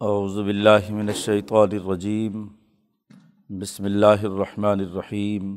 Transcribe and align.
اعوذ 0.00 0.36
باللہ 0.38 0.90
من 0.90 1.08
الشیطان 1.08 1.68
الرجیم، 1.72 2.46
بسم 3.60 3.84
اللہ 3.84 4.22
الرحمن 4.22 4.80
الرحیم۔ 4.80 5.56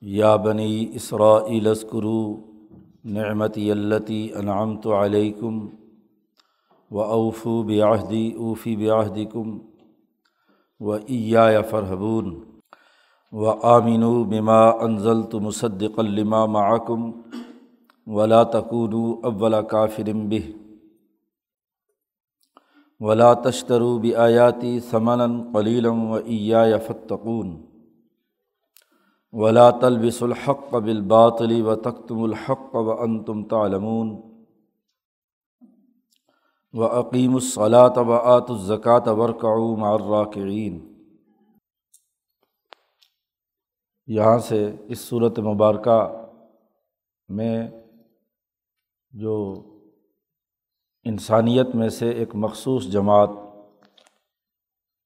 یا 0.00 0.36
بنی 0.36 0.86
اسرائیل 0.94 1.66
اذکروا 1.66 2.36
نعمتی 3.04 3.70
التی 3.70 4.32
انعمت 4.34 4.86
علیکم 4.86 5.58
و 6.90 7.00
اوفو 7.00 7.62
بعہدی، 7.62 8.32
اوفی 8.32 8.76
بعہدکم 8.76 9.58
و 10.80 10.92
اییا 10.92 11.62
فرحبون 11.62 12.34
و 13.32 13.48
آمینو 13.48 14.24
بما 14.24 14.68
انزلت 14.70 15.34
مصدقا 15.34 16.02
لما 16.02 16.46
معکم 16.46 17.10
ولا 18.06 18.42
تکونوا 18.42 19.16
اول 19.22 19.62
کافر 19.70 20.12
به 20.12 20.67
ولا 23.00 23.34
تشترو 23.34 23.98
آیاتی 24.16 24.80
ثمن 24.80 25.52
قلیلم 25.52 26.10
و 26.10 26.18
عیا 26.18 26.78
فتقون 26.78 27.64
ولا 29.32 29.70
تلبس 29.70 30.22
الحق 30.22 30.70
بالباطل 30.70 31.60
و 31.60 31.74
تختم 31.74 32.22
الحق 32.22 32.74
و 32.74 32.88
انتم 32.88 33.42
تعلمون 33.44 34.22
و 36.74 36.82
عقیم 36.82 37.34
الصلاۃ 37.34 37.96
و 37.96 38.12
آت 38.12 38.50
الزکۃ 38.50 39.08
ورکعوا 39.08 39.76
مع 39.76 39.92
الراکعین 39.92 40.94
یہاں 44.06 44.38
سے 44.38 44.76
اس 44.88 44.98
صورت 44.98 45.38
مبارکہ 45.38 46.00
میں 47.28 47.68
جو 49.12 49.36
انسانیت 51.08 51.74
میں 51.74 51.88
سے 51.88 52.10
ایک 52.10 52.28
مخصوص 52.34 52.86
جماعت 52.86 53.28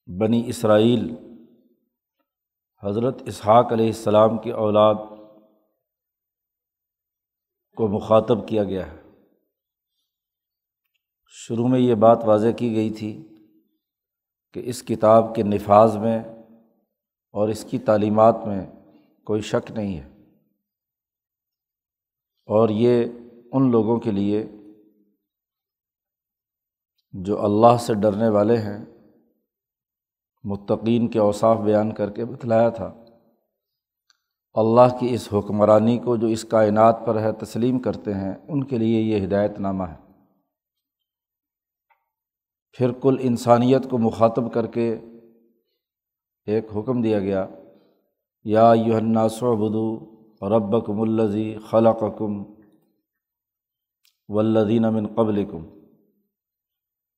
بنی 0.06 0.42
اسرائیل 0.46 1.14
حضرت 2.82 3.22
اسحاق 3.26 3.72
علیہ 3.72 3.86
السلام 3.86 4.38
کی 4.38 4.50
اولاد 4.50 4.94
کو 7.76 7.88
مخاطب 7.88 8.48
کیا 8.48 8.64
گیا 8.64 8.92
ہے۔ 8.92 9.02
شروع 11.28 11.68
میں 11.68 11.80
یہ 11.80 11.94
بات 11.94 12.22
واضح 12.26 12.48
کی 12.56 12.74
گئی 12.74 12.90
تھی 12.90 13.28
کہ 14.52 14.62
اس 14.64 14.82
کتاب 14.82 15.34
کے 15.34 15.42
نفاذ 15.42 15.96
میں 15.96 16.18
اور 17.32 17.48
اس 17.48 17.64
کی 17.64 17.78
تعلیمات 17.78 18.36
میں 18.46 18.66
کوئی 19.24 19.40
شک 19.40 19.70
نہیں 19.70 19.98
ہے 19.98 20.08
اور 22.46 22.68
یہ 22.68 23.04
ان 23.52 23.70
لوگوں 23.70 24.00
کے 24.00 24.10
لیے 24.10 24.46
جو 27.12 27.44
اللہ 27.44 27.76
سے 27.80 27.94
ڈرنے 27.94 28.28
والے 28.28 28.58
ہیں، 28.58 28.84
متقین 30.44 31.08
کے 31.08 31.18
اوصاف 31.18 31.58
بیان 31.58 31.92
کر 31.92 32.10
کے 32.10 32.24
بتلایا 32.24 32.68
تھا۔ 32.68 32.94
اللہ 34.54 34.98
کی 35.00 35.14
اس 35.14 35.28
حکمرانی 35.32 35.98
کو 35.98 36.16
جو 36.16 36.26
اس 36.26 36.44
کائنات 36.44 37.06
پر 37.06 37.20
ہے 37.20 37.32
تسلیم 37.32 37.78
کرتے 37.78 38.14
ہیں، 38.14 38.34
ان 38.48 38.64
کے 38.64 38.78
لیے 38.78 39.00
یہ 39.00 39.26
ہدایت 39.26 39.60
نامہ 39.60 39.84
ہے۔ 39.84 40.12
پھر 42.72 42.92
کل 42.92 43.16
انسانیت 43.20 43.90
کو 43.90 43.98
مخاطب 43.98 44.54
کر 44.54 44.66
کے 44.66 44.98
ایک 46.46 46.66
حکم 46.76 47.02
دیا 47.02 47.20
گیا۔ 47.20 47.46
یا 48.44 48.72
یوحنا 48.86 49.28
سعبدو 49.28 49.98
ربکم 50.42 51.00
الزی 51.00 51.56
خلقکم 51.70 52.44
والذین 54.28 54.82
من 54.82 55.06
قبلکم۔ 55.06 55.81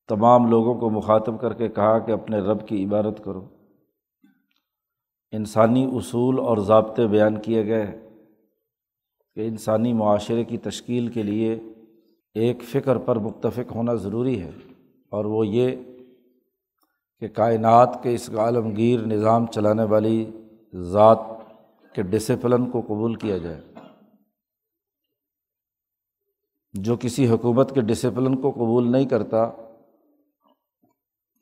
تمام 0.09 0.47
لوگوں 0.47 0.75
کو 0.75 0.91
مخاطب 0.91 1.41
کر 1.41 1.55
کے 1.55 1.69
کہا 1.69 1.99
کہ 1.99 2.13
اپنے 2.13 2.39
رب 2.39 2.69
کی 2.69 2.85
عبادت 2.85 3.25
کرو۔ 3.25 3.49
انسانی 5.33 5.85
اصول 5.85 6.39
اور 6.39 6.59
ضابطے 6.59 7.07
بیان 7.07 7.41
کیے 7.41 7.67
گئے 7.67 8.09
کہ 9.35 9.49
انسانی 9.49 9.93
معاشرے 9.93 10.45
کی 10.45 10.59
تشکیل 10.59 11.09
کے 11.09 11.23
لیے 11.23 11.61
ایک 12.35 12.63
فکر 12.63 12.99
پر 12.99 13.17
متفق 13.17 13.73
ہونا 13.75 13.95
ضروری 13.95 14.41
ہے 14.41 14.51
اور 15.11 15.25
وہ 15.25 15.47
یہ 15.47 15.77
کہ 17.21 17.29
کائنات 17.29 18.03
کے 18.03 18.15
اس 18.15 18.31
عالمگیر 18.31 19.01
نظام 19.01 19.47
چلانے 19.47 19.85
والی 19.85 20.31
ذات 20.75 21.19
کے 21.93 22.03
ڈسپلن 22.03 22.71
کو 22.71 22.81
قبول 22.81 23.15
کیا 23.15 23.39
جائے۔ 23.39 23.61
جو 26.73 26.97
کسی 27.01 27.29
حکومت 27.29 27.75
کے 27.75 27.81
ڈسپلن 27.81 28.41
کو 28.41 28.51
قبول 28.51 28.93
نہیں 28.93 29.05
کرتا 29.05 29.51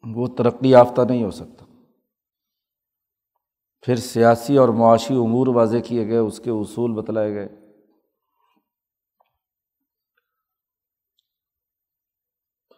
وہ 0.04 0.26
ترقی 0.26 0.70
یافتہ 0.70 1.00
نہیں 1.02 1.24
ہو 1.24 1.30
سکتا۔ 1.30 1.64
پھر 3.80 3.96
سیاسی 3.96 4.56
اور 4.56 4.68
معاشی 4.68 5.14
امور 5.14 5.46
واضح 5.46 5.76
کیے 5.84 6.08
گئے، 6.08 6.18
اس 6.18 6.40
کے 6.44 6.50
اصول 6.50 6.92
بتلائے 6.92 7.34
گئے۔ 7.34 7.48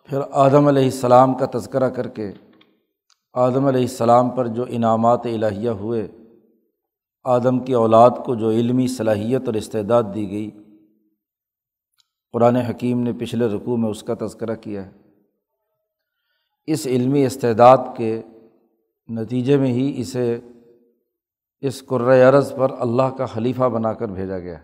پھر 0.09 0.19
آدم 0.31 0.67
علیہ 0.67 0.85
السلام 0.85 1.35
کا 1.35 1.59
تذکرہ 1.59 1.91
کر 1.91 2.09
کے، 2.09 2.33
آدم 3.33 3.67
علیہ 3.67 3.81
السلام 3.81 4.31
پر 4.31 4.47
جو 4.47 4.65
انعامات 4.69 5.21
الہیہ 5.25 5.71
ہوئے، 5.71 6.09
آدم 7.25 7.59
کی 7.59 7.73
اولاد 7.73 8.11
کو 8.25 8.35
جو 8.35 8.51
علمی 8.51 8.89
صلاحیت 8.89 9.43
اور 9.47 9.55
استعداد 9.55 10.03
دی 10.15 10.31
گئی، 10.31 10.51
قرآن 12.33 12.57
حکیم 12.57 13.01
نے 13.01 13.13
پچھلے 13.13 13.47
رقوع 13.47 13.77
میں 13.77 13.91
اس 13.91 14.03
کا 14.03 14.15
تذکرہ 14.15 14.55
کیا 14.55 14.87
ہے۔ 14.87 15.04
اس 16.67 16.87
علمی 16.87 17.27
استعداد 17.27 17.79
کے 17.97 18.23
نتیجے 19.09 19.57
میں 19.57 19.73
ہی 19.73 19.95
اسے 19.97 20.41
اس 21.61 21.83
عرض 22.29 22.55
پر 22.57 22.73
اللہ 22.79 23.17
کا 23.19 23.27
خلیفہ 23.27 23.65
بنا 23.65 23.93
کر 23.93 24.09
بھیجا 24.09 24.39
گیا 24.39 24.59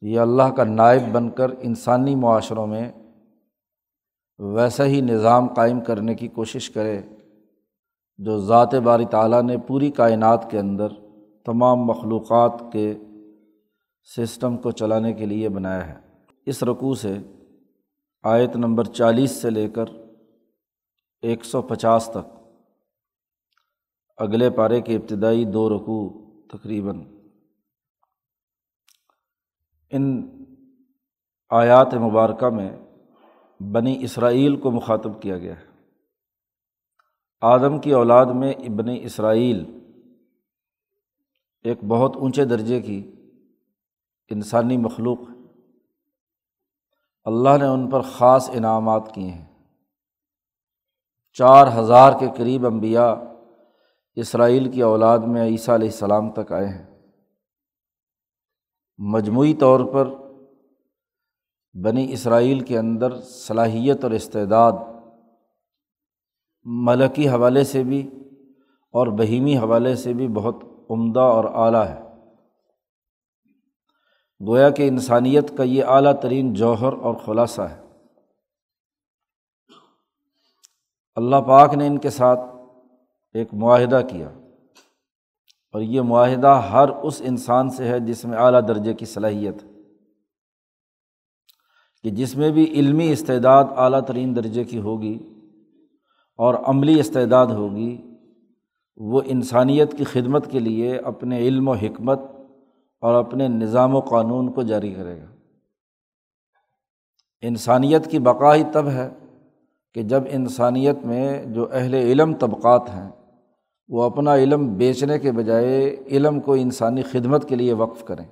یہ 0.00 0.20
اللہ 0.20 0.42
کا 0.42 0.64
نائب 0.64 1.02
بن 1.12 1.30
کر 1.30 1.50
انسانی 1.58 2.14
معاشروں 2.14 2.66
میں 2.66 2.92
ویسا 4.38 4.84
ہی 4.84 5.00
نظام 5.00 5.46
قائم 5.46 5.80
کرنے 5.80 6.14
کی 6.14 6.28
کوشش 6.28 6.70
کرے 6.70 7.02
جو 8.18 8.38
ذات 8.38 8.74
باری 8.74 9.04
تعالیٰ 9.04 9.42
نے 9.42 9.56
پوری 9.58 9.90
کائنات 9.90 10.50
کے 10.50 10.58
اندر 10.58 10.88
تمام 11.44 11.78
مخلوقات 11.78 12.62
کے 12.72 12.94
سسٹم 14.16 14.56
کو 14.56 14.70
چلانے 14.70 15.12
کے 15.12 15.26
لیے 15.26 15.48
بنایا 15.48 15.88
ہے۔ 15.88 15.94
اس 16.46 16.62
رقوع 16.62 16.94
سے 16.94 17.14
آیت 18.22 18.56
نمبر 18.56 18.84
چالیس 18.84 19.30
سے 19.30 19.50
لے 19.50 19.68
کر 19.68 19.84
ایک 21.22 21.44
سو 21.44 21.62
پچاس 21.62 22.10
تک۔ 22.14 22.38
اگلے 24.16 24.50
پارے 24.50 24.80
کے 24.80 24.96
ابتدائی 24.96 25.44
دو 25.44 25.68
رقوع 25.68 26.10
تقریباً۔ 26.52 27.04
ان 29.90 30.28
آیات 31.50 31.94
مبارکہ 31.94 32.48
میں 32.48 32.76
بنی 33.60 34.04
اسرائیل 34.04 34.56
کو 34.56 34.70
مخاطب 34.70 35.22
کیا 35.22 35.38
گیا 35.38 35.60
ہے۔ 35.60 35.66
آدم 37.40 37.80
کی 37.80 37.92
اولاد 37.92 38.26
میں 38.26 38.52
ابن 38.52 38.84
اسرائیل 39.02 39.80
ایک 41.62 41.78
بہت 41.88 42.16
اونچے 42.16 42.44
درجے 42.44 42.82
کی 42.82 43.12
انسانی 44.28 44.76
مخلوق 44.76 45.18
ہے۔ 45.20 45.34
اللہ 47.24 47.56
نے 47.58 47.66
ان 47.66 47.90
پر 47.90 48.00
خاص 48.00 48.50
انعامات 48.50 49.14
کیے 49.14 49.30
ہیں۔ 49.30 49.47
چار 51.38 51.66
ہزار 51.76 52.12
کے 52.20 52.26
قریب 52.36 52.66
امبیا 52.66 53.14
اسرائیل 54.14 54.70
کی 54.70 54.82
اولاد 54.82 55.18
میں 55.18 55.44
عیسیٰ 55.44 55.74
علیہ 55.74 55.88
السلام 55.88 56.30
تک 56.30 56.52
آئے 56.52 56.66
ہیں۔ 56.66 57.00
مجموعی 58.98 59.54
طور 59.54 59.80
پر 59.80 60.08
بنی 61.84 62.12
اسرائیل 62.12 62.60
کے 62.60 62.78
اندر 62.78 63.20
صلاحیت 63.20 64.04
اور 64.04 64.12
استعداد 64.12 64.72
ملکی 66.64 67.28
حوالے 67.28 67.64
سے 67.64 67.82
بھی 67.82 68.10
اور 68.92 69.06
بہیمی 69.06 69.58
حوالے 69.58 69.94
سے 69.94 70.12
بھی 70.12 70.28
بہت 70.28 70.56
عمدہ 70.90 71.20
اور 71.20 71.44
اعلیٰ 71.44 71.86
ہے۔ 71.86 72.02
گویا 74.46 74.70
کہ 74.70 74.88
انسانیت 74.88 75.56
کا 75.56 75.62
یہ 75.62 75.84
اعلیٰ 75.84 76.20
ترین 76.20 76.54
جوہر 76.54 76.92
اور 76.92 77.14
خلاصہ 77.14 77.62
ہے۔ 77.62 77.87
اللہ 81.18 81.36
پاک 81.36 81.74
نے 81.74 81.86
ان 81.86 81.98
کے 81.98 82.10
ساتھ 82.10 82.40
ایک 83.34 83.54
معاہدہ 83.54 84.00
کیا 84.10 84.28
اور 85.74 85.80
یہ 85.80 86.00
معاہدہ 86.00 86.60
ہر 86.72 86.88
اس 86.88 87.22
انسان 87.24 87.70
سے 87.70 87.88
ہے 87.88 88.00
جس 88.00 88.24
میں 88.24 88.38
اعلیٰ 88.38 88.68
درجے 88.68 88.94
کی 88.94 89.04
صلاحیت 89.04 89.64
ہے 89.64 89.68
کہ 92.02 92.10
جس 92.10 92.36
میں 92.36 92.50
بھی 92.50 92.64
علمی 92.64 93.12
استعداد 93.12 93.64
اعلیٰ 93.76 94.00
ترین 94.00 94.36
درجے 94.36 94.64
کی 94.64 94.78
ہوگی 94.78 95.18
اور 96.36 96.54
عملی 96.54 97.00
استعداد 97.00 97.46
ہوگی، 97.46 98.16
وہ 98.96 99.22
انسانیت 99.26 99.98
کی 99.98 100.04
خدمت 100.04 100.50
کے 100.50 100.58
لیے 100.58 100.98
اپنے 100.98 101.38
علم 101.38 101.68
و 101.68 101.72
حکمت 101.72 102.20
اور 103.00 103.14
اپنے 103.14 103.48
نظام 103.48 103.94
و 103.94 104.00
قانون 104.00 104.52
کو 104.52 104.62
جاری 104.62 104.94
کرے 104.94 105.20
گا۔ 105.20 105.26
انسانیت 107.40 108.10
کی 108.10 108.18
بقا 108.18 108.54
ہی 108.54 108.62
تب 108.72 108.88
ہے 108.88 109.08
کہ 109.94 110.02
جب 110.02 110.22
انسانیت 110.30 110.96
میں 111.04 111.44
جو 111.44 111.68
اہل 111.72 111.94
علم 111.94 112.34
طبقات 112.34 112.82
ہیں، 112.88 113.10
وہ 113.88 114.02
اپنا 114.02 114.36
علم 114.36 114.74
بیچنے 114.74 115.18
کے 115.18 115.32
بجائے 115.32 115.96
علم 116.06 116.40
کو 116.40 116.52
انسانی 116.52 117.02
خدمت 117.02 117.48
کے 117.48 117.56
لیے 117.56 117.72
وقف 117.72 118.04
کریں۔ 118.04 118.24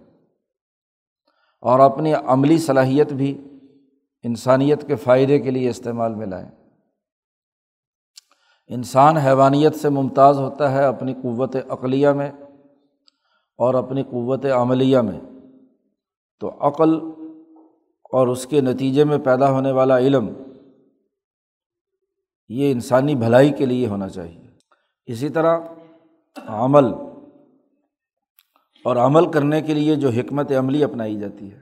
اور 1.61 1.81
اپنی 1.81 2.15
عملی 2.15 2.59
صلاحیت 2.59 3.13
بھی 3.13 3.49
انسانیت 4.23 4.87
کے 4.87 4.97
فائدے 4.97 5.39
کے 5.39 5.51
لیے 5.51 5.71
استعمال 5.71 6.15
میں 6.15 6.27
لائیں۔ 6.27 6.51
انسان 8.67 9.17
حیوانیت 9.17 9.75
سے 9.75 9.89
ممتاز 9.89 10.39
ہوتا 10.39 10.73
ہے 10.73 10.85
اپنی 10.85 11.15
قوت 11.15 11.57
عقلیہ 11.69 12.09
میں 12.09 12.31
اور 13.59 13.75
اپنی 13.75 14.03
قوت 14.03 14.47
عملیہ 14.47 14.99
میں۔ 14.99 15.21
تو 16.41 16.69
عقل 16.69 16.99
اور 18.13 18.27
اس 18.27 18.47
کے 18.47 18.61
نتیجے 18.61 19.05
میں 19.05 19.19
پیدا 19.19 19.51
ہونے 19.51 19.73
والا 19.73 19.99
علم 19.99 20.29
یہ 22.49 22.73
انسانی 22.73 23.15
بھلائی 23.15 23.53
کے 23.53 23.67
لیے 23.67 23.87
ہونا 23.87 24.09
چاہیے۔ 24.09 24.47
اسی 25.07 25.29
طرح 25.29 25.59
عمل 26.47 26.85
اور 28.85 28.97
عمل 28.97 29.33
کرنے 29.33 29.63
کے 29.63 29.75
لیے 29.75 29.97
جو 29.97 30.09
حکمت 30.09 30.53
عملی 30.59 30.85
اپنائی 30.85 31.21
جاتی 31.21 31.53
ہے، 31.53 31.61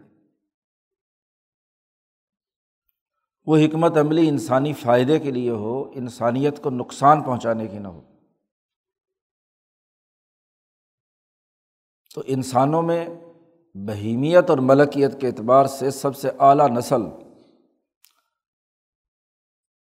وہ 3.47 3.57
حکمت 3.57 3.97
عملی 3.99 4.29
انسانی 4.29 4.73
فائدے 4.73 5.19
کے 5.19 5.31
لیے 5.31 5.51
ہو، 5.51 5.91
انسانیت 5.95 6.63
کو 6.63 6.71
نقصان 6.71 7.23
پہنچانے 7.23 7.67
کی 7.67 7.79
نہ 7.79 7.89
ہو۔ 7.89 8.03
تو 12.15 12.23
انسانوں 12.27 12.83
میں 12.83 13.09
بہیمیت 13.75 14.51
اور 14.51 14.59
ملکیت 14.59 15.21
کے 15.21 15.27
اعتبار 15.27 15.67
سے 15.67 15.91
سب 15.91 16.17
سے 16.17 16.31
اعلیٰ 16.39 16.69
نسل 16.69 17.03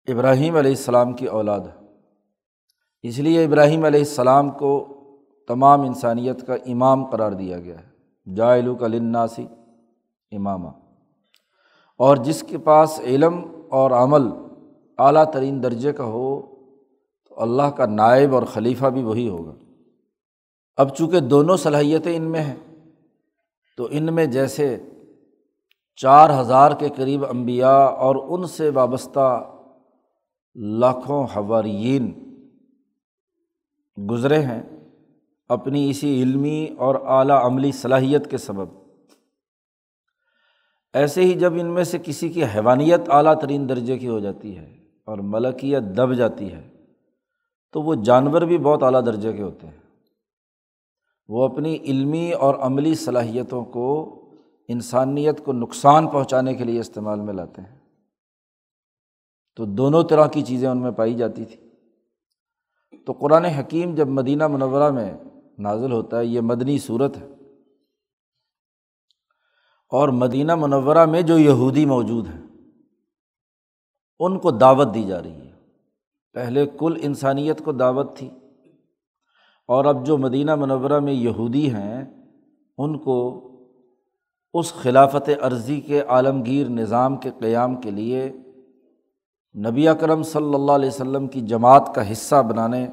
ابراہیم 0.07 0.57
علیہ 0.57 0.71
السلام 0.71 1.13
کی 1.13 1.27
اولاد 1.27 1.61
ہے۔ 1.61 1.87
اس 3.03 3.19
لیے 3.19 3.45
ابراہیم 3.45 3.85
علیہ 3.85 4.01
السلام 4.01 4.51
کو 4.51 4.87
تمام 5.49 5.81
انسانیت 5.81 6.47
کا 6.47 6.55
امام 6.55 7.05
قرار 7.05 7.33
دیا 7.33 7.59
گیا 7.59 7.79
ہے۔ 7.79 7.95
جائلو 8.35 8.75
کا 8.75 8.87
لناسی 8.87 9.47
امامہ 10.33 10.69
اور 11.99 12.17
جس 12.17 12.43
کے 12.43 12.59
پاس 12.59 13.01
علم 13.05 13.63
اور 13.71 13.91
عمل 13.91 14.23
اعلیٰ 14.99 15.25
ترین 15.33 15.63
درجے 15.63 15.93
کا 15.93 16.05
ہو، 16.05 16.41
تو 17.29 17.43
اللہ 17.43 17.71
کا 17.77 17.87
نائب 17.87 18.35
اور 18.35 18.43
خلیفہ 18.43 18.87
بھی 18.87 19.03
وہی 19.03 19.29
ہوگا۔ 19.29 19.55
اب 20.77 20.97
چونکہ 20.97 21.21
دونوں 21.21 21.57
صلاحیتیں 21.57 22.17
ان 22.17 22.23
میں 22.23 22.41
ہیں، 22.41 22.57
تو 23.77 23.89
ان 23.91 24.15
میں 24.15 24.27
جیسے 24.27 24.79
چار 25.97 26.41
ہزار 26.41 26.73
کے 26.73 26.89
قریب 26.97 27.25
امبیا 27.25 27.77
اور 27.77 28.17
ان 28.17 28.47
سے 28.47 28.71
وابستہ 28.71 29.54
لاکھوں 30.55 31.27
حوارین 31.37 32.13
گزرے 34.11 34.43
ہیں 34.43 34.63
اپنی 35.49 35.91
اسی 35.91 36.23
علمی 36.23 36.69
اور 36.79 36.95
اعلیٰ 36.95 37.45
عملی 37.45 37.73
صلاحیت 37.73 38.31
کے 38.31 38.37
سبب۔ 38.37 38.69
ایسے 40.95 41.21
ہی 41.21 41.35
جب 41.35 41.53
ان 41.55 41.67
میں 41.67 41.85
سے 41.85 41.99
کسی 42.03 42.29
کی 42.29 42.45
حیوانیت 42.45 43.01
اعلیٰ 43.09 43.41
ترین 43.41 43.69
درجے 43.69 43.99
کی 43.99 44.09
ہو 44.09 44.21
جاتی 44.21 44.57
ہے 44.57 44.75
اور 45.05 45.19
ملکیت 45.19 45.83
دب 45.83 46.15
جاتی 46.15 46.53
ہے، 46.53 46.69
تو 47.73 47.83
وہ 47.83 47.95
جانور 47.95 48.43
بھی 48.43 48.59
بہت 48.59 48.83
اعلیٰ 48.83 49.07
درجے 49.07 49.33
کے 49.33 49.43
ہوتے 49.43 49.67
ہیں۔ 49.67 49.79
وہ 51.29 51.45
اپنی 51.45 51.77
علمی 51.77 52.33
اور 52.33 52.55
عملی 52.55 52.95
صلاحیتوں 52.95 53.65
کو 53.65 54.21
انسانیت 54.69 55.45
کو 55.45 55.53
نقصان 55.53 56.09
پہنچانے 56.09 56.55
کے 56.55 56.65
لیے 56.65 56.81
استعمال 56.81 57.21
میں 57.21 57.35
لاتے 57.35 57.63
ہیں۔ 57.63 57.84
تو 59.57 59.65
دونوں 59.65 60.03
طرح 60.03 60.27
کی 60.27 60.43
چیزیں 60.43 60.69
ان 60.69 60.79
میں 60.79 60.91
پائی 60.91 61.15
جاتی 61.15 61.45
تھیں 61.45 61.65
تو 63.07 63.13
قرآن 63.13 63.45
حکیم 63.45 63.95
جب 63.95 64.09
مدینہ 64.09 64.47
منورہ 64.47 64.91
میں 64.91 65.15
نازل 65.59 65.93
ہوتا 65.93 66.19
ہے، 66.19 66.27
یہ 66.27 66.41
مدنی 66.41 66.79
صورت 66.79 67.17
ہے۔ 67.17 67.27
اور 69.91 70.09
مدینہ 70.09 70.55
منورہ 70.55 71.05
میں 71.05 71.23
جو 71.23 71.39
یہودی 71.39 71.87
موجود 71.87 72.27
ہیں، 72.27 72.43
ان 74.19 74.39
کو 74.39 74.51
دعوت 74.51 74.95
دی 74.95 75.03
جا 75.03 75.23
رہی 75.23 75.31
ہے۔ 75.31 75.53
پہلے 76.33 76.67
کل 76.79 76.95
انسانیت 77.03 77.65
کو 77.65 77.73
دعوت 77.73 78.17
تھی۔ 78.17 78.31
اور 79.67 79.85
اب 79.85 80.07
جو 80.07 80.19
مدینہ 80.19 80.55
منورہ 80.55 80.99
میں 80.99 81.13
یہودی 81.13 81.71
ہیں، 81.71 82.25
ان 82.79 82.99
کو 82.99 83.51
اس 84.55 84.73
خلافت 84.73 85.31
عرضی 85.41 85.81
کے 85.81 86.01
عالمگیر 86.01 86.69
نظام 86.69 87.17
کے 87.17 87.31
قیام 87.39 87.81
کے 87.81 87.91
لیے 87.91 88.33
نبی 89.59 89.89
اکرم 89.89 90.23
صلی 90.23 90.55
اللہ 90.55 90.73
علیہ 90.73 90.89
وسلم 90.89 91.27
کی 91.27 91.41
جماعت 91.41 91.95
کا 91.95 92.13
حصہ 92.13 92.43
بنانے 92.43 92.87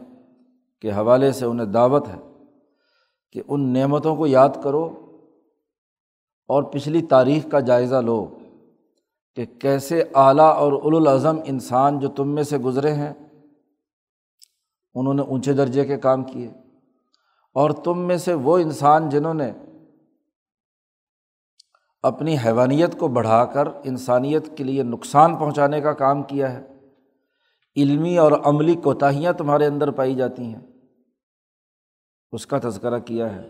کے 0.82 0.92
حوالے 0.92 1.32
سے 1.32 1.46
انہیں 1.46 1.68
دعوت 1.68 2.08
ہے 2.08 2.20
کہ 3.32 3.42
ان 3.48 3.74
نعمتوں 3.74 4.16
کو 4.16 4.28
یاد 4.28 4.50
کرو 4.64 4.90
اور 6.48 6.64
پچھلی 6.64 7.02
تاریخ 7.02 7.52
کا 7.52 7.60
جائزہ 7.60 7.96
لو 7.96 8.28
کہ 9.36 9.46
کیسے 9.46 10.04
اعلیٰ 10.16 10.56
اور 10.56 10.74
الاظم 10.74 11.38
انسان 11.46 12.00
جو 12.00 12.08
تم 12.08 12.28
میں 12.28 12.44
سے 12.44 12.58
گزرے 12.58 12.94
ہیں، 12.94 13.14
انہوں 14.96 15.14
نے 15.14 15.22
اونچے 15.22 15.54
درجے 15.54 15.86
کے 15.86 15.98
کام 15.98 16.24
کیے 16.24 16.48
اور 17.54 17.72
تم 17.72 18.00
میں 18.00 18.18
سے 18.18 18.34
وہ 18.34 18.58
انسان 18.58 19.10
جنہوں 19.10 19.34
نے 19.34 19.52
اپنی 22.02 22.36
حیوانیت 22.46 23.00
کو 23.00 23.08
بڑھا 23.08 23.46
کر 23.46 23.68
انسانیت 23.84 24.58
کے 24.58 24.64
لیے 24.64 24.84
نقصان 24.84 25.36
پہنچانے 25.36 25.82
کا 25.82 25.94
کام 25.94 26.24
کیا 26.24 26.54
ہے۔ 26.54 26.62
علمی 27.76 28.18
اور 28.18 28.32
عملی 28.44 28.76
کوتاہیاں 28.76 29.34
تمہارے 29.34 29.66
اندر 29.66 29.92
پائی 29.92 30.16
جاتی 30.16 30.44
ہیں۔ 30.44 30.62
اس 32.32 32.48
کا 32.48 32.60
تذکرہ 32.64 33.00
کیا 33.00 33.36
ہے 33.36 33.50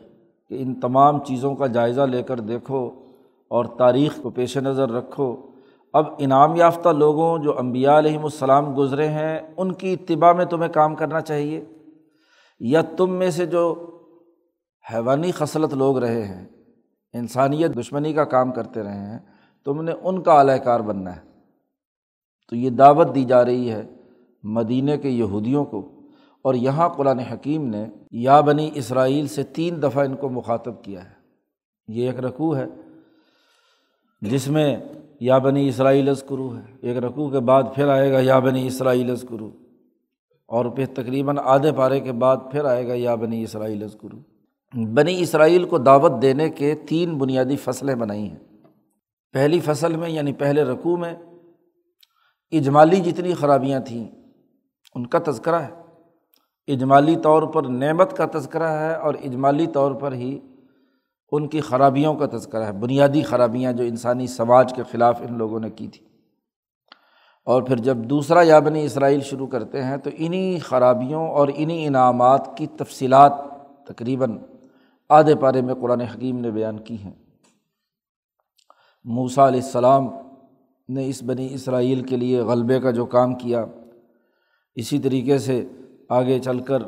کہ 0.49 0.61
ان 0.61 0.79
تمام 0.79 1.23
چیزوں 1.23 1.55
کا 1.55 1.67
جائزہ 1.67 2.01
لے 2.01 2.23
کر 2.23 2.39
دیکھو 2.39 3.11
اور 3.47 3.65
تاریخ 3.65 4.21
کو 4.21 4.29
پیش 4.29 4.57
نظر 4.57 4.89
رکھو۔ 4.89 5.35
اب 5.93 6.05
انعام 6.17 6.55
یافتہ 6.55 6.89
لوگوں 6.89 7.39
جو 7.39 7.59
امبیا 7.59 7.99
علیہم 7.99 8.23
السلام 8.23 8.77
گزرے 8.77 9.07
ہیں، 9.07 9.39
ان 9.57 9.71
کی 9.71 9.93
اتباع 9.93 10.33
میں 10.33 10.45
تمہیں 10.45 10.73
کام 10.73 10.95
کرنا 10.95 11.21
چاہیے۔ 11.21 11.65
یا 12.59 12.81
تم 12.97 13.09
میں 13.09 13.31
سے 13.31 13.45
جو 13.45 13.87
حیوانی 14.93 15.31
خصلت 15.31 15.73
لوگ 15.73 15.97
رہے 15.97 16.25
ہیں 16.25 16.47
انسانیت 17.13 17.79
دشمنی 17.79 18.13
کا 18.13 18.23
کام 18.23 18.51
کرتے 18.51 18.83
رہے 18.83 18.99
ہیں، 18.99 19.19
تم 19.65 19.81
نے 19.81 19.91
ان 20.01 20.21
کا 20.21 20.33
اعلی 20.33 20.59
کار 20.63 20.79
بننا 20.79 21.15
ہے۔ 21.15 21.21
تو 22.49 22.55
یہ 22.55 22.69
دعوت 22.69 23.15
دی 23.15 23.23
جا 23.23 23.45
رہی 23.45 23.71
ہے 23.71 23.83
مدینہ 24.43 24.91
کے 25.01 25.09
یہودیوں 25.09 25.65
کو۔ 25.65 25.91
اور 26.41 26.53
یہاں 26.53 26.89
قرآن 26.89 27.19
حکیم 27.19 27.67
نے 27.67 27.85
یا 28.11 28.41
بنی 28.41 28.69
اسرائیل 28.73 29.27
سے 29.27 29.43
تین 29.43 29.81
دفعہ 29.81 30.05
ان 30.05 30.15
کو 30.15 30.29
مخاطب 30.29 30.83
کیا 30.83 31.03
ہے۔ 31.03 31.09
یہ 31.87 32.07
ایک 32.07 32.19
رقوع 32.19 32.55
ہے 32.55 32.65
جس 34.21 34.47
میں 34.47 34.77
یا 35.19 35.37
بنی 35.37 35.67
اسرائیل 35.67 36.09
کرو 36.29 36.57
ہے۔ 36.57 36.77
ایک 36.81 36.97
رقوع 36.97 37.29
کے 37.29 37.39
بعد 37.39 37.63
پھر 37.75 37.87
آئے 37.87 38.11
گا 38.11 38.19
یا 38.19 38.39
بنی 38.39 38.67
اسرائیل 38.67 39.15
کرو 39.15 39.51
اور 40.45 40.65
پھر 40.65 40.85
تقریباً 40.85 41.37
آدھے 41.43 41.71
پارے 41.71 41.99
کے 41.99 42.11
بعد 42.11 42.37
پھر 42.51 42.65
آئے 42.65 42.87
گا 42.87 42.93
یا 42.93 43.15
بنی 43.15 43.43
اسرائیل 43.43 43.87
کرو 44.01 44.17
بنی 44.73 45.21
اسرائیل 45.21 45.65
کو 45.65 45.77
دعوت 45.77 46.11
دینے 46.21 46.49
کے 46.49 46.75
تین 46.75 47.17
بنیادی 47.17 47.55
فصلیں 47.55 47.95
بنائی 47.95 48.29
ہیں۔ 48.29 48.39
پہلی 49.33 49.59
فصل 49.59 49.95
میں 49.95 50.09
یعنی 50.09 50.33
پہلے 50.33 50.63
رقوع 50.63 50.97
میں 50.97 51.15
اجمالی 52.51 52.95
جتنی 52.95 53.33
خرابیاں 53.33 53.79
تھیں، 53.79 54.07
ان 54.95 55.07
کا 55.07 55.19
تذکرہ 55.27 55.55
ہے۔ 55.55 55.71
اجمالی 56.67 57.15
طور 57.15 57.43
پر 57.43 57.63
نعمت 57.63 58.17
کا 58.17 58.25
تذکرہ 58.33 58.67
ہے 58.67 58.93
اور 58.93 59.13
اجمالی 59.13 59.67
طور 59.67 59.91
پر 59.91 60.13
ہی 60.13 60.39
ان 61.31 61.47
کی 61.47 61.61
خرابیوں 61.61 62.13
کا 62.13 62.37
تذکرہ 62.37 62.63
ہے۔ 62.63 62.71
بنیادی 62.71 63.21
خرابیاں 63.21 63.73
جو 63.73 63.83
انسانی 63.83 64.27
سماج 64.27 64.73
کے 64.75 64.83
خلاف 64.91 65.21
ان 65.21 65.37
لوگوں 65.37 65.59
نے 65.59 65.69
کی 65.69 65.87
تھی۔ 65.87 66.05
اور 67.45 67.61
پھر 67.61 67.75
جب 67.75 67.97
دوسرا 67.97 68.41
یابنی 68.41 68.85
اسرائیل 68.85 69.21
شروع 69.21 69.47
کرتے 69.47 69.83
ہیں 69.83 69.97
تو 69.97 70.09
انہیں 70.17 70.59
خرابیوں 70.59 71.27
اور 71.27 71.47
انہیں 71.55 71.87
انعامات 71.87 72.57
کی 72.57 72.67
تفصیلات 72.67 73.33
تقریباً 73.87 74.37
آدھے 75.11 75.35
پارے 75.35 75.61
میں 75.61 75.73
قرآن 75.73 76.01
حکیم 76.01 76.39
نے 76.39 76.51
بیان 76.51 76.79
کی 76.79 76.97
ہیں۔ 76.97 77.11
موسا 79.03 79.47
علیہ 79.47 79.61
السلام 79.61 80.07
نے 80.89 81.07
اس 81.07 81.23
بنی 81.23 81.53
اسرائیل 81.53 82.03
کے 82.03 82.17
لیے 82.17 82.41
غلبے 82.41 82.79
کا 82.79 82.91
جو 82.91 83.05
کام 83.05 83.35
کیا، 83.35 83.65
اسی 84.75 84.99
طریقے 84.99 85.37
سے 85.37 85.65
آگے 86.09 86.39
چل 86.39 86.59
کر 86.59 86.83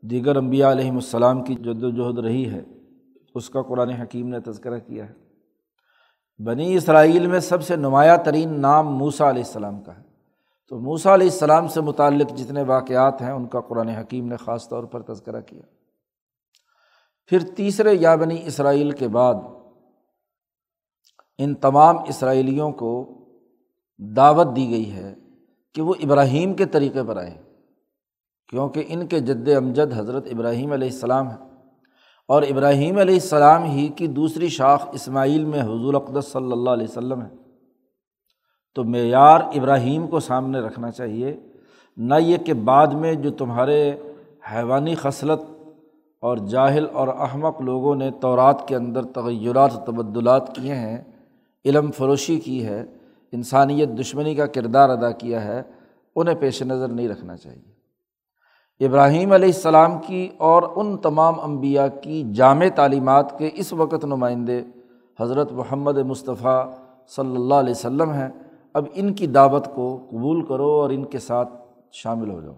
دیگر 0.00 0.36
انبیاء 0.36 0.70
علیہم 0.70 0.94
السلام 0.94 1.42
کی 1.42 1.54
جد 1.54 1.82
وجہد 1.82 2.18
رہی 2.18 2.50
ہے۔ 2.50 2.62
اس 3.34 3.50
کا 3.50 3.62
قرآن 3.62 3.88
حکیم 3.88 4.28
نے 4.28 4.40
تذکرہ 4.40 4.78
کیا 4.78 5.08
ہے۔ 5.08 5.14
بنی 6.44 6.74
اسرائیل 6.74 7.26
میں 7.26 7.40
سب 7.40 7.62
سے 7.62 7.76
نمایاں 7.76 8.16
ترین 8.16 8.60
نام 8.60 8.96
موسا 8.96 9.30
علیہ 9.30 9.42
السلام 9.42 9.82
کا 9.82 9.96
ہے۔ 9.96 10.02
تو 10.68 10.80
موسا 10.80 11.14
علیہ 11.14 11.30
السلام 11.30 11.68
سے 11.68 11.80
متعلق 11.80 12.34
جتنے 12.34 12.62
واقعات 12.62 13.22
ہیں، 13.22 13.30
ان 13.30 13.46
کا 13.46 13.60
قرآن 13.60 13.88
حکیم 13.88 14.26
نے 14.28 14.36
خاص 14.36 14.68
طور 14.68 14.84
پر 14.84 15.02
تذکرہ 15.02 15.40
کیا۔ 15.40 15.62
پھر 17.30 17.38
تیسرے 17.56 17.94
یا 17.94 18.14
بنی 18.14 18.42
اسرائیل 18.46 18.90
کے 18.90 19.08
بعد 19.08 19.34
ان 21.38 21.54
تمام 21.54 21.96
اسرائیلیوں 21.98 22.72
کو 22.72 23.18
دعوت 23.98 24.56
دی 24.56 24.70
گئی 24.70 24.92
ہے 24.92 25.14
کہ 25.74 25.82
وہ 25.82 25.94
ابراہیم 26.02 26.54
کے 26.54 26.66
طریقے 26.66 27.02
پر 27.02 27.16
آئے 27.16 27.42
کیونکہ 28.48 28.84
ان 28.88 29.06
کے 29.06 29.20
جد 29.20 29.48
امجد 29.48 29.92
حضرت 29.96 30.26
ابراہیم 30.32 30.72
علیہ 30.72 30.88
السلام 30.88 31.28
ہیں۔ 31.28 31.36
اور 32.28 32.42
ابراہیم 32.42 32.98
علیہ 32.98 33.14
السلام 33.14 33.62
ہی 33.62 33.88
کی 33.88 34.06
دوسری 34.06 34.48
شاخ 34.48 34.88
اسماعیل 34.92 35.44
میں 35.44 35.62
حضور 35.62 35.94
اقدس 35.94 36.24
صلی 36.24 36.52
اللہ 36.52 36.70
علیہ 36.70 36.86
وسلم 36.90 37.22
ہے۔ 37.22 37.30
تو 38.74 38.84
معیار 38.84 39.40
ابراہیم 39.40 40.06
کو 40.06 40.20
سامنے 40.20 40.60
رکھنا 40.60 40.90
چاہیے، 40.90 41.40
نہ 41.96 42.14
یہ 42.18 42.36
کہ 42.36 42.54
بعد 42.54 42.86
میں 42.86 43.14
جو 43.14 43.30
تمہارے 43.30 43.92
حیوانی 44.52 44.94
خصلت 44.94 45.40
اور 46.20 46.36
جاہل 46.36 46.86
اور 46.92 47.08
احمق 47.08 47.60
لوگوں 47.60 47.94
نے 47.94 48.10
تورات 48.10 48.68
کے 48.68 48.76
اندر 48.76 49.02
تغیرات 49.02 49.76
و 49.76 49.92
تبدلات 49.92 50.54
کیے 50.54 50.74
ہیں، 50.74 51.04
علم 51.64 51.90
فروشی 51.90 52.40
کی 52.40 52.66
ہے، 52.66 52.84
انسانیت 53.32 53.88
دشمنی 53.88 54.34
کا 54.34 54.46
کردار 54.46 54.88
ادا 54.88 55.10
کیا 55.10 55.44
ہے، 55.44 55.62
انہیں 56.16 56.34
پیش 56.34 56.62
نظر 56.62 56.88
نہیں 56.88 57.08
رکھنا 57.08 57.36
چاہیے۔ 57.36 57.70
ابراہیم 58.86 59.32
علیہ 59.32 59.48
السلام 59.48 59.98
کی 60.06 60.28
اور 60.38 60.62
ان 60.76 60.96
تمام 60.96 61.40
انبیاء 61.40 61.86
کی 62.02 62.24
جامع 62.34 62.66
تعلیمات 62.74 63.38
کے 63.38 63.50
اس 63.54 63.72
وقت 63.72 64.04
نمائندے 64.04 64.62
حضرت 65.20 65.52
محمد 65.52 65.98
مصطفیٰ 65.98 66.70
صلی 67.08 67.36
اللہ 67.36 67.54
علیہ 67.54 67.70
وسلم 67.70 68.10
ہیں۔ 68.10 68.28
اب 68.74 68.84
ان 68.94 69.14
کی 69.14 69.26
دعوت 69.26 69.74
کو 69.74 70.06
قبول 70.10 70.46
کرو 70.46 70.68
اور 70.68 70.90
ان 70.90 71.04
کے 71.04 71.18
ساتھ 71.18 71.48
شامل 71.92 72.30
ہو 72.30 72.40
جاؤ۔ 72.40 72.54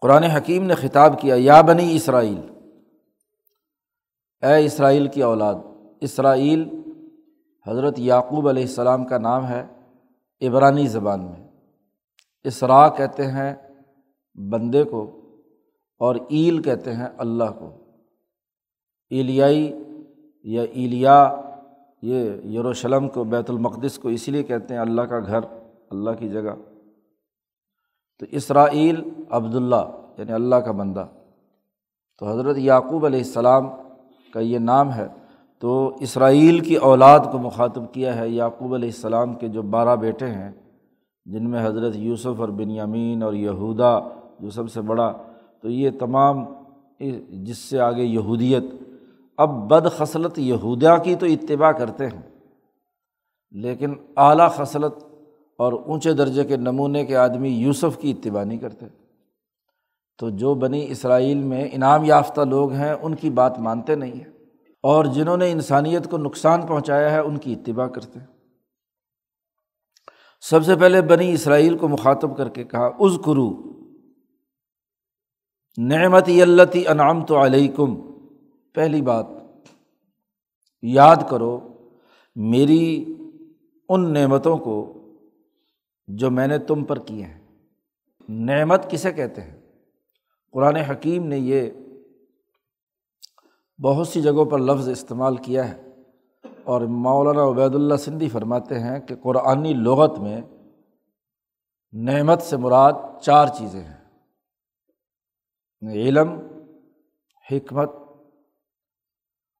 قرآن 0.00 0.22
حکیم 0.22 0.64
نے 0.64 0.74
خطاب 0.74 1.20
کیا، 1.20 1.34
یا 1.38 1.60
بنی 1.60 1.96
اسرائیل 1.96 2.59
اے 4.42 4.64
اسرائیل 4.64 5.08
کی 5.08 5.22
اولاد، 5.22 5.54
اسرائیل 6.00 6.68
حضرت 7.66 7.98
یعقوب 7.98 8.48
علیہ 8.48 8.62
السلام 8.62 9.04
کا 9.04 9.18
نام 9.18 9.48
ہے 9.48 9.66
عبرانی 10.42 10.86
زبان 10.86 11.24
میں۔ 11.24 11.48
اسرا 12.44 12.88
کہتے 12.88 13.26
ہیں 13.26 13.54
بندے 14.34 14.84
کو 14.84 15.20
اور 15.98 16.14
ایل 16.28 16.62
کہتے 16.62 16.92
ہیں 16.92 17.06
اللہ 17.18 17.44
کو۔ 17.58 17.70
ایلیائی 19.10 19.84
یا 20.44 20.62
ایلیا، 20.62 21.36
یہ 22.02 22.30
یروشلم 22.30 23.08
کو، 23.08 23.24
بیت 23.24 23.50
المقدس 23.50 23.98
کو 23.98 24.08
اسی 24.08 24.30
لیے 24.30 24.42
کہتے 24.42 24.74
ہیں 24.74 24.80
اللہ 24.80 25.02
کا 25.02 25.18
گھر، 25.18 25.40
اللہ 25.90 26.10
کی 26.18 26.28
جگہ۔ 26.28 26.54
تو 28.18 28.26
اسرائیل 28.30 29.10
عبداللہ 29.30 30.00
یعنی 30.18 30.32
اللہ 30.32 30.56
کا 30.56 30.72
بندہ۔ 30.72 31.06
تو 32.18 32.26
حضرت 32.26 32.58
یعقوب 32.58 33.06
علیہ 33.06 33.18
السلام 33.18 33.68
کا 34.32 34.40
یہ 34.40 34.58
نام 34.60 34.92
ہے، 34.92 35.06
تو 35.62 35.96
اسرائیل 36.00 36.58
کی 36.60 36.74
اولاد 36.82 37.20
کو 37.32 37.38
مخاطب 37.38 37.92
کیا 37.92 38.14
ہے 38.16 38.28
یعقوب 38.28 38.74
علیہ 38.74 38.88
السلام 38.88 39.34
کے 39.34 39.48
جو 39.48 39.62
بارہ 39.72 39.96
بیٹے 39.96 40.26
ہیں، 40.26 40.50
جن 41.26 41.50
میں 41.50 41.64
حضرت 41.66 41.96
یوسف 41.96 42.40
اور 42.40 42.48
بنیامین 42.48 43.22
اور 43.22 43.32
یہودا 43.34 43.98
جو 44.40 44.50
سب 44.50 44.70
سے 44.70 44.80
بڑا، 44.82 45.12
تو 45.62 45.70
یہ 45.70 45.90
تمام 45.98 46.44
جس 47.44 47.58
سے 47.58 47.78
آگے 47.80 48.04
یہودیت۔ 48.04 48.64
اب 49.38 49.50
بد 49.70 49.86
خصلت 49.96 50.38
یہودیہ 50.38 50.96
کی 51.04 51.14
تو 51.14 51.26
اتباع 51.26 51.70
کرتے 51.72 52.06
ہیں، 52.06 52.22
لیکن 53.54 53.94
اعلیٰ 54.16 54.50
خصلت 54.50 55.04
اور 55.58 55.72
اونچے 55.72 56.12
درجے 56.12 56.44
کے 56.44 56.56
نمونے 56.56 57.04
کے 57.04 57.16
آدمی 57.16 57.48
یوسف 57.48 57.98
کی 57.98 58.10
اتباع 58.10 58.44
نہیں 58.44 58.58
کرتے۔ 58.58 58.86
تو 60.20 60.30
جو 60.30 60.54
بنی 60.54 60.90
اسرائیل 60.90 61.42
میں 61.42 61.68
انعام 61.72 62.04
یافتہ 62.04 62.40
لوگ 62.40 62.72
ہیں، 62.72 62.92
ان 62.92 63.14
کی 63.14 63.30
بات 63.30 63.58
مانتے 63.58 63.94
نہیں 63.94 64.12
ہیں۔ 64.12 64.32
اور 64.82 65.04
جنہوں 65.04 65.36
نے 65.36 65.50
انسانیت 65.50 66.10
کو 66.10 66.18
نقصان 66.18 66.66
پہنچایا 66.66 67.12
ہے، 67.12 67.18
ان 67.18 67.38
کی 67.38 67.52
اتباع 67.52 67.86
کرتے 67.86 68.18
ہیں۔ 68.18 68.26
سب 70.40 70.64
سے 70.64 70.76
پہلے 70.76 71.02
بنی 71.02 71.32
اسرائیل 71.32 71.78
کو 71.78 71.88
مخاطب 71.88 72.36
کر 72.36 72.48
کے 72.48 72.64
کہا 72.64 72.86
از 72.86 73.18
کرو 73.24 73.62
نعمت 75.78 76.28
یلتی 76.28 76.88
انعام 76.88 77.26
تو 77.26 77.44
علیکم۔ 77.44 77.96
پہلی 78.74 79.02
بات، 79.02 79.26
یاد 80.82 81.16
کرو، 81.30 81.60
میری 82.36 83.14
ان 83.88 84.12
نعمتوں 84.12 84.58
کو 84.58 85.02
جو 86.06 86.30
میں 86.30 86.46
نے 86.46 86.58
تم 86.58 86.84
پر 86.84 86.98
کیے 86.98 87.24
ہیں۔ 87.24 87.40
نعمت 88.28 88.90
کسے 88.90 89.12
کہتے 89.12 89.40
ہیں؟ 89.40 89.59
قرآن 90.52 90.76
حکیم 90.76 91.26
نے 91.26 91.38
یہ 91.38 91.70
بہت 93.82 94.08
سی 94.08 94.22
جگہوں 94.22 94.44
پر 94.44 94.58
لفظ 94.58 94.88
استعمال 94.88 95.36
کیا 95.36 95.72
ہے 95.72 95.82
اور 96.64 96.80
مولانا 96.80 97.48
عبید 97.48 97.74
اللہ 97.74 97.94
سندھی 97.94 98.28
فرماتے 98.28 98.78
ہیں 98.78 99.00
کہ 99.00 99.16
قرآنی 99.16 99.72
لغت 99.72 100.18
میں 100.18 100.40
نعمت 101.92 102.42
سے 102.42 102.56
مراد 102.56 102.92
چار 103.22 103.46
چیزیں 103.46 103.80
ہیں۔ 103.80 104.00
علم، 105.92 106.28
حکمت 107.50 107.90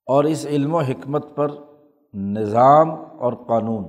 اور 0.06 0.24
اس 0.24 0.46
علم 0.46 0.74
و 0.74 0.80
حکمت 0.80 1.36
پر 1.36 1.48
نظام 2.14 2.90
اور 3.18 3.32
قانون۔ 3.32 3.84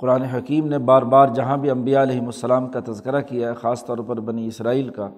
قرآن 0.00 0.22
حکیم 0.22 0.66
نے 0.66 0.78
بار 0.78 1.02
بار 1.02 1.28
جہاں 1.28 1.56
بھی 1.56 1.70
امبیا 1.70 2.02
علیہم 2.02 2.26
السلام 2.26 2.70
کا 2.70 2.80
تذکرہ 2.80 3.20
کیا 3.20 3.50
ہے، 3.50 3.54
خاص 3.54 3.84
طور 3.84 3.98
پر 3.98 4.20
بنی 4.20 4.46
اسرائیل 4.46 4.88
کا 4.88 5.10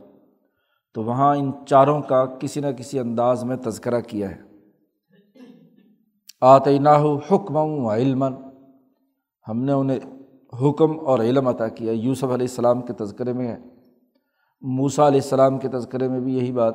تو 0.95 1.03
وہاں 1.03 1.37
ان 1.37 1.53
چاروں 1.67 2.03
کا 2.03 2.27
کسی 2.27 2.61
نہ 2.61 2.67
کسی 2.67 2.99
انداز 2.99 3.45
میں 3.45 3.57
تذکرہ 3.57 4.01
کیا 4.01 4.31
ہے۔ 4.31 4.43
آتعینہ 6.41 6.89
حکم 7.33 7.57
و 7.57 7.93
علم 7.93 8.25
ہم 9.49 9.63
نے 9.63 9.73
انہیں 9.73 9.99
حکم 10.63 11.07
اور 11.07 11.19
علم 11.19 11.49
عطا 11.49 11.69
کیا۔ 11.69 11.93
یوسف 11.93 12.25
علیہ 12.25 12.47
السلام 12.51 12.83
کے 12.83 12.93
تذکرے 12.93 13.33
میں 13.33 13.49
ہے۔ 13.49 13.59
موسا 14.61 15.07
علیہ 15.07 15.21
السلام 15.21 15.59
کے 15.59 15.69
تذکرے 15.69 16.09
میں 16.09 16.21
بھی 16.21 16.39
یہی 16.39 16.53
بات۔ 16.53 16.75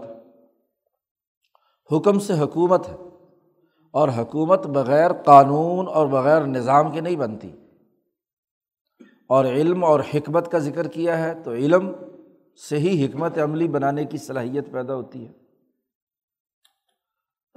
حکم 1.91 2.19
سے 2.19 2.33
حکومت 2.33 2.89
ہے 2.89 2.95
اور 3.91 4.09
حکومت 4.17 4.67
بغیر 4.67 5.13
قانون 5.13 5.87
اور 5.87 6.07
بغیر 6.07 6.41
نظام 6.41 6.91
کے 6.91 7.01
نہیں 7.01 7.15
بنتی۔ 7.15 7.51
اور 9.29 9.45
علم 9.45 9.83
اور 9.83 9.99
حکمت 10.13 10.51
کا 10.51 10.57
ذکر 10.57 10.87
کیا 10.87 11.23
ہے 11.23 11.43
تو 11.43 11.51
علم 11.51 11.91
سے 12.59 12.77
ہی 12.77 13.05
حکمت 13.05 13.37
عملی 13.37 13.67
بنانے 13.67 14.05
کی 14.05 14.17
صلاحیت 14.17 14.71
پیدا 14.71 14.95
ہوتی 14.95 15.25
ہے۔ 15.25 15.31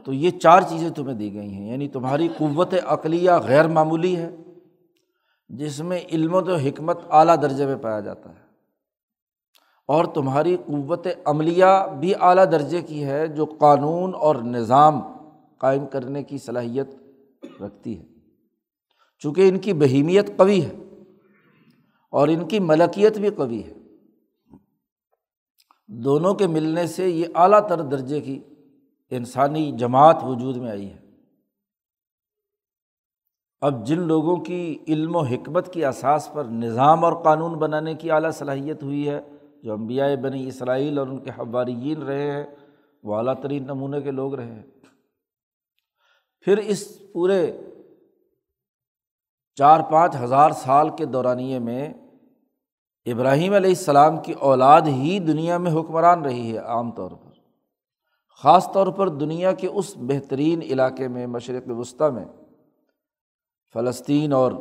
تو 0.07 0.13
یہ 0.13 0.31
چار 0.31 0.63
چیزیں 0.63 0.91
تمہیں 0.91 1.15
دی 1.15 1.33
گئی 1.35 1.53
ہیں 1.53 1.71
یعنی 1.71 1.89
تمہاری 1.89 2.29
قوت 2.29 2.75
عقلیہ 2.87 3.31
غیر 3.43 3.69
معمولی 3.69 4.17
ہے، 4.17 4.31
جس 5.51 5.81
میں 5.81 5.99
علم 6.13 6.35
و 6.35 6.55
حکمت 6.57 6.99
اعلیٰ 7.11 7.37
درجے 7.43 7.67
میں 7.67 7.77
پایا 7.77 8.01
جاتا 8.01 8.31
ہے، 8.31 8.47
اور 9.89 10.05
تمہاری 10.05 10.57
قوت 10.67 11.07
عملیہ 11.25 11.67
بھی 12.01 12.13
اعلیٰ 12.21 12.45
درجے 12.53 12.83
کی 12.83 13.05
ہے 13.05 13.27
جو 13.27 13.45
قانون 13.61 14.15
اور 14.15 14.37
نظام 14.37 15.01
قائم 15.61 15.87
کرنے 15.87 16.23
کی 16.23 16.39
صلاحیت 16.39 16.89
رکھتی 17.63 17.99
ہے۔ 17.99 18.05
چونکہ 19.23 19.49
ان 19.49 19.59
کی 19.59 19.73
بہیمیت 19.73 20.37
قوی 20.37 20.61
ہے 20.65 20.75
اور 22.13 22.29
ان 22.29 22.47
کی 22.49 22.59
ملکیت 22.61 23.19
بھی 23.19 23.31
قوی 23.31 23.63
ہے۔ 23.65 23.75
دونوں 25.89 26.35
کے 26.35 26.47
ملنے 26.47 26.87
سے 26.87 27.09
یہ 27.09 27.27
اعلیٰ 27.35 27.69
تر 27.69 27.83
درجے 27.83 28.21
کی 28.21 28.43
انسانی 29.11 29.73
جماعت 29.73 30.17
وجود 30.23 30.57
میں 30.57 30.71
آئی 30.71 30.91
ہے۔ 30.91 30.99
اب 33.61 33.87
جن 33.87 34.01
لوگوں 34.01 34.37
کی 34.37 34.79
علم 34.89 35.17
و 35.17 35.21
حکمت 35.21 35.73
کی 35.73 35.85
اساس 35.85 36.33
پر 36.33 36.45
نظام 36.45 37.05
اور 37.05 37.13
قانون 37.13 37.59
بنانے 37.59 37.95
کی 37.95 38.11
اعلیٰ 38.11 38.31
صلاحیت 38.31 38.83
ہوئی 38.83 39.09
ہے، 39.09 39.21
جو 39.63 39.73
امبیا 39.73 40.05
بنی 40.23 40.49
اسرائیل 40.49 40.99
اور 40.99 41.07
ان 41.07 41.19
کے 41.19 41.31
حواریین 41.31 42.03
رہے 42.03 42.31
ہیں، 42.31 42.45
وہ 43.03 43.17
اعلیٰ 43.17 43.35
ترین 43.43 43.63
نمونے 43.63 44.01
کے 44.01 44.11
لوگ 44.11 44.35
رہے 44.35 44.55
ہیں۔ 44.55 44.63
پھر 46.41 46.59
اس 46.59 47.13
پورے 47.13 47.61
چار 49.55 49.81
پانچ 49.91 50.17
ہزار 50.25 50.51
سال 50.51 50.89
کے 50.97 51.05
دورانیے 51.05 51.59
میں 51.59 51.95
ابراہیم 53.13 53.53
علیہ 53.53 53.71
السلام 53.71 54.17
کی 54.17 54.33
اولاد 54.33 54.83
ہی 54.83 55.19
دنیا 55.19 55.59
میں 55.59 55.73
حکمران 55.73 56.23
رہی 56.23 56.53
ہے 56.53 56.59
عام 56.59 56.91
طور 56.91 57.11
پر۔ 57.11 57.31
خاص 58.43 58.73
طور 58.73 58.87
پر 58.87 59.09
دنیا 59.09 59.53
کے 59.53 59.67
اس 59.67 59.95
بہترین 59.97 60.63
علاقے 60.63 61.09
میں، 61.09 61.27
مشرق 61.27 61.79
وسطیٰ 61.79 62.11
میں، 62.11 62.25
فلسطین 63.73 64.33
اور 64.33 64.53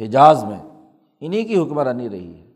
حجاز 0.00 0.44
میں 0.44 0.58
انہیں 1.20 1.44
کی 1.44 1.58
حکمرانی 1.58 2.08
رہی 2.10 2.40
ہے۔ 2.40 2.46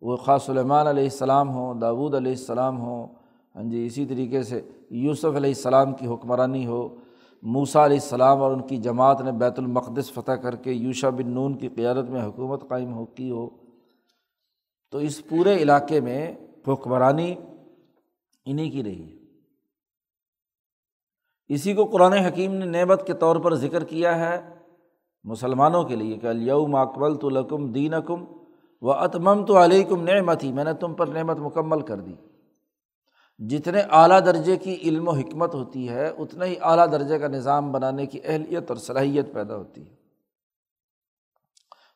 وہ 0.00 0.16
خاص 0.16 0.46
سلیمان 0.46 0.86
علیہ 0.86 1.02
السلام 1.02 1.50
ہوں 1.50 1.74
داود 1.74 2.14
علیہ 2.14 2.32
السلام 2.32 2.80
ہوں 2.80 3.06
ہاں 3.56 3.62
جی 3.62 3.86
اسی 3.86 4.06
طریقے 4.06 4.42
سے 4.42 4.60
یوسف 4.90 5.24
علیہ 5.24 5.50
السلام 5.50 5.92
کی 5.92 6.06
حکمرانی 6.06 6.66
ہو 6.66 6.96
موسا 7.42 7.84
علیہ 7.84 7.96
السلام 7.96 8.42
اور 8.42 8.50
ان 8.50 8.62
کی 8.62 8.76
جماعت 8.76 9.20
نے 9.20 9.32
بیت 9.32 9.58
المقدس 9.58 10.12
فتح 10.12 10.32
کر 10.32 10.56
کے 10.56 10.72
یوشا 10.72 11.10
بن 11.10 11.30
نون 11.30 11.54
کی 11.54 11.68
قیادت 11.68 12.10
میں 12.10 12.24
حکومت 12.24 12.68
قائم 12.68 12.94
ہو، 12.94 13.04
کی 13.04 13.30
ہو۔ 13.30 13.61
تو 14.92 14.98
اس 14.98 15.28
پورے 15.28 15.56
علاقے 15.56 16.00
میں 16.00 16.34
حکمرانی 16.68 17.34
انہیں 18.44 18.70
کی 18.70 18.82
رہی 18.82 19.12
ہے۔ 19.12 19.16
اسی 21.48 21.74
کو 21.74 21.84
قرآن 21.84 22.12
حکیم 22.12 22.54
نے 22.54 22.64
نعمت 22.64 23.06
کے 23.06 23.12
طور 23.12 23.36
پر 23.36 23.54
ذکر 23.54 23.84
کیا 23.84 24.18
ہے 24.18 24.54
مسلمانوں 25.24 25.84
کے 25.84 25.96
لیے 25.96 26.16
کہ 26.16 26.26
الیوم 26.26 26.74
اکمل 26.74 27.14
تو 27.14 27.28
لکم 27.28 27.72
دین 27.72 27.94
اکم 27.94 28.24
وہ 28.82 28.92
اتمم 28.92 29.46
تو 29.46 29.64
علیکم 29.64 30.02
نعمت 30.02 30.44
ہی 30.44 30.52
میں 30.52 30.64
نے 30.64 30.74
تم 30.74 30.94
پر 30.94 31.06
نعمت 31.06 31.36
مکمل 31.38 31.80
کر 31.80 32.00
دی۔ 32.00 32.14
جتنے 33.38 33.80
اعلیٰ 33.90 34.20
درجے 34.26 34.56
کی 34.56 34.74
علم 34.74 35.08
و 35.08 35.10
حکمت 35.10 35.54
ہوتی 35.54 35.88
ہے، 35.88 36.08
اتنا 36.08 36.44
ہی 36.44 36.54
اعلیٰ 36.60 36.92
درجے 36.92 37.18
کا 37.18 37.28
نظام 37.28 37.72
بنانے 37.72 38.06
کی 38.06 38.20
اہلیت 38.24 38.64
اور 38.68 38.76
صلاحیت 38.76 39.32
پیدا 39.32 39.56
ہوتی 39.56 39.90
ہے۔ 39.90 39.94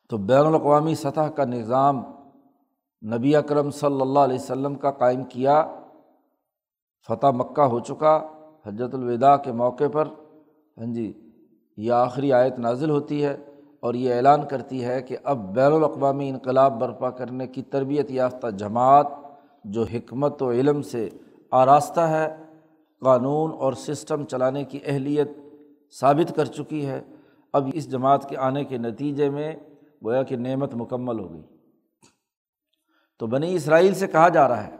تو 0.09 0.17
بین 0.17 0.45
الاقوامی 0.45 0.95
سطح 0.95 1.21
کا 1.21 1.45
نظام 1.45 2.16
نبی 3.01 3.35
اکرم 3.35 3.69
صلی 3.69 4.01
اللہ 4.01 4.19
علیہ 4.19 4.35
وسلم 4.35 4.75
کا 4.75 4.91
قائم 4.91 5.23
کیا، 5.23 5.73
فتح 7.07 7.27
مکہ 7.27 7.61
ہو 7.61 7.79
چکا، 7.79 8.15
حجت 8.65 8.95
الوداع 8.95 9.37
کے 9.37 9.51
موقع 9.51 9.87
پر۔ 9.93 10.07
ہاں 10.77 10.93
جی 10.93 11.13
یہ 11.77 11.91
آخری 11.91 12.33
آیت 12.33 12.59
نازل 12.59 12.89
ہوتی 12.89 13.23
ہے 13.25 13.35
اور 13.79 13.93
یہ 13.93 14.13
اعلان 14.13 14.47
کرتی 14.47 14.85
ہے 14.85 15.01
کہ 15.01 15.17
اب 15.23 15.55
بین 15.55 15.71
الاقوامی 15.71 16.29
انقلاب 16.29 16.79
برپا 16.79 17.09
کرنے 17.09 17.47
کی 17.47 17.61
تربیت 17.61 18.11
یافتہ 18.11 18.47
جماعت 18.47 19.07
جو 19.63 19.83
حکمت 19.83 20.41
و 20.41 20.51
علم 20.51 20.81
سے 20.81 21.09
آراستہ 21.51 21.99
ہے، 21.99 22.35
قانون 23.01 23.51
اور 23.51 23.73
سسٹم 23.73 24.23
چلانے 24.23 24.63
کی 24.63 24.79
اہلیت 24.85 25.29
ثابت 25.99 26.35
کر 26.35 26.45
چکی 26.45 26.85
ہے۔ 26.85 27.01
اب 27.53 27.69
اس 27.73 27.91
جماعت 27.91 28.29
کے 28.29 28.37
آنے 28.37 28.63
کے 28.63 28.77
نتیجے 28.77 29.29
میں 29.29 29.55
گویا 30.05 30.23
کہ 30.23 30.35
نعمت 30.35 30.75
مکمل 30.75 31.19
ہو 31.19 31.33
گئی۔ 31.33 31.41
تو 33.19 33.27
بنی 33.27 33.55
اسرائیل 33.55 33.93
سے 33.93 34.07
کہا 34.07 34.29
جا 34.29 34.47
رہا 34.47 34.67
ہے، 34.67 34.75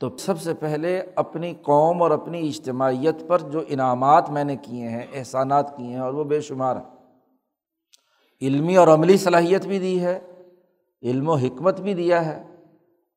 تو 0.00 0.16
سب 0.16 0.40
سے 0.40 0.54
پہلے 0.54 1.02
اپنی 1.16 1.54
قوم 1.62 2.02
اور 2.02 2.10
اپنی 2.10 2.48
اجتماعیت 2.48 3.28
پر 3.28 3.38
جو 3.38 3.62
انعامات 3.68 4.30
میں 4.30 4.44
نے 4.44 4.56
کیے 4.56 4.88
ہیں، 4.88 5.06
احسانات 5.14 5.76
کیے 5.76 5.86
ہیں 5.86 5.98
اور 5.98 6.12
وہ 6.12 6.24
بے 6.24 6.40
شمار 6.40 6.76
ہیں۔ 6.76 6.90
علمی 8.42 8.76
اور 8.76 8.88
عملی 8.88 9.16
صلاحیت 9.16 9.66
بھی 9.66 9.78
دی 9.78 10.00
ہے، 10.02 10.18
علم 11.02 11.28
و 11.28 11.34
حکمت 11.34 11.80
بھی 11.80 11.94
دیا 11.94 12.24
ہے 12.26 12.42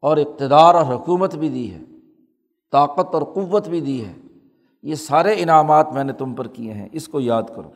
اور 0.01 0.17
اقتدار 0.17 0.75
اور 0.75 0.95
حکومت 0.95 1.35
بھی 1.35 1.49
دی 1.49 1.71
ہے، 1.71 1.79
طاقت 2.71 3.15
اور 3.15 3.21
قوت 3.21 3.67
بھی 3.67 3.81
دی 3.81 4.05
ہے۔ 4.05 4.13
یہ 4.83 4.95
سارے 4.95 5.33
انعامات 5.37 5.93
میں 5.93 6.03
نے 6.03 6.13
تم 6.13 6.33
پر 6.33 6.47
کیے 6.47 6.73
ہیں، 6.73 6.89
اس 6.91 7.07
کو 7.07 7.19
یاد 7.19 7.43
کرو۔ 7.55 7.69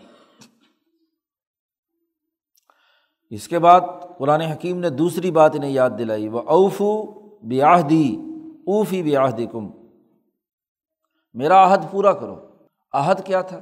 اس 3.29 3.47
کے 3.47 3.59
بعد 3.59 3.81
قرآن 4.17 4.41
حکیم 4.41 4.79
نے 4.79 4.89
دوسری 4.89 5.31
بات 5.31 5.55
انہیں 5.55 5.71
یاد 5.71 5.89
دلائی، 5.97 6.27
وہ 6.27 6.41
اوفو 6.41 7.05
بیاہ 7.43 7.81
دی 7.81 8.17
اوفی 8.67 9.03
بیاہ 9.03 9.31
دی 9.31 9.45
کم 9.51 9.69
میرا 11.33 11.73
عہد 11.73 11.91
پورا 11.91 12.13
کرو۔ 12.13 12.35
عہد 12.93 13.25
کیا 13.25 13.41
تھا؟ 13.41 13.59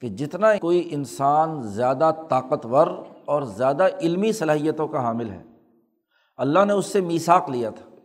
کہ 0.00 0.08
جتنا 0.08 0.56
کوئی 0.56 0.88
انسان 0.90 1.62
زیادہ 1.62 2.10
طاقتور 2.28 2.86
اور 3.24 3.42
زیادہ 3.42 3.86
علمی 4.00 4.32
صلاحیتوں 4.32 4.88
کا 4.88 5.00
حامل 5.00 5.30
ہے، 5.30 5.42
اللہ 6.36 6.64
نے 6.64 6.72
اس 6.72 6.86
سے 6.86 7.00
میساک 7.00 7.50
لیا 7.50 7.70
تھا 7.70 7.96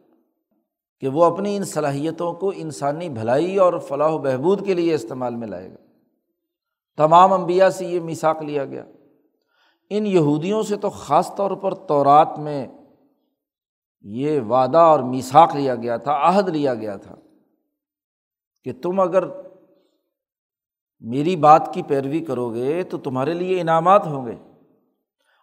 کہ 1.00 1.08
وہ 1.08 1.26
اپنی 1.26 1.58
ان 1.58 1.64
صلاحیتوں 1.64 2.34
کو 2.34 2.52
انسانی 2.56 3.10
بھلائی 3.10 3.58
اور 3.58 3.80
فلاح 3.80 4.10
و 4.10 4.18
بہبود 4.18 4.66
کے 4.66 4.74
لیے 4.74 4.94
استعمال 4.94 5.36
میں 5.36 5.48
لائے 5.48 5.72
گا۔ 5.72 5.76
تمام 6.98 7.34
انبیاء 7.34 7.70
سے 7.70 7.86
یہ 7.86 8.00
میساک 8.00 8.44
لیا 8.44 8.66
گیا۔ 8.66 8.86
ان 9.90 10.06
یہودیوں 10.06 10.64
سے 10.64 10.78
تو 10.78 10.90
خاص 10.90 11.36
طور 11.36 11.52
پر 11.52 11.74
تورات 11.74 12.40
میں 12.40 12.68
یہ 14.02 14.40
وعدہ 14.42 14.78
اور 14.78 15.00
میساک 15.00 15.56
لیا 15.56 15.76
گیا 15.76 15.98
تھا، 15.98 16.30
عہد 16.30 16.50
لیا 16.50 16.76
گیا 16.76 16.96
تھا 16.96 17.16
کہ 18.64 18.74
تم 18.82 19.00
اگر 19.00 19.24
میری 21.00 21.36
بات 21.36 21.70
کی 21.74 21.84
پیروی 21.84 22.20
کرو 22.20 22.54
گے 22.54 22.84
تو 22.84 22.98
تمہارے 22.98 23.34
لیے 23.34 23.62
انعامات 23.62 24.08
ہوں 24.08 24.26
گے۔ 24.26 24.36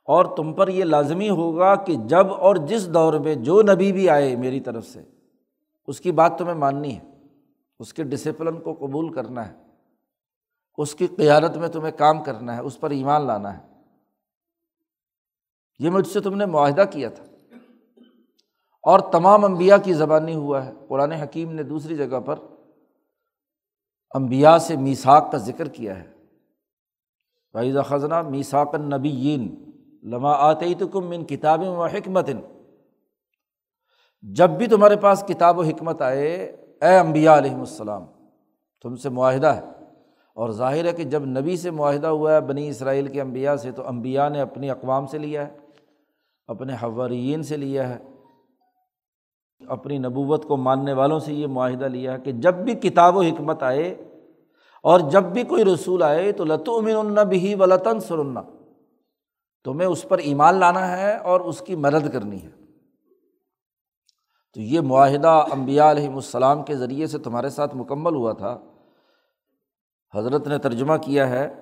اور 0.05 0.37
تم 0.37 0.53
پر 0.53 0.69
یہ 0.69 0.85
لازمی 0.85 1.31
ہوگا 1.31 1.75
کہ 1.75 1.95
جب 1.95 2.33
اور 2.33 2.57
جس 2.57 2.95
دور 2.95 3.15
میں 3.15 3.35
جو 3.35 3.63
نبی 3.63 3.93
بھی 3.93 4.09
آئے 4.09 4.37
میری 4.37 4.61
طرف 4.61 4.87
سے، 4.87 5.03
اس 5.87 6.01
کی 6.01 6.13
بات 6.13 6.39
تمہیں 6.39 6.55
ماننی 6.55 6.97
ہے، 6.97 7.11
اس 7.79 7.95
کے 7.95 8.03
ڈسپلن 8.03 8.61
کو 8.61 8.75
قبول 8.75 9.13
کرنا 9.13 9.49
ہے، 9.49 9.55
اس 10.79 10.95
کی 10.95 11.07
قیادت 11.07 11.57
میں 11.57 11.69
تمہیں 11.69 11.93
کام 11.93 12.23
کرنا 12.23 12.57
ہے، 12.57 12.61
اس 12.61 12.81
پر 12.81 12.91
ایمان 12.91 13.27
لانا 13.27 13.59
ہے۔ 13.59 13.70
یہ 15.81 15.91
مجھ 15.91 16.07
سے 16.07 16.21
تم 16.21 16.37
نے 16.37 16.47
معاہدہ 16.47 16.85
کیا 16.91 17.09
تھا۔ 17.09 17.25
اور 18.83 19.01
تمام 19.01 19.45
امبیا 19.45 19.77
کی 19.77 19.93
زبانی 19.93 20.35
ہوا 20.35 20.67
ہے۔ 20.67 20.73
قرآن 20.89 21.13
حکیم 21.13 21.53
نے 21.53 21.63
دوسری 21.63 21.97
جگہ 21.97 22.21
پر 22.21 22.35
امبیا 24.15 24.59
سے 24.59 24.77
میساک 24.77 25.33
کا 25.33 25.39
ذکر 25.39 25.69
کیا 25.69 25.99
ہے۔ 25.99 26.07
بھائی 27.53 27.73
خزنہ 27.87 28.23
میساک 28.23 28.75
النبیین 28.75 29.71
لما 30.03 30.33
آتے 30.33 30.75
تو 30.79 30.89
کم 30.89 31.11
ان 31.11 31.25
کتابیں 31.25 31.69
و 31.69 31.85
حکمت 31.85 32.31
جب 34.23 34.51
بھی 34.51 34.67
تمہارے 34.67 34.97
پاس 34.97 35.25
کتاب 35.29 35.59
و 35.59 35.63
حکمت 35.63 36.03
آئے، 36.03 36.37
اے 36.83 36.99
امبیا 36.99 37.39
علیہم 37.39 37.61
السلام، 37.61 38.07
تم 38.83 38.97
سے 38.97 39.09
معاہدہ 39.09 39.47
ہے۔ 39.47 39.65
اور 40.35 40.51
ظاہر 40.51 40.85
ہے 40.85 40.93
کہ 40.93 41.05
جب 41.05 41.25
نبی 41.25 41.57
سے 41.57 41.71
معاہدہ 41.71 42.07
ہوا 42.07 42.35
ہے، 42.35 42.41
بنی 42.41 42.69
اسرائیل 42.69 43.07
کے 43.07 43.21
امبیا 43.21 43.57
سے، 43.57 43.73
تو 43.73 43.89
امبیا 43.89 44.29
نے 44.29 44.41
اپنی 44.41 44.71
اقوام 44.71 45.07
سے 45.07 45.19
لیا 45.19 45.49
ہے۔ 45.49 45.70
اپنے 46.51 46.73
حوارین 46.75 47.43
سے 47.43 47.57
لیا 47.57 47.89
ہے۔ 47.89 47.99
اپنی 49.69 49.99
نبوت 49.99 50.45
کو 50.45 50.57
ماننے 50.57 50.93
والوں 50.93 51.19
سے 51.19 51.35
یہ 51.35 51.47
معاہدہ 51.47 51.85
لیا 51.85 52.13
ہے 52.13 52.19
کہ 52.19 52.33
جب 52.33 52.55
بھی 52.55 52.75
کتاب 52.75 53.17
و 53.17 53.23
حکمت 53.23 53.63
آئے 53.63 53.89
اور 54.83 55.01
جب 55.01 55.23
بھی 55.23 55.43
کوئی 55.43 55.65
رسول 55.65 56.03
آئے 56.03 56.33
تو 56.33 56.45
لتو 56.45 56.77
امن 56.77 57.29
بھی 57.29 57.55
و 57.55 57.67
لطن 57.67 58.01
سرنا 58.01 58.43
تمہیں 59.65 59.89
اس 59.89 60.09
پر 60.09 60.19
ایمان 60.19 60.55
لانا 60.55 60.99
ہے 60.99 61.17
اور 61.17 61.41
اس 61.41 61.61
کی 61.61 61.77
مدد 61.77 62.13
کرنی 62.13 62.43
ہے۔ 62.43 62.51
تو 64.55 64.61
یہ 64.61 64.81
معاہدہ 64.81 65.45
امبیا 65.53 65.91
علیہم 65.91 66.15
السلام 66.15 66.63
کے 66.63 66.77
ذریعے 66.77 67.07
سے 67.07 67.19
تمہارے 67.19 67.49
ساتھ 67.49 67.77
مکمل 67.77 68.15
ہوا 68.15 68.33
تھا۔ 68.33 68.59
حضرت 70.15 70.49
نے 70.49 70.59
ترجمہ 70.59 70.97
کیا 70.97 71.29
ہے، 71.29 71.55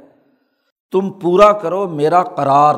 تم 0.92 1.10
پورا 1.10 1.52
کرو 1.52 1.88
میرا 1.88 2.22
قرار۔ 2.22 2.74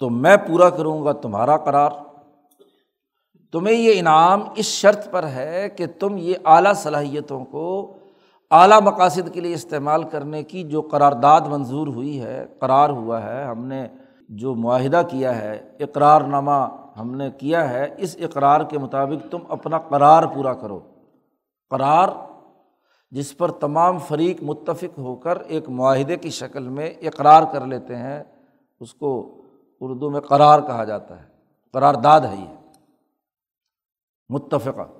تو 0.00 0.10
میں 0.10 0.36
پورا 0.36 0.70
کروں 0.70 1.04
گا 1.04 1.12
تمہارا 1.12 1.56
قرار۔ 1.56 1.90
تمہیں 3.52 3.76
یہ 3.76 3.98
انعام 3.98 4.42
اس 4.54 4.66
شرط 4.66 5.10
پر 5.10 5.26
ہے 5.26 5.68
کہ 5.68 5.86
تم 5.98 6.16
یہ 6.16 6.34
اعلیٰ 6.44 6.74
صلاحیتوں 6.74 7.44
کو 7.44 7.94
اعلیٰ 8.50 8.80
مقاصد 8.80 9.34
کے 9.34 9.40
لیے 9.40 9.54
استعمال 9.54 10.02
کرنے 10.02 10.42
کی 10.42 10.62
جو 10.62 10.82
قرارداد 10.82 11.40
منظور 11.40 11.86
ہوئی 11.86 12.20
ہے، 12.20 12.46
قرار 12.60 12.90
ہوا 12.90 13.22
ہے، 13.22 13.44
ہم 13.44 13.64
نے 13.64 13.86
جو 14.28 14.54
معاہدہ 14.54 15.02
کیا 15.10 15.36
ہے 15.36 15.68
اقرار 15.80 16.20
نامہ 16.20 16.66
ہم 16.98 17.14
نے 17.14 17.30
کیا 17.30 17.70
ہے، 17.70 17.94
اس 17.98 18.16
اقرار 18.20 18.60
کے 18.60 18.78
مطابق 18.78 19.30
تم 19.30 19.38
اپنا 19.48 19.78
قرار 19.78 20.22
پورا 20.22 20.54
کرو۔ 20.54 20.80
قرار 21.70 22.08
جس 23.10 23.36
پر 23.36 23.50
تمام 23.50 23.98
فریق 23.98 24.42
متفق 24.42 24.98
ہو 24.98 25.16
کر 25.16 25.38
ایک 25.38 25.68
معاہدے 25.68 26.16
کی 26.16 26.30
شکل 26.30 26.68
میں 26.68 26.90
اقرار 27.02 27.42
کر 27.52 27.66
لیتے 27.66 27.96
ہیں، 27.96 28.22
اس 28.80 28.94
کو 28.94 29.40
اردو 29.80 30.10
میں 30.10 30.20
قرار 30.20 30.60
کہا 30.60 30.84
جاتا 30.84 31.22
ہے، 31.22 31.28
قرارداد 31.72 32.20
ہے 32.20 32.36
یہ۔ 32.36 32.54
متفقہ۔ 34.28 34.98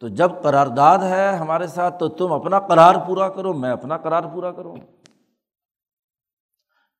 تو 0.00 0.08
جب 0.08 0.30
قرارداد 0.42 0.98
ہے 0.98 1.36
ہمارے 1.36 1.66
ساتھ، 1.66 1.98
تو 1.98 2.08
تم 2.08 2.32
اپنا 2.32 2.60
قرار 2.60 2.94
پورا 3.06 3.28
کرو، 3.28 3.52
میں 3.54 3.70
اپنا 3.70 3.96
قرار 3.96 4.22
پورا 4.22 4.52
کروں۔ 4.52 4.76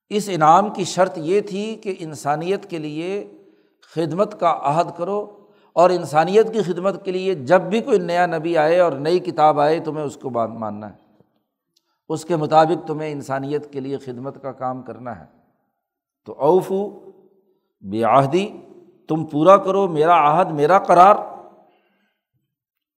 اس 0.09 0.29
انعام 0.33 0.71
کی 0.71 0.85
شرط 0.85 1.19
یہ 1.19 1.41
تھی 1.41 1.75
کہ 1.75 1.95
انسانیت 1.99 2.71
کے 2.71 2.79
لیے 2.79 3.39
خدمت 3.95 4.41
کا 4.41 4.59
عہد 4.63 4.87
کرو، 4.97 5.47
اور 5.73 5.91
انسانیت 5.91 6.53
کی 6.53 6.63
خدمت 6.63 7.05
کے 7.05 7.11
لیے 7.11 7.35
جب 7.35 7.61
بھی 7.61 7.81
کوئی 7.81 7.99
نیا 7.99 8.27
نبی 8.27 8.57
آئے 8.57 8.81
اور 8.81 8.93
نئی 8.93 9.19
کتاب 9.19 9.61
آئے، 9.61 9.81
تمہیں 9.81 10.05
اس 10.05 10.17
کو 10.17 10.31
ماننا 10.31 10.91
ہے۔ 10.91 10.97
اس 12.09 12.25
کے 12.25 12.37
مطابق 12.37 12.87
تمہیں 12.87 13.13
انسانیت 13.13 13.73
کے 13.73 13.81
لیے 13.81 13.99
خدمت 13.99 14.43
کا 14.43 14.53
کام 14.53 14.83
کرنا 14.83 15.21
ہے۔ 15.21 15.42
تو 16.25 16.33
اوفو 16.33 17.11
بے 17.81 18.05
عہدی 18.05 18.49
تم 19.09 19.25
پورا 19.25 19.57
کرو، 19.57 19.89
میرا 19.89 20.31
عہد، 20.31 20.51
میرا 20.51 20.79
قرار۔ 20.79 21.15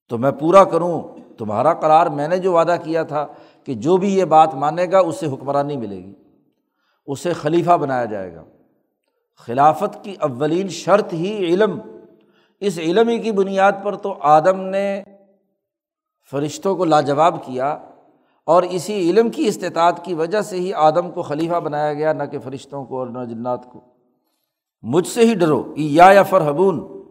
تو 0.08 0.18
میں 0.18 0.30
پورا 0.30 0.64
کروں، 0.64 1.02
تمہارا 1.38 1.74
قرار۔ 1.74 2.06
میں 2.06 2.28
نے 2.28 2.38
جو 2.38 2.52
وعدہ 2.52 2.76
کیا 2.84 3.02
تھا 3.02 3.26
کہ 3.64 3.74
جو 3.74 3.96
بھی 3.96 4.14
یہ 4.14 4.24
بات 4.24 4.54
مانے 4.54 4.86
گا، 4.92 4.98
اس 4.98 5.20
سے 5.20 5.26
حکمرانی 5.26 5.76
ملے 5.76 5.96
گی، 5.96 6.14
اسے 7.06 7.32
خلیفہ 7.32 7.70
بنایا 7.70 8.04
جائے 8.04 8.34
گا۔ 8.34 8.44
خلافت 9.36 10.04
کی 10.04 10.16
اولین 10.20 10.68
شرط 10.68 11.12
ہی 11.12 11.36
علم۔ 11.38 11.80
اس 12.60 12.78
علم 12.78 13.08
ہی 13.08 13.18
کی 13.18 13.32
بنیاد 13.32 13.72
پر 13.82 13.96
تو 13.96 14.14
آدم 14.20 14.60
نے 14.60 15.02
فرشتوں 16.30 16.76
کو 16.76 16.84
لاجواب 16.84 17.44
کیا۔ 17.44 17.78
اور 18.46 18.62
اسی 18.62 19.10
علم 19.10 19.30
کی 19.30 19.46
استطاعت 19.46 20.04
کی 20.04 20.14
وجہ 20.14 20.40
سے 20.40 20.56
ہی 20.56 20.72
آدم 20.72 21.10
کو 21.10 21.22
خلیفہ 21.22 21.60
بنایا 21.60 21.94
گیا، 21.94 22.12
نہ 22.12 22.22
کہ 22.22 22.38
فرشتوں 22.38 22.84
کو 22.84 22.98
اور 22.98 23.06
نہ 23.06 23.24
جنات 23.24 23.72
کو۔ 23.72 23.80
مجھ 24.82 25.06
سے 25.06 25.20
ہی 25.20 25.34
ڈرو 25.34 25.74
یا 25.76 26.10
یا 26.12 26.22
فرحبون۔ 26.22 27.02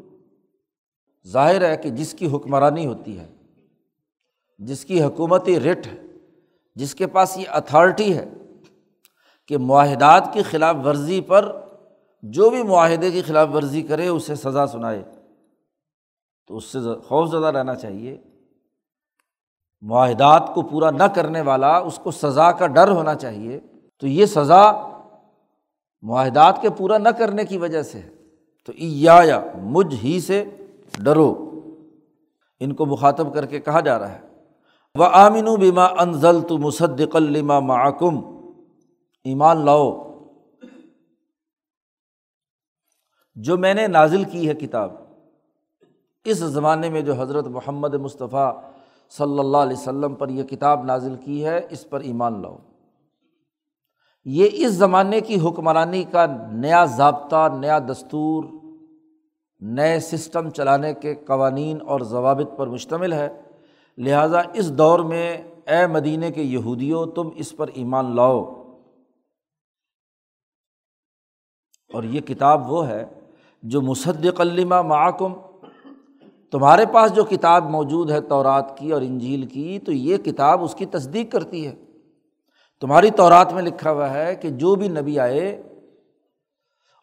ظاہر 1.28 1.70
ہے 1.70 1.78
کہ 1.78 1.90
جس 1.90 2.14
کی 2.14 2.28
حکمرانی 2.36 2.86
ہوتی 2.86 3.20
ہے، 3.20 3.28
جس 4.58 4.86
کی 4.86 5.04
حکومتی 5.04 5.60
رٹ 5.60 5.88
ہے، 5.88 6.02
جس 6.76 6.96
کے 6.96 7.08
پاس 7.08 7.38
یہ 7.38 7.44
اتھارٹی 7.48 8.18
ہے 8.18 8.30
کہ 9.48 9.58
معاہدات 9.58 10.34
کی 10.34 10.42
خلاف 10.42 10.76
ورزی 10.86 11.22
پر 11.22 11.60
جو 12.24 12.50
بھی 12.50 12.64
معاہدے 12.64 13.12
کی 13.12 13.22
خلاف 13.22 13.48
ورزی 13.54 13.82
کرے، 13.82 14.08
اسے 14.08 14.36
سزا 14.36 14.68
سنائے۔ 14.68 15.04
تو 16.48 16.58
اس 16.58 16.64
سے 16.64 16.80
خوف 17.08 17.30
زدہ 17.30 17.48
رہنا 17.48 17.76
چاہیے۔ 17.76 18.18
معاہدات 19.88 20.52
کو 20.54 20.62
پورا 20.62 20.92
نہ 20.92 21.04
کرنے 21.04 21.42
والا، 21.42 21.78
اس 21.78 22.00
کو 22.04 22.12
سزا 22.12 22.52
کا 22.52 22.68
ڈر 22.68 22.92
ہونا 22.92 23.16
چاہیے۔ 23.16 23.60
تو 24.00 24.08
یہ 24.08 24.26
سزا 24.26 24.72
معاہدات 26.02 26.62
کے 26.62 26.70
پورا 26.70 26.98
نہ 26.98 27.10
کرنے 27.10 27.46
کی 27.46 27.58
وجہ 27.58 27.82
سے 27.82 28.02
تو 28.66 28.72
یا 28.76 29.40
مجھ 29.62 29.96
ہی 30.04 30.20
سے 30.22 30.44
ڈرو۔ 31.00 31.52
ان 32.60 32.74
کو 32.74 32.86
مخاطب 32.86 33.34
کر 33.34 33.46
کے 33.46 33.60
کہا 33.60 33.80
جا 33.80 34.00
رہا 34.00 34.12
ہے۔ 34.12 34.20
وہ 34.96 35.06
آمین 35.06 35.48
و 35.48 35.56
بیما 35.56 35.86
انزل 35.86 36.42
تو 36.42 36.58
مصدق 36.58 37.16
الما 37.16 37.60
معکم 37.60 38.20
ایمان 39.24 39.66
لاؤ۔ 39.66 40.12
جو 43.36 43.58
میں 43.58 43.74
نے 43.74 43.88
نازل 43.88 44.24
کی 44.24 44.50
ہے 44.50 44.54
کتاب، 44.54 44.94
اس 46.24 46.38
زمانے 46.38 46.90
میں 46.90 47.02
جو 47.02 47.14
حضرت 47.14 47.48
محمد 47.48 47.94
مصطفیٰ 47.94 48.62
صلی 49.10 49.40
اللہ 49.40 49.58
علیہ 49.58 49.78
وسلم 49.78 50.16
پر 50.16 50.30
یہ 50.30 50.44
کتاب 50.44 50.84
نازل 50.84 51.16
کی 51.16 51.46
ہے، 51.46 51.68
اس 51.70 51.90
پر 51.90 52.00
ایمان 52.00 52.42
لاؤ۔ 52.42 52.58
یہ 54.26 54.48
اس 54.52 54.72
زمانے 54.72 55.22
کی 55.22 55.40
حکمرانی 55.40 56.04
کا 56.04 56.26
نیا 56.52 56.86
ضابطہ، 56.86 57.50
نیا 57.60 57.80
دستور، 57.80 58.44
نئے 59.60 60.00
سسٹم 60.00 60.50
چلانے 60.50 60.94
کے 60.94 61.16
قوانین 61.16 61.78
اور 61.88 62.00
ضوابط 62.00 62.58
پر 62.58 62.68
مشتمل 62.68 63.14
ہے۔ 63.14 63.42
لہٰذا 63.98 64.42
اس 64.54 64.78
دور 64.78 65.00
میں 65.00 65.38
اے 65.68 65.88
مدینہ 65.88 66.26
کے 66.36 66.44
یہودیوں، 66.44 67.06
تم 67.06 67.30
اس 67.36 67.58
پر 67.58 67.68
ایمان 67.68 68.16
لاؤ۔ 68.16 68.66
اور 71.94 72.04
یہ 72.04 72.22
کتاب 72.22 72.72
وہ 72.72 72.88
ہے 72.88 73.06
جو 73.64 73.82
مصدق 73.82 74.42
علمہ 74.42 74.82
معکم 74.82 75.34
تمہارے 76.56 76.86
پاس 76.86 77.16
جو 77.16 77.24
کتاب 77.24 77.70
موجود 77.70 78.12
ہے 78.12 78.22
تورات 78.22 78.78
کی 78.78 78.92
اور 78.92 79.02
انجیل 79.02 79.46
کی، 79.46 79.80
تو 79.80 79.92
یہ 79.92 80.18
کتاب 80.18 80.64
اس 80.64 80.76
کی 80.76 80.86
تصدیق 80.86 81.32
کرتی 81.32 81.68
ہے۔ 81.68 81.76
تمہاری 82.82 83.10
تورات 83.12 83.54
میں 83.54 83.64
لکھا 83.64 83.92
ہوا 83.92 84.14
ہے 84.14 84.36
کہ 84.36 84.50
جو 84.50 84.76
بھی 84.76 84.88
نبی 84.88 85.20
آئے 85.20 85.50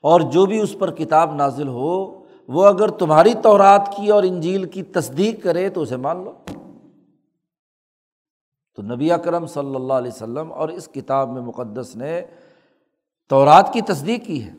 اور 0.03 0.21
جو 0.21 0.47
بھی 0.47 0.61
اس 0.61 0.77
پر 0.79 0.91
کتاب 0.91 1.35
نازل 1.35 1.69
ہو، 1.69 2.25
وہ 2.49 2.67
اگر 2.67 2.89
تمہاری 2.89 3.35
تورات 3.43 3.95
کی 3.97 4.09
اور 4.09 4.23
انجیل 4.23 4.65
کی 4.65 4.83
تصدیق 4.83 5.43
کرے 5.43 5.69
تو 5.69 5.81
اسے 5.81 5.97
مان 5.97 6.25
لو۔ 6.25 6.33
تو 8.75 8.83
نبی 8.83 9.13
اکرم 9.13 9.47
صلی 9.47 9.75
اللہ 9.75 9.93
علیہ 9.93 10.13
وسلم 10.15 10.53
اور 10.53 10.69
اس 10.69 10.89
کتاب 10.89 11.31
میں 11.31 11.43
مقدس 11.43 11.97
نے 11.97 12.23
تورات 13.29 13.73
کی 13.73 13.81
تصدیق 13.81 14.25
کی 14.25 14.45
ہے۔ 14.45 14.53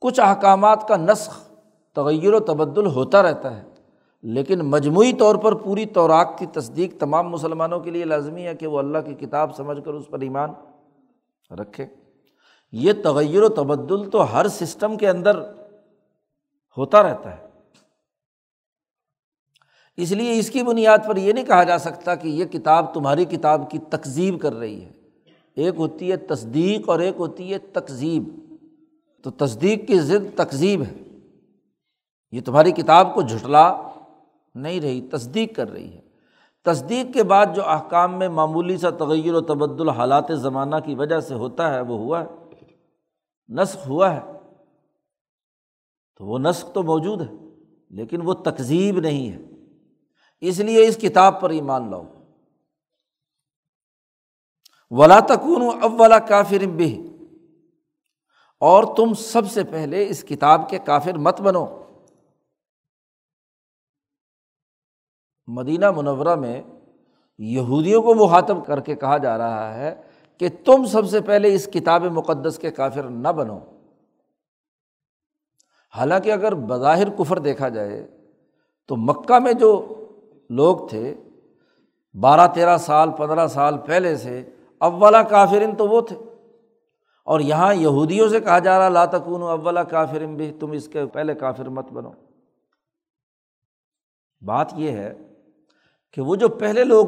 کچھ 0.00 0.20
احکامات 0.20 0.88
کا 0.88 0.96
نسخ 0.96 1.51
تغیر 1.94 2.34
و 2.34 2.40
تبدل 2.40 2.86
ہوتا 2.86 3.22
رہتا 3.22 3.56
ہے۔ 3.56 3.72
لیکن 4.22 4.58
مجموعی 4.58 5.12
طور 5.12 5.34
پر 5.34 5.54
پوری 5.54 5.86
توراق 5.86 6.38
کی 6.38 6.46
تصدیق 6.46 7.00
تمام 7.00 7.28
مسلمانوں 7.28 7.80
کے 7.80 7.90
لیے 7.90 8.04
لازمی 8.04 8.46
ہے 8.46 8.54
کہ 8.54 8.66
وہ 8.66 8.78
اللہ 8.78 8.98
کی 8.98 9.14
کتاب 9.14 9.56
سمجھ 9.56 9.78
کر 9.84 9.94
اس 9.94 10.08
پر 10.10 10.20
ایمان 10.20 10.50
رکھے۔ 11.50 11.86
یہ 12.72 12.92
تغیر 13.04 13.42
و 13.42 13.48
تبدل 13.48 14.10
تو 14.10 14.34
ہر 14.34 14.48
سسٹم 14.48 14.96
کے 14.96 15.08
اندر 15.08 15.40
ہوتا 16.76 17.02
رہتا 17.02 17.36
ہے۔ 17.36 17.48
اس 19.96 20.12
لیے 20.12 20.38
اس 20.38 20.50
کی 20.50 20.62
بنیاد 20.62 20.98
پر 21.06 21.16
یہ 21.16 21.32
نہیں 21.32 21.44
کہا 21.44 21.62
جا 21.62 21.78
سکتا 21.78 22.14
کہ 22.14 22.28
یہ 22.28 22.44
کتاب 22.44 22.94
تمہاری 22.94 23.24
کتاب 23.24 23.70
کی 23.70 23.78
تقزیب 23.78 24.40
کر 24.40 24.52
رہی 24.52 24.84
ہے۔ 24.84 24.92
ایک 25.56 25.74
ہوتی 25.76 26.12
ہے 26.12 26.16
تصدیق 26.16 26.88
اور 26.88 26.98
ایک 26.98 27.14
ہوتی 27.18 27.52
ہے 27.52 27.58
تقزیب۔ 27.58 28.54
تو 29.22 29.30
تصدیق 29.30 29.86
کی 29.86 29.98
ضد 29.98 30.36
تقزیب 30.36 30.82
ہے۔ 30.82 31.11
یہ 32.32 32.40
تمہاری 32.40 32.72
کتاب 32.72 33.14
کو 33.14 33.22
جھٹلا 33.22 33.82
نہیں 34.54 34.80
رہی، 34.80 35.08
تصدیق 35.08 35.56
کر 35.56 35.70
رہی 35.70 35.94
ہے۔ 35.94 36.00
تصدیق 36.64 37.14
کے 37.14 37.22
بعد 37.22 37.46
جو 37.54 37.68
احکام 37.68 38.18
میں 38.18 38.28
معمولی 38.28 38.76
سا 38.76 38.90
تغیر 38.90 39.34
و 39.34 39.40
تبدل 39.40 39.88
حالات 39.88 40.24
زمانہ 40.30 40.76
کی 40.84 40.94
وجہ 40.94 41.20
سے 41.20 41.34
ہوتا 41.34 41.74
ہے، 41.74 41.80
وہ 41.80 41.98
ہوا 41.98 42.24
ہے۔ 42.24 42.26
نسخ 43.48 43.88
ہوا 43.88 44.14
ہے۔ 44.14 44.20
تو 46.16 46.26
وہ 46.26 46.38
نسخ 46.38 46.72
تو 46.72 46.82
موجود 46.82 47.20
ہے، 47.20 47.36
لیکن 47.90 48.20
وہ 48.22 48.34
تقزیب 48.34 48.98
نہیں 48.98 49.32
ہے۔ 49.32 49.38
اس 50.40 50.58
لیے 50.58 50.86
اس 50.86 50.96
کتاب 50.96 51.40
پر 51.40 51.50
ایمان 51.50 51.90
لاؤ۔ 51.90 52.02
ولا 54.90 55.20
تکون 55.20 55.62
اولا 55.82 56.18
کافر 56.18 56.66
بھی 56.66 57.16
اور 58.60 58.84
تم 58.96 59.14
سب 59.14 59.50
سے 59.50 59.64
پہلے 59.64 60.08
اس 60.08 60.24
کتاب 60.28 60.68
کے 60.68 60.78
کافر 60.78 61.18
مت 61.18 61.40
بنو۔ 61.40 61.66
مدینہ 65.46 65.90
منورہ 65.90 66.34
میں 66.34 66.62
یہودیوں 67.38 68.02
کو 68.02 68.14
مخاطب 68.14 68.66
کر 68.66 68.80
کے 68.80 68.94
کہا 68.94 69.18
جا 69.18 69.38
رہا 69.38 69.74
ہے 69.74 70.02
کہ 70.38 70.48
تم 70.64 70.84
سب 70.84 71.06
سے 71.06 71.20
پہلے 71.20 71.54
اس 71.54 71.66
کتاب 71.66 72.04
مقدس 72.04 72.58
کے 72.58 72.70
کافر 72.70 73.02
نہ 73.02 73.28
بنو۔ 73.28 73.58
حالانکہ 75.96 76.32
اگر 76.32 76.54
بظاہر 76.54 77.10
کفر 77.10 77.38
دیکھا 77.38 77.68
جائے 77.68 78.06
تو 78.88 78.96
مکہ 78.96 79.38
میں 79.38 79.52
جو 79.52 79.94
لوگ 80.50 80.88
تھے، 80.88 81.14
بارہ 82.20 82.52
تیرہ 82.54 82.76
سال، 82.76 83.10
پندرہ 83.10 83.46
سال 83.46 83.78
پہلے 83.78 84.16
سے 84.16 84.48
اولا 84.78 85.22
کافرن 85.22 85.76
تو 85.76 85.88
وہ 85.88 86.00
تھے۔ 86.00 86.16
اور 87.24 87.40
یہاں 87.40 87.74
یہودیوں 87.74 88.28
سے 88.28 88.40
کہا 88.40 88.58
جا 88.58 88.78
رہا، 88.78 88.88
لا 88.88 89.04
تکون 89.04 89.42
اولا 89.42 89.82
کافرم 89.82 90.36
بھی 90.36 90.52
تم 90.60 90.70
اس 90.70 90.88
کے 90.88 91.06
پہلے 91.06 91.34
کافر 91.34 91.68
مت 91.68 91.92
بنو۔ 91.92 92.10
بات 94.40 94.72
یہ 94.74 94.90
ہے 94.90 95.14
کہ 96.12 96.20
وہ 96.20 96.36
جو 96.36 96.48
پہلے 96.48 96.84
لوگ 96.84 97.06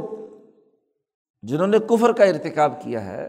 جنہوں 1.43 1.67
نے 1.67 1.79
کفر 1.79 2.13
کا 2.13 2.25
ارتکاب 2.25 2.83
کیا 2.83 3.05
ہے، 3.05 3.29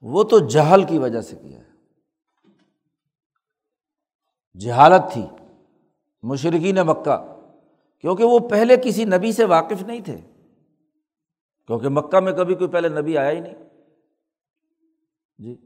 وہ 0.00 0.22
تو 0.22 0.38
جہل 0.38 0.84
کی 0.84 0.98
وجہ 0.98 1.20
سے 1.20 1.36
کیا 1.36 1.58
ہے۔ 1.58 1.66
جہالت 4.58 5.12
تھی 5.12 5.26
مشرقین 6.22 6.76
مکہ، 6.76 7.36
کیونکہ 8.00 8.24
وہ 8.24 8.38
پہلے 8.38 8.76
کسی 8.76 9.04
نبی 9.04 9.32
سے 9.32 9.44
واقف 9.44 9.82
نہیں 9.82 10.00
تھے۔ 10.00 10.18
کیونکہ 11.66 11.88
مکہ 11.88 12.20
میں 12.20 12.32
کبھی 12.32 12.54
کوئی 12.54 12.70
پہلے 12.70 12.88
نبی 12.88 13.18
آیا 13.18 13.30
ہی 13.30 13.40
نہیں۔ 13.40 13.54
جی 15.38 15.56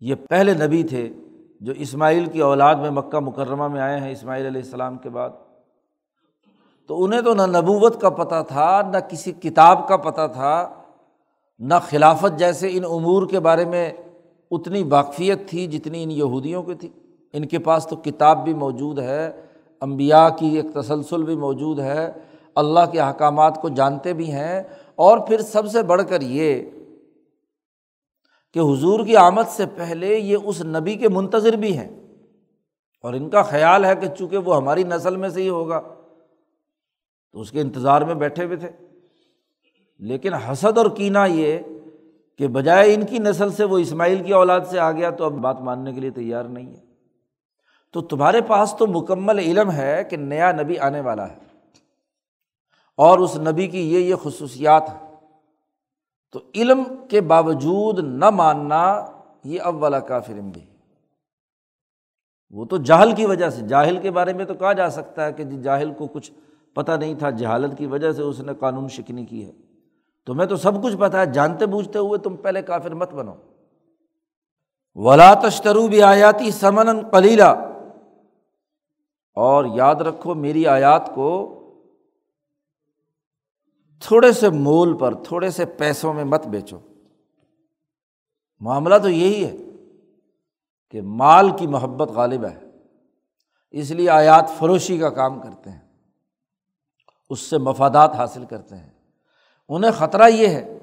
یہ 0.00 0.14
پہلے 0.14 0.54
نبی 0.66 0.82
تھے 0.82 1.12
جو 1.60 1.72
اسماعیل 1.72 2.26
کی 2.26 2.40
اولاد 2.40 2.74
میں 2.74 2.90
مکہ 2.90 3.18
مکرمہ 3.18 3.68
میں 3.68 3.80
آئے 3.80 4.00
ہیں، 4.00 4.12
اسماعیل 4.12 4.46
علیہ 4.46 4.60
السلام 4.60 4.98
کے 4.98 5.08
بعد۔ 5.08 5.30
تو 6.88 7.04
انہیں 7.04 7.20
تو 7.20 7.34
نہ 7.34 7.42
نبوت 7.42 8.00
کا 8.00 8.10
پتہ 8.10 8.42
تھا، 8.48 8.82
نہ 8.92 8.96
کسی 9.08 9.32
کتاب 9.32 9.88
کا 9.88 9.96
پتہ 9.96 10.20
تھا، 10.32 10.74
نہ 11.58 11.74
خلافت 11.88 12.38
جیسے 12.38 12.68
ان 12.72 12.84
امور 12.84 13.26
کے 13.26 13.40
بارے 13.40 13.64
میں 13.64 13.92
اتنی 14.50 14.82
واقفیت 14.82 15.48
تھی 15.48 15.66
جتنی 15.66 16.02
ان 16.02 16.10
یہودیوں 16.10 16.62
کی 16.62 16.74
تھی۔ 16.74 16.88
ان 17.32 17.44
کے 17.44 17.58
پاس 17.58 17.86
تو 17.86 17.96
کتاب 17.96 18.44
بھی 18.44 18.54
موجود 18.54 18.98
ہے 18.98 19.30
امبیا 19.80 20.28
کی 20.28 20.46
ایک 20.46 20.74
تسلسل 20.74 21.22
بھی 21.22 21.36
موجود 21.36 21.78
ہے، 21.78 22.12
اللہ 22.54 22.80
کے 22.92 23.00
احکامات 23.00 23.62
کو 23.62 23.68
جانتے 23.68 24.12
بھی 24.12 24.32
ہیں۔ 24.32 24.62
اور 24.94 25.18
پھر 25.18 25.40
سب 25.40 25.66
سے 25.66 25.82
بڑھ 25.82 26.02
کر 26.08 26.20
یہ 26.20 26.62
کہ 28.52 28.58
حضور 28.58 29.06
کی 29.06 29.16
آمد 29.16 29.48
سے 29.48 29.64
پہلے 29.76 30.18
یہ 30.18 30.36
اس 30.44 30.64
نبی 30.64 30.94
کے 30.94 31.08
منتظر 31.08 31.52
بھی 31.52 31.78
ہیں۔ 31.78 31.88
اور 33.02 33.14
ان 33.14 33.30
کا 33.30 33.42
خیال 33.42 33.84
ہے 33.84 33.96
کہ 33.96 34.06
چونکہ 34.18 34.38
وہ 34.38 34.56
ہماری 34.56 34.82
نسل 34.82 35.16
میں 35.16 35.28
سے 35.28 35.42
ہی 35.42 35.48
ہوگا۔ 35.48 35.80
تو 37.32 37.40
اس 37.40 37.50
کے 37.50 37.60
انتظار 37.60 38.02
میں 38.02 38.14
بیٹھے 38.14 38.44
ہوئے 38.44 38.56
تھے۔ 38.56 38.70
لیکن 39.98 40.34
حسد 40.34 40.78
اور 40.78 40.86
کینہ 40.86 41.18
یہ 41.28 41.58
کہ 42.38 42.48
بجائے 42.48 42.94
ان 42.94 43.06
کی 43.06 43.18
نسل 43.18 43.52
سے 43.52 43.64
وہ 43.64 43.78
اسماعیل 43.78 44.22
کی 44.22 44.32
اولاد 44.32 44.60
سے 44.70 44.78
آ 44.78 44.92
گیا 44.92 45.10
تو 45.10 45.24
اب 45.24 45.32
بات 45.32 45.60
ماننے 45.60 45.92
کے 45.92 46.00
لیے 46.00 46.10
تیار 46.10 46.44
نہیں 46.44 46.76
ہے۔ 46.76 46.84
تو 47.92 48.00
تمہارے 48.00 48.40
پاس 48.40 48.74
تو 48.78 48.86
مکمل 48.86 49.38
علم 49.38 49.72
ہے 49.72 50.04
کہ 50.04 50.16
نیا 50.16 50.52
نبی 50.52 50.78
آنے 50.78 51.00
والا 51.00 51.28
ہے۔ 51.28 51.36
اور 52.96 53.18
اس 53.18 53.36
نبی 53.36 53.66
کی 53.66 53.94
یہ 53.94 53.98
یہ 53.98 54.14
خصوصیات 54.14 54.82
ہیں۔ 54.88 55.16
تو 56.32 56.40
علم 56.54 56.82
کے 57.10 57.20
باوجود 57.20 57.98
نہ 57.98 58.30
ماننا 58.30 59.06
یہ 59.44 59.60
اب 59.60 59.82
والا 59.82 60.00
کافر 60.00 60.32
بھی۔ 60.32 60.64
وہ 62.50 62.64
تو 62.64 62.76
جاہل 62.76 63.14
کی 63.14 63.26
وجہ 63.26 63.50
سے، 63.50 63.66
جاہل 63.68 63.96
کے 63.96 64.10
بارے 64.10 64.32
میں 64.32 64.44
تو 64.44 64.54
کہا 64.54 64.72
جا 64.72 64.90
سکتا 64.90 65.26
ہے 65.26 65.32
کہ 65.32 65.44
جی 65.44 65.62
جاہل 65.62 65.92
کو 65.92 66.06
کچھ 66.06 66.32
پتہ 66.78 66.92
نہیں 66.92 67.14
تھا 67.14 67.30
جہالت 67.30 67.78
کی 67.78 67.86
وجہ 67.86 68.12
سے 68.12 68.22
اس 68.22 68.40
نے 68.40 68.52
قانون 68.54 68.88
شکنی 68.88 69.24
کی 69.24 69.46
ہے۔ 69.46 69.52
تمہیں 70.26 70.48
تو 70.48 70.56
سب 70.56 70.82
کچھ 70.82 70.96
پتہ 70.96 71.16
ہے، 71.16 71.26
جانتے 71.26 71.66
بوجھتے 71.66 71.98
ہوئے 71.98 72.18
تم 72.18 72.36
پہلے 72.36 72.62
کافر 72.62 72.94
مت 72.94 73.14
بنو۔ 73.14 73.34
ولا 74.94 75.34
تشترو 75.34 75.88
بھی 75.88 76.02
آیاتی 76.02 76.50
سمن 76.50 77.10
کلیلہ 77.10 77.74
اور 79.34 79.64
یاد 79.74 79.94
رکھو، 79.94 80.34
میری 80.34 80.66
آیات 80.66 81.14
کو 81.14 81.54
تھوڑے 84.00 84.32
سے 84.32 84.48
مول 84.48 84.98
پر، 84.98 85.14
تھوڑے 85.14 85.50
سے 85.50 85.64
پیسوں 85.64 86.12
میں 86.12 86.24
مت 86.24 86.46
بیچو۔ 86.46 86.78
معاملہ 88.60 88.94
تو 89.02 89.08
یہی 89.08 89.44
ہے 89.44 89.56
کہ 90.90 91.02
مال 91.02 91.50
کی 91.56 91.66
محبت 91.66 92.08
غالب 92.08 92.44
ہے۔ 92.44 92.60
اس 93.70 93.90
لیے 93.90 94.10
آیات 94.10 94.50
فروشی 94.58 94.98
کا 94.98 95.10
کام 95.10 95.40
کرتے 95.40 95.70
ہیں۔ 95.70 95.87
اس 97.30 97.40
سے 97.40 97.58
مفادات 97.58 98.14
حاصل 98.14 98.44
کرتے 98.44 98.76
ہیں۔ 98.76 98.90
انہیں 99.68 99.90
خطرہ 99.90 100.28
یہ 100.28 100.46
ہے 100.46 100.78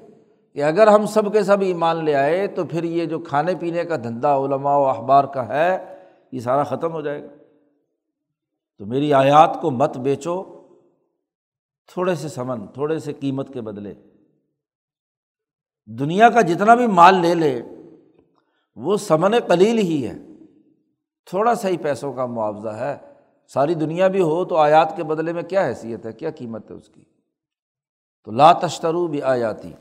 کہ 0.52 0.62
اگر 0.62 0.86
ہم 0.86 1.06
سب 1.06 1.32
کے 1.32 1.42
سب 1.42 1.60
ایمان 1.60 2.04
لے 2.04 2.14
آئے 2.14 2.46
تو 2.46 2.64
پھر 2.64 2.84
یہ 2.84 3.04
جو 3.04 3.18
کھانے 3.18 3.54
پینے 3.54 3.84
کا 3.84 3.96
دھندا 3.96 4.36
علماء 4.36 4.76
و 4.76 4.84
اخبار 4.84 5.24
کا 5.24 5.48
ہے، 5.48 5.96
یہ 6.32 6.40
سارا 6.40 6.62
ختم 6.62 6.92
ہو 6.92 7.00
جائے 7.00 7.22
گا۔ 7.22 7.28
تو 8.78 8.86
میری 8.86 9.12
آیات 9.12 9.58
کو 9.60 9.70
مت 9.70 9.96
بیچو، 9.96 10.44
تھوڑے 11.86 12.14
سے 12.14 12.28
سمن، 12.28 12.66
تھوڑے 12.66 12.98
سے 12.98 13.12
قیمت 13.12 13.52
کے 13.52 13.60
بدلے۔ 13.60 13.94
دنیا 15.86 16.30
کا 16.30 16.40
جتنا 16.40 16.74
بھی 16.74 16.86
مال 16.86 17.14
لے 17.14 17.34
لے، 17.34 17.62
وہ 18.76 18.96
سمن 18.96 19.34
قلیل 19.48 19.78
ہی 19.78 20.08
ہے۔ 20.08 20.14
تھوڑا 21.26 21.54
سا 21.54 21.68
ہی 21.68 21.76
پیسوں 21.76 22.12
کا 22.12 22.26
معاوضہ 22.26 22.68
ہے۔ 22.68 22.96
ساری 23.46 23.74
دنیا 23.74 24.08
بھی 24.08 24.22
ہو 24.22 24.44
تو 24.44 24.56
آیات 24.56 24.92
کے 24.96 25.04
بدلے 25.04 25.32
میں 25.32 25.42
کیا 25.42 25.66
حیثیت 25.66 26.06
ہے؟ 26.06 26.12
کیا 26.12 26.30
قیمت 26.30 26.70
ہے 26.70 26.76
اس 26.76 26.88
کی؟ 26.88 27.04
تو 28.24 28.30
لا 28.30 28.52
تشترو 28.52 29.06
بھی 29.06 29.22
آیاتی 29.22 29.72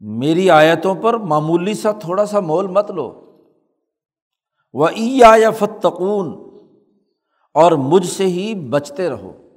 میری 0.00 0.50
آیتوں 0.50 0.94
پر 0.94 1.14
معمولی 1.14 1.74
سا 1.74 1.92
تھوڑا 1.92 2.26
سا 2.26 2.40
مول 2.40 2.66
مت 2.66 2.90
لو۔ 2.90 3.24
وہ 4.72 4.88
ای 4.88 5.18
یا 5.18 5.50
فتقون 5.50 6.48
اور 7.54 7.72
مجھ 7.72 8.06
سے 8.06 8.24
ہی 8.24 8.54
بچتے 8.54 9.08
رہو۔ 9.08 9.48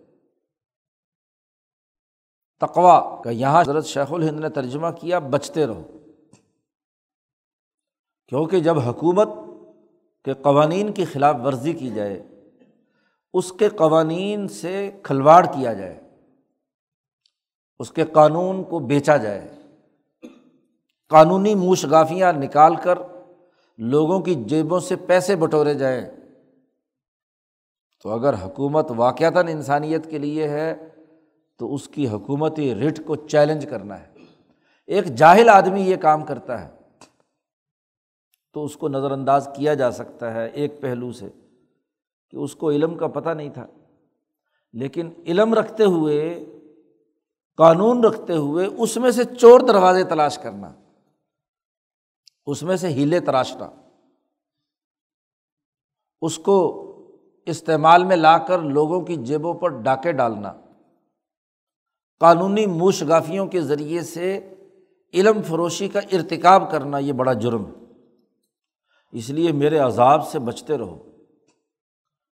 تقوا 2.60 3.22
کا 3.22 3.30
یہاں 3.30 3.62
حضرت 3.62 3.86
شیخ 3.86 4.14
الہند 4.14 4.40
نے 4.40 4.50
ترجمہ 4.50 4.88
کیا، 5.02 5.20
بچتے 5.20 5.68
رہو۔ 5.68 5.84
کیونکہ 8.28 8.60
جب 8.60 8.80
حکومت 8.80 9.28
کے 10.26 10.34
قوانین 10.34 10.94
کی 10.94 11.06
خلاف 11.06 11.36
ورزی 11.44 11.74
کی 11.74 11.90
جائے، 11.90 12.24
اس 13.34 13.54
کے 13.54 13.70
قوانین 13.70 14.48
سے 14.48 14.92
کھلواڑ 15.04 15.46
کیا 15.46 15.74
جائے، 15.74 16.00
اس 17.80 17.92
کے 17.92 18.06
قانون 18.06 18.64
کو 18.64 18.80
بیچا 18.80 19.18
جائے۔ 19.18 19.48
قانونی 21.10 21.56
موشگافیاں 21.56 22.34
نکال 22.34 22.76
کر 22.76 23.00
لوگوں 23.78 24.20
کی 24.20 24.36
جیبوں 24.36 24.80
سے 24.80 24.96
پیسے 24.96 25.36
بٹورے 25.36 25.74
جائیں۔ 25.74 26.06
تو 28.04 28.10
اگر 28.10 28.34
حکومت 28.34 28.92
واقعتاً 28.96 29.48
انسانیت 29.48 30.10
کے 30.10 30.18
لیے 30.18 30.48
ہے، 30.48 30.76
تو 31.58 31.74
اس 31.74 31.88
کی 31.88 32.08
حکومتی 32.08 32.76
رٹ 32.76 33.00
کو 33.06 33.16
چیلنج 33.16 33.66
کرنا 33.70 34.00
ہے۔ 34.00 34.06
ایک 34.88 35.06
جاہل 35.06 35.50
آدمی 35.50 35.82
یہ 35.82 35.96
کام 35.96 36.26
کرتا 36.26 36.68
ہے۔ 36.68 36.81
تو 38.54 38.64
اس 38.64 38.78
کو 38.78 38.88
نظر 38.88 39.12
انداز 39.12 39.50
کیا 39.56 39.74
جا 39.74 39.92
سکتا 39.92 40.34
ہے 40.34 40.48
ایک 40.48 40.82
پہلو 40.82 41.12
سے 41.12 41.30
کہ 42.30 42.38
اس 42.38 42.56
کو 42.56 42.72
علم 42.72 42.98
کا 42.98 43.08
پتہ 43.08 43.30
نہیں 43.30 43.50
تھا۔ 43.50 43.68
لیکن 44.74 45.10
علم 45.28 45.54
رکھتے 45.54 45.84
ہوئے، 45.84 46.46
قانون 47.58 48.04
رکھتے 48.04 48.36
ہوئے 48.36 48.66
اس 48.66 48.98
میں 48.98 49.12
سے 49.12 49.24
چور 49.24 49.60
دروازے 49.60 50.04
تلاش 50.04 50.38
کرنا، 50.38 50.74
اس 52.46 52.64
میں 52.64 52.76
سے 52.76 52.88
ہیلے 52.88 53.20
تراشنا، 53.20 53.70
اس 56.22 56.38
کو 56.38 56.78
استعمال 57.46 58.04
میں 58.04 58.16
لا 58.16 58.38
کر 58.38 58.60
لوگوں 58.60 59.02
کی 59.02 59.16
جیبوں 59.16 59.54
پر 59.54 59.70
ڈاکے 59.70 60.12
ڈالنا، 60.12 60.54
قانونی 62.20 62.66
موش 62.66 63.04
گافیوں 63.08 63.48
کے 63.48 63.62
ذریعے 63.62 64.02
سے 64.02 64.54
علم 65.14 65.42
فروشی 65.42 65.88
کا 65.88 66.00
ارتکاب 66.00 66.72
کرنا، 66.72 66.98
یہ 66.98 67.14
بڑا 67.14 67.34
جرم۔ 67.34 67.66
ہے 67.66 67.81
اس 69.12 69.30
لیے 69.30 69.52
میرے 69.52 69.78
عذاب 69.78 70.28
سے 70.28 70.40
بچتے 70.40 70.78
رہو۔ 70.78 71.12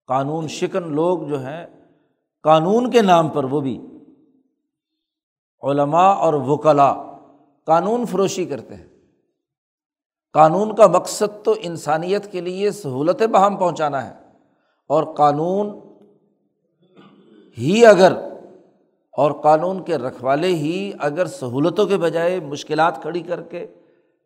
قانون 0.07 0.49
شکن 0.49 0.93
لوگ 0.93 1.19
جو 1.19 1.41
ہیں، 1.41 1.67
قانون 2.43 2.91
کے 2.91 3.03
نام 3.03 3.29
پر 3.29 3.45
وہ 3.45 3.61
بھی۔ 3.61 3.87
علماء 5.63 6.13
اور 6.13 6.35
وکلا 6.35 7.17
قانون 7.65 8.07
فروشی 8.07 8.45
کرتے 8.45 8.75
ہیں۔ 8.75 8.87
قانون 10.33 10.75
کا 10.75 10.87
مقصد 10.87 11.45
تو 11.45 11.55
انسانیت 11.61 12.33
کے 12.33 12.41
لیے 12.41 12.71
سہولت 12.71 13.23
بہم 13.23 13.57
پہنچانا 13.57 14.07
ہے۔ 14.07 14.13
اور 14.87 15.15
قانون 15.15 15.81
ہی 17.59 17.87
اگر، 17.87 18.13
اور 19.13 19.33
قانون 19.33 19.85
کے 19.85 19.99
رکھوالے 19.99 20.49
ہی 20.49 20.93
اگر 20.99 21.27
سہولتوں 21.27 21.87
کے 21.87 21.97
بجائے 21.97 22.41
مشکلات 22.41 23.03
کھڑی 23.03 23.21
کر 23.21 23.43
کے 23.43 23.67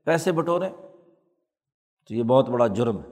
پیسے 0.05 0.33
بٹوریں۔ 0.33 0.88
تو 2.09 2.15
یہ 2.15 2.23
بہت 2.23 2.49
بڑا 2.49 2.67
جرم 2.67 2.99
ہے۔ 2.99 3.09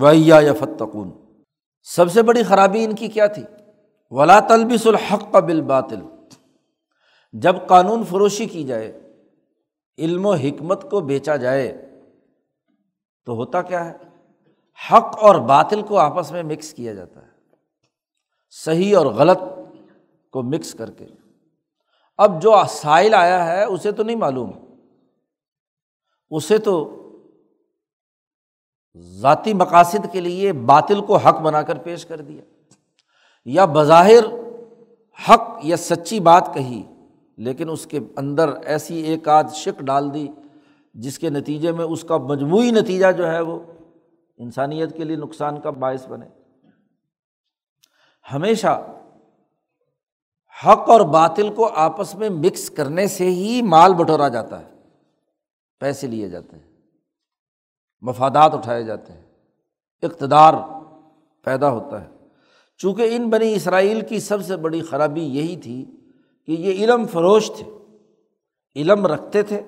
ویا 0.00 0.40
یا 0.40 0.52
فتقون 0.52 1.12
سب 1.82 2.12
سے 2.12 2.22
بڑی 2.22 2.42
خرابی 2.42 2.84
ان 2.84 2.94
کی 2.94 3.08
کیا 3.08 3.26
تھی؟ 3.26 3.42
ولا 4.10 4.40
تلبس 4.40 4.86
الحق 4.86 5.32
کا 5.32 5.40
بال 5.40 5.62
باطل 5.62 6.00
جب 7.32 7.56
قانون 7.66 8.04
فروشی 8.04 8.46
کی 8.46 8.64
جائے، 8.64 9.12
علم 9.98 10.26
و 10.26 10.34
حکمت 10.34 10.90
کو 10.90 11.00
بیچا 11.00 11.36
جائے، 11.36 11.90
تو 13.24 13.34
ہوتا 13.34 13.62
کیا 13.62 13.84
ہے؟ 13.84 13.96
حق 14.92 15.18
اور 15.18 15.34
باطل 15.34 15.82
کو 15.82 15.98
آپس 15.98 16.32
میں 16.32 16.42
مکس 16.42 16.74
کیا 16.74 16.94
جاتا 16.94 17.22
ہے۔ 17.22 17.28
صحیح 18.50 18.96
اور 18.96 19.06
غلط 19.06 19.38
کو 20.30 20.42
مکس 20.42 20.72
کر 20.74 20.90
کے۔ 20.90 21.06
اب 22.18 22.42
جو 22.42 22.54
سائل 22.68 23.14
آیا 23.14 23.46
ہے، 23.46 23.64
اسے 23.64 23.92
تو 23.92 24.02
نہیں 24.02 24.16
معلوم۔ 24.16 24.50
اسے 26.34 26.58
تو 26.58 27.00
ذاتی 28.96 29.54
مقاصد 29.54 30.12
کے 30.12 30.20
لیے 30.20 30.52
باطل 30.52 31.00
کو 31.00 31.16
حق 31.16 31.40
بنا 31.40 31.62
کر 31.62 31.78
پیش 31.78 32.06
کر 32.06 32.20
دیا۔ 32.20 32.42
یا 33.44 33.64
بظاہر 33.64 34.24
حق 35.28 35.58
یا 35.62 35.76
سچی 35.76 36.20
بات 36.20 36.50
کہی، 36.54 36.82
لیکن 37.36 37.70
اس 37.70 37.86
کے 37.86 38.00
اندر 38.16 38.48
ایسی 38.48 38.94
ایک 38.94 39.28
آدھ 39.28 39.54
شک 39.54 39.80
ڈال 39.80 40.14
دی 40.14 40.28
جس 40.94 41.18
کے 41.18 41.30
نتیجے 41.30 41.72
میں 41.72 41.84
اس 41.84 42.02
کا 42.02 42.16
مجموعی 42.16 42.70
نتیجہ 42.70 43.12
جو 43.12 43.30
ہے 43.30 43.40
وہ 43.40 43.58
انسانیت 44.36 44.96
کے 44.96 45.04
لیے 45.04 45.16
نقصان 45.16 45.60
کا 45.60 45.70
باعث 45.70 46.06
بنے۔ 46.06 46.26
ہمیشہ 48.32 48.86
حق 50.66 50.90
اور 50.90 51.00
باطل 51.00 51.54
کو 51.54 51.68
آپس 51.68 52.14
میں 52.14 52.28
مکس 52.30 52.70
کرنے 52.70 53.06
سے 53.06 53.30
ہی 53.30 53.62
مال 53.62 53.94
بٹورا 53.94 54.28
جاتا 54.28 54.60
ہے۔ 54.60 54.73
پیسے 55.84 56.06
لیے 56.06 56.28
جاتے 56.28 56.56
ہیں، 56.56 56.72
مفادات 58.00 58.54
اٹھائے 58.54 58.84
جاتے 58.84 59.12
ہیں، 59.12 59.22
اقتدار 60.02 60.54
پیدا 61.44 61.70
ہوتا 61.70 62.04
ہے۔ 62.04 62.08
چونکہ 62.76 63.16
ان 63.16 63.30
بنی 63.30 63.54
اسرائیل 63.54 64.00
کی 64.00 64.20
سب 64.20 64.44
سے 64.44 64.56
بڑی 64.56 64.82
خرابی 64.82 65.20
یہی 65.20 65.56
تھی 65.56 65.84
کہ 66.46 66.52
یہ 66.52 66.72
علم 66.72 67.06
فروش 67.06 67.50
تھے، 67.58 67.66
علم 68.76 69.06
رکھتے 69.06 69.42
تھے، 69.42 69.62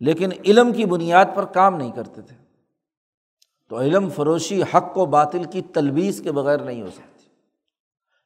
لیکن 0.00 0.30
علم 0.44 0.72
کی 0.72 0.84
بنیاد 0.84 1.24
پر 1.34 1.44
کام 1.44 1.76
نہیں 1.76 1.92
کرتے 1.92 2.22
تھے۔ 2.22 2.36
تو 3.68 3.80
علم 3.80 4.08
فروشی 4.10 4.62
حق 4.62 4.98
و 4.98 5.06
باطل 5.06 5.44
کی 5.44 5.62
تلویز 5.62 6.20
کے 6.24 6.32
بغیر 6.32 6.58
نہیں 6.58 6.82
ہو 6.82 6.90
سکتی۔ 6.90 7.26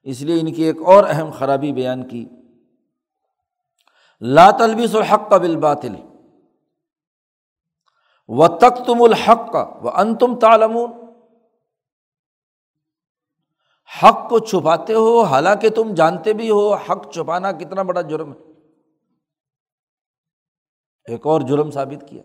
اس 0.03 0.23
لیے 0.23 0.41
ان 0.41 0.53
کی 0.53 0.63
ایک 0.63 0.77
اور 0.87 1.05
اہم 1.09 1.31
خرابی 1.31 1.73
بیان 1.73 2.09
کی، 2.09 2.29
لا 4.21 4.51
تلبیس 4.51 4.95
الحق 4.95 5.31
کا 5.31 5.37
بال 5.37 5.57
باطل 5.57 5.95
و 8.29 8.49
تک 8.49 8.87
تم 8.87 9.03
الحق 9.03 9.53
کا 9.53 9.79
وہ 9.83 9.91
ان 9.91 10.17
تم 10.19 10.39
تالمون 10.39 10.91
حق 14.03 14.29
کو 14.29 14.39
چھپاتے 14.39 14.95
ہو، 14.95 15.23
حالانکہ 15.23 15.69
تم 15.69 15.95
جانتے 15.95 16.33
بھی 16.33 16.51
ہو، 16.51 16.75
حق 16.75 17.13
چھپانا 17.13 17.53
کتنا 17.53 17.83
بڑا 17.83 18.01
جرم 18.01 18.33
ہے۔ 18.33 18.39
ایک 21.09 21.27
اور 21.27 21.41
جرم 21.41 21.71
ثابت 21.71 22.09
کیا۔ 22.09 22.23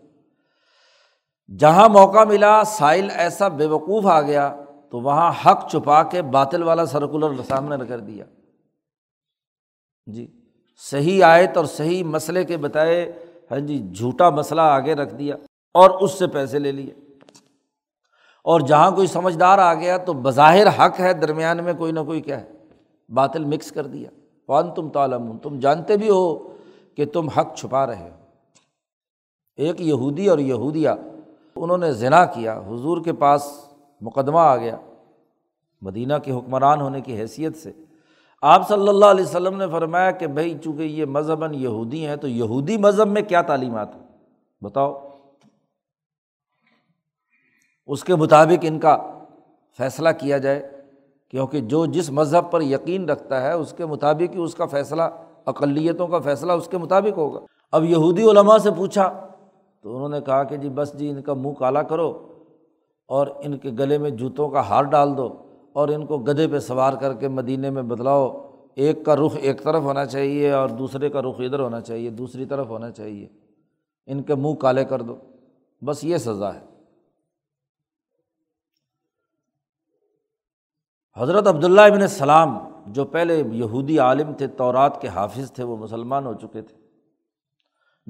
جہاں 1.58 1.88
موقع 1.88 2.24
ملا، 2.24 2.64
سائل 2.64 3.10
ایسا 3.10 3.48
بے 3.48 3.66
وقوف 3.66 4.06
آ 4.06 4.20
گیا، 4.20 4.56
تو 4.90 5.00
وہاں 5.00 5.32
حق 5.46 5.70
چھپا 5.70 6.02
کے 6.02 6.22
باطل 6.22 6.62
والا 6.62 6.86
سرکولر 6.86 7.42
سامنے 7.42 7.86
کر 7.86 8.00
دیا۔ 8.00 8.24
جی 10.06 10.50
صحیح 10.76 11.24
آیت 11.24 11.56
اور 11.56 11.64
صحیح 11.64 12.04
مسئلے 12.04 12.44
کے 12.44 12.56
بتائے 12.56 13.12
ہاں 13.50 13.58
جی 13.58 13.92
جھوٹا 13.92 14.30
مسئلہ 14.30 14.60
آگے 14.60 14.94
رکھ 14.94 15.14
دیا۔ 15.14 15.36
اور 15.74 15.90
اس 15.90 16.18
سے 16.18 16.26
پیسے 16.26 16.58
لے 16.58 16.72
لیے۔ 16.72 16.94
اور 18.44 18.60
جہاں 18.60 18.90
کوئی 18.90 19.06
سمجھدار 19.06 19.58
آ 19.58 19.74
گیا 19.74 19.96
تو 19.96 20.12
بظاہر 20.12 20.66
حق 20.66 21.00
ہے 21.00 21.12
درمیان 21.12 21.64
میں 21.64 21.72
کوئی 21.72 21.92
نہ 21.92 22.00
کوئی 22.00 22.20
کیا 22.20 22.40
ہے، 22.40 22.52
باطل 23.08 23.44
مکس 23.44 23.72
کر 23.72 23.86
دیا۔ 23.86 24.10
کون 24.46 24.74
تم 24.74 24.88
تالم 24.88 25.38
تم 25.38 25.58
جانتے 25.58 25.96
بھی 25.96 26.10
ہو 26.10 26.54
کہ 26.96 27.04
تم 27.06 27.28
حق 27.28 27.54
چھپا 27.54 27.86
رہے 27.86 28.10
ہو۔ 28.10 28.16
ایک 29.56 29.80
یہودی 29.80 30.26
اور 30.26 30.38
یہودیہ، 30.38 30.90
انہوں 31.56 31.78
نے 31.78 31.92
ذنا 31.92 32.24
کیا، 32.24 32.58
حضور 32.58 33.04
کے 33.04 33.12
پاس 33.12 33.70
مقدمہ 34.00 34.38
آ 34.38 34.56
گیا 34.56 34.76
مدینہ 35.82 36.14
کے 36.24 36.32
حکمران 36.32 36.80
ہونے 36.80 37.00
کی 37.00 37.20
حیثیت 37.20 37.56
سے۔ 37.56 37.72
آپ 38.42 38.68
صلی 38.68 38.88
اللہ 38.88 39.04
علیہ 39.04 39.24
وسلم 39.24 39.56
نے 39.56 39.64
فرمایا 39.72 40.10
کہ 40.10 40.26
بھائی 40.26 40.58
چونکہ 40.64 40.82
یہ 40.82 41.04
مذہباً 41.04 41.54
یہودی 41.54 42.06
ہیں 42.06 42.16
تو 42.16 42.28
یہودی 42.28 42.76
مذہب 42.76 43.08
میں 43.08 43.22
کیا 43.22 43.42
تعلیمات 43.42 43.96
ہیں؟ 43.96 44.02
بتاؤ۔ 44.60 45.07
اس 47.88 48.04
کے 48.04 48.14
مطابق 48.14 48.64
ان 48.68 48.80
کا 48.80 48.96
فیصلہ 49.78 50.08
کیا 50.18 50.38
جائے، 50.38 50.70
کیونکہ 51.30 51.60
جو 51.60 51.86
جس 51.86 52.10
مذہب 52.10 52.50
پر 52.50 52.60
یقین 52.60 53.08
رکھتا 53.08 53.42
ہے، 53.42 53.52
اس 53.52 53.74
کے 53.76 53.86
مطابق 53.86 54.36
ہی 54.36 54.40
اس 54.40 54.54
کا 54.54 54.66
فیصلہ، 54.66 55.02
اقلیتوں 55.46 56.06
کا 56.06 56.18
فیصلہ 56.18 56.52
اس 56.52 56.68
کے 56.68 56.78
مطابق 56.78 57.18
ہوگا۔ 57.18 57.40
اب 57.72 57.84
یہودی 57.84 58.22
علماء 58.22 58.58
سے 58.58 58.70
پوچھا، 58.70 59.28
تو 59.82 59.96
انہوں 59.96 60.08
نے 60.08 60.20
کہا 60.20 60.42
کہ 60.42 60.56
جی 60.56 60.68
بس 60.68 60.98
جی 60.98 61.10
ان 61.10 61.22
کا 61.22 61.34
منہ 61.34 61.52
کالا 61.52 61.82
کرو 61.82 62.28
اور 63.06 63.26
ان 63.44 63.58
کے 63.58 63.70
گلے 63.78 63.98
میں 63.98 64.10
جوتوں 64.10 64.48
کا 64.48 64.68
ہار 64.68 64.82
ڈال 64.82 65.16
دو 65.16 65.28
اور 65.72 65.88
ان 65.88 66.06
کو 66.06 66.18
گدھے 66.18 66.48
پہ 66.48 66.58
سوار 66.58 66.92
کر 66.92 67.14
کے 67.14 67.28
مدینے 67.28 67.70
میں 67.70 67.82
بدلاؤ۔ 67.82 68.48
ایک 68.74 69.04
کا 69.04 69.16
رخ 69.16 69.36
ایک 69.40 69.62
طرف 69.62 69.82
ہونا 69.82 70.06
چاہیے 70.06 70.52
اور 70.52 70.68
دوسرے 70.68 71.08
کا 71.08 71.22
رخ 71.22 71.34
ادھر 71.38 71.60
ہونا 71.60 71.80
چاہیے، 71.80 72.10
دوسری 72.10 72.44
طرف 72.44 72.68
ہونا 72.68 72.90
چاہیے۔ 72.90 73.26
ان 74.06 74.22
کے 74.22 74.34
منہ 74.34 74.54
کالے 74.54 74.84
کر 74.84 75.02
دو، 75.02 75.16
بس 75.84 76.04
یہ 76.04 76.16
سزا 76.16 76.54
ہے۔ 76.54 76.77
حضرت 81.18 81.46
عبداللہ 81.46 81.80
ابن 81.80 82.02
السلام 82.02 82.58
جو 82.86 83.04
پہلے 83.04 83.42
یہودی 83.52 83.98
عالم 83.98 84.32
تھے، 84.32 84.46
تورات 84.46 85.00
کے 85.00 85.08
حافظ 85.08 85.52
تھے، 85.52 85.64
وہ 85.64 85.76
مسلمان 85.76 86.26
ہو 86.26 86.34
چکے 86.34 86.62
تھے۔ 86.62 86.76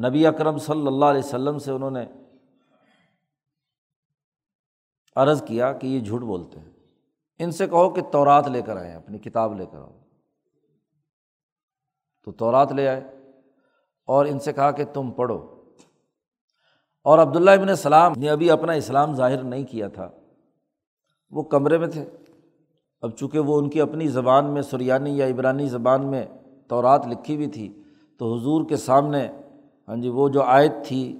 نبی 0.09 0.27
اکرم 0.27 0.59
صلی 0.59 0.87
اللہ 0.87 1.05
علیہ 1.05 1.23
وسلم 1.25 1.59
سے 1.59 1.71
انہوں 1.71 1.91
نے 1.91 2.07
عرض 5.17 5.43
کیا 5.43 5.73
کہ 5.73 5.87
یہ 5.87 6.01
جھوٹ 6.01 6.21
بولتے 6.21 6.61
ہیں۔ 6.61 6.71
ان 7.39 7.51
سے 7.51 7.67
کہو 7.67 7.91
کہ 7.91 8.03
تورات 8.03 8.49
لے 8.49 8.63
کر 8.63 8.77
آئیں، 8.77 8.95
اپنی 8.95 9.19
کتاب 9.19 9.55
لے 9.55 9.67
کر 9.67 9.79
آؤ۔ 9.79 9.99
تو 12.25 12.33
تورات 12.33 12.73
لے 12.73 12.89
آئے 12.89 13.01
اور 14.07 14.27
ان 14.27 14.39
سے 14.39 14.53
کہا 14.53 14.71
کہ 14.71 14.85
تم 14.85 15.11
پڑھو۔ 15.11 15.65
اور 17.05 17.19
عبداللہ 17.19 17.51
ابن 17.51 17.69
السلام 17.69 18.13
نے 18.17 18.31
ابھی 18.31 18.51
اپنا 18.51 18.73
اسلام 18.73 19.15
ظاہر 19.15 19.43
نہیں 19.43 19.65
کیا 19.65 19.89
تھا۔ 19.89 20.11
وہ 21.31 21.43
کمرے 21.43 21.79
میں 21.79 21.89
تھے۔ 21.89 22.11
اب 23.03 23.17
چونکہ 23.17 23.39
وہ 23.39 23.59
ان 23.59 23.71
کی 23.71 23.81
اپنی 23.81 24.09
زبان 24.09 24.45
میں 24.45 24.63
سریانی 24.63 25.17
یا 25.19 25.27
عبرانی 25.27 25.69
زبان 25.69 26.07
میں 26.07 26.27
تورات 26.69 27.07
لکھی 27.07 27.37
ہوئی 27.37 27.47
تھی، 27.47 27.83
تو 28.17 28.35
حضور 28.35 28.65
کے 28.69 28.77
سامنے 28.77 29.29
ہاں 29.89 29.97
جی 29.97 30.09
وہ 30.09 30.29
جو 30.29 30.43
آیت 30.43 30.73
تھی 30.87 31.19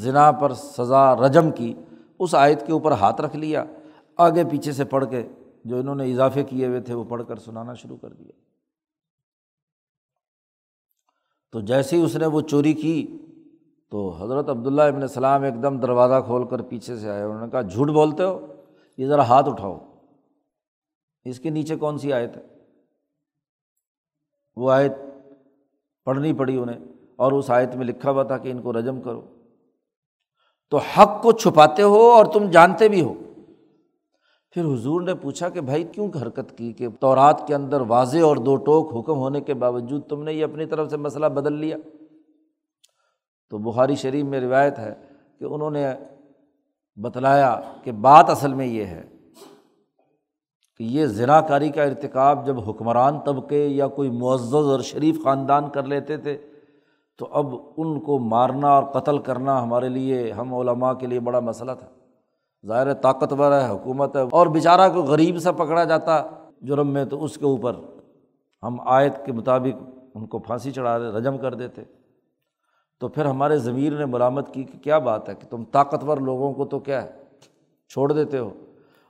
ذنا 0.00 0.32
پر 0.32 0.52
سزا 0.52 1.16
رجم 1.16 1.50
کی، 1.50 1.74
اس 2.18 2.34
آیت 2.34 2.66
کے 2.66 2.72
اوپر 2.72 2.92
ہاتھ 2.92 3.20
رکھ 3.20 3.36
لیا، 3.36 3.64
آگے 4.16 4.44
پیچھے 4.44 4.72
سے 4.72 4.84
پڑھ 4.84 5.04
کے 5.10 5.28
جو 5.64 5.78
انہوں 5.78 5.94
نے 5.94 6.12
اضافے 6.12 6.42
کیے 6.42 6.66
ہوئے 6.66 6.80
تھے، 6.80 6.94
وہ 6.94 7.04
پڑھ 7.04 7.22
کر 7.28 7.36
سنانا 7.36 7.74
شروع 7.74 7.96
کر 7.96 8.12
دیا۔ 8.12 8.32
تو 11.52 11.60
جیسے 11.60 11.96
ہی 11.96 12.02
اس 12.02 12.16
نے 12.16 12.26
وہ 12.26 12.40
چوری 12.40 12.72
کی، 12.72 13.18
تو 13.90 14.10
حضرت 14.10 14.48
عبداللہ 14.48 14.82
ابن 14.82 15.02
السلام 15.02 15.42
ایک 15.42 15.62
دم 15.62 15.80
دروازہ 15.80 16.20
کھول 16.26 16.46
کر 16.46 16.62
پیچھے 16.62 16.96
سے 16.96 17.10
آئے، 17.10 17.22
انہوں 17.22 17.40
نے 17.40 17.50
کہا، 17.50 17.60
جھوٹ 17.60 17.88
بولتے 17.88 18.22
ہو؟ 18.22 18.46
یہ 18.98 19.06
ذرا 19.06 19.28
ہاتھ 19.28 19.48
اٹھاؤ۔ 19.48 19.87
اس 21.28 21.40
کے 21.40 21.50
نیچے 21.50 21.76
کون 21.76 21.98
سی 21.98 22.12
آیت 22.12 22.36
ہے؟ 22.36 22.42
وہ 24.56 24.70
آیت 24.70 24.92
پڑھنی 26.04 26.32
پڑی 26.32 26.56
انہیں 26.56 26.78
اور 27.16 27.32
اس 27.32 27.50
آیت 27.50 27.74
میں 27.74 27.86
لکھا 27.86 28.10
ہوا 28.10 28.22
تھا 28.22 28.38
کہ 28.38 28.48
ان 28.48 28.62
کو 28.62 28.72
رجم 28.72 29.00
کرو۔ 29.00 29.22
تو 30.70 30.76
حق 30.76 31.22
کو 31.22 31.32
چھپاتے 31.32 31.82
ہو 31.82 32.10
اور 32.10 32.24
تم 32.24 32.50
جانتے 32.50 32.88
بھی 32.88 33.00
ہو۔ 33.00 33.14
پھر 34.50 34.64
حضور 34.64 35.00
نے 35.00 35.14
پوچھا 35.14 35.48
کہ 35.48 35.60
بھائی 35.60 35.84
کیوں 35.84 36.08
حرکت 36.22 36.58
کی 36.58 36.72
کہ 36.72 36.88
تورات 37.00 37.44
کے 37.46 37.54
اندر 37.54 37.80
واضح 37.80 38.18
اور 38.18 38.36
دو 38.36 38.56
ٹوک 38.56 38.96
حکم 38.96 39.18
ہونے 39.18 39.40
کے 39.40 39.54
باوجود 39.54 40.02
تم 40.08 40.22
نے 40.22 40.32
یہ 40.32 40.44
اپنی 40.44 40.66
طرف 40.66 40.90
سے 40.90 40.96
مسئلہ 40.96 41.26
بدل 41.26 41.52
لیا؟ 41.52 41.76
تو 43.50 43.58
بخاری 43.58 43.94
شریف 43.94 44.24
میں 44.24 44.40
روایت 44.40 44.78
ہے 44.78 44.94
کہ 45.38 45.44
انہوں 45.44 45.70
نے 45.70 45.86
بتلایا 46.96 47.60
کہ 47.84 47.92
بات 47.92 48.30
اصل 48.30 48.54
میں 48.54 48.66
یہ 48.66 48.84
ہے 48.84 49.17
کہ 50.78 50.84
یہ 50.84 51.06
ذرا 51.06 51.40
کاری 51.40 51.68
کا 51.68 51.82
ارتکاب 51.82 52.46
جب 52.46 52.70
حکمران 52.70 53.20
طبقے 53.20 53.66
یا 53.66 53.88
کوئی 53.88 54.10
معزز 54.10 54.54
اور 54.54 54.80
شریف 54.80 55.22
خاندان 55.24 55.68
کر 55.68 55.82
لیتے 55.82 56.16
تھے، 56.16 56.36
تو 57.16 57.28
اب 57.30 57.54
ان 57.76 58.00
کو 58.00 58.18
مارنا 58.18 58.68
اور 58.68 58.82
قتل 58.82 59.18
کرنا 59.18 59.62
ہمارے 59.62 59.88
لیے، 59.88 60.32
ہم 60.32 60.54
علماء 60.54 60.92
کے 60.92 61.06
لیے 61.06 61.20
بڑا 61.20 61.40
مسئلہ 61.40 61.72
تھا۔ 61.72 61.86
ظاہر 62.66 62.92
طاقتور 62.92 63.52
ہے، 63.52 63.68
حکومت 63.68 64.16
ہے، 64.16 64.22
اور 64.32 64.46
بیچارہ 64.46 64.88
کو 64.94 65.02
غریب 65.02 65.38
سا 65.38 65.52
پکڑا 65.52 65.84
جاتا 65.84 66.22
جرم 66.62 66.88
میں، 66.88 67.04
تو 67.04 67.24
اس 67.24 67.38
کے 67.38 67.44
اوپر 67.44 67.76
ہم 68.62 68.80
آیت 68.80 69.26
کے 69.26 69.32
مطابق 69.32 69.82
ان 70.14 70.26
کو 70.26 70.38
پھانسی 70.38 70.70
چڑھا 70.70 70.98
دے، 70.98 71.04
رجم 71.04 71.38
کر 71.38 71.54
دیتے۔ 71.54 71.82
تو 73.00 73.08
پھر 73.08 73.24
ہمارے 73.24 73.56
ضمیر 73.56 73.92
نے 73.92 74.04
مرامت 74.04 74.54
کی 74.54 74.64
کہ 74.64 74.78
کیا 74.78 74.98
بات 74.98 75.28
ہے 75.28 75.34
کہ 75.34 75.46
تم 75.50 75.64
طاقتور 75.64 76.18
لوگوں 76.18 76.52
کو 76.52 76.64
تو 76.64 76.78
کیا 76.78 77.02
ہے، 77.02 77.10
چھوڑ 77.88 78.12
دیتے 78.12 78.38
ہو۔ 78.38 78.50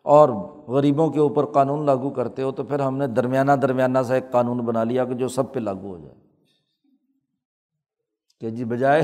اور 0.08 0.28
غریبوں 0.68 1.10
کے 1.10 1.20
اوپر 1.20 1.46
قانون 1.46 1.86
لاگو 1.86 2.10
کرتے 2.10 2.42
ہو 2.42 2.52
تو 2.52 2.64
پھر 2.64 2.80
ہم 2.80 2.96
نے 2.96 3.06
درمیانہ 3.06 3.52
درمیانہ 3.52 3.98
سا 4.04 4.14
ایک 4.14 4.30
قانون 4.30 4.58
بنا 4.58 4.84
لیا 4.84 5.04
کہ 5.04 5.14
جو 5.14 5.28
سب 5.28 5.52
پہ 5.52 5.60
لاگو 5.60 5.94
ہو 5.94 5.98
جائے۔ 5.98 6.14
کہ 8.40 8.50
جی 8.50 8.64
بجائے 8.64 9.02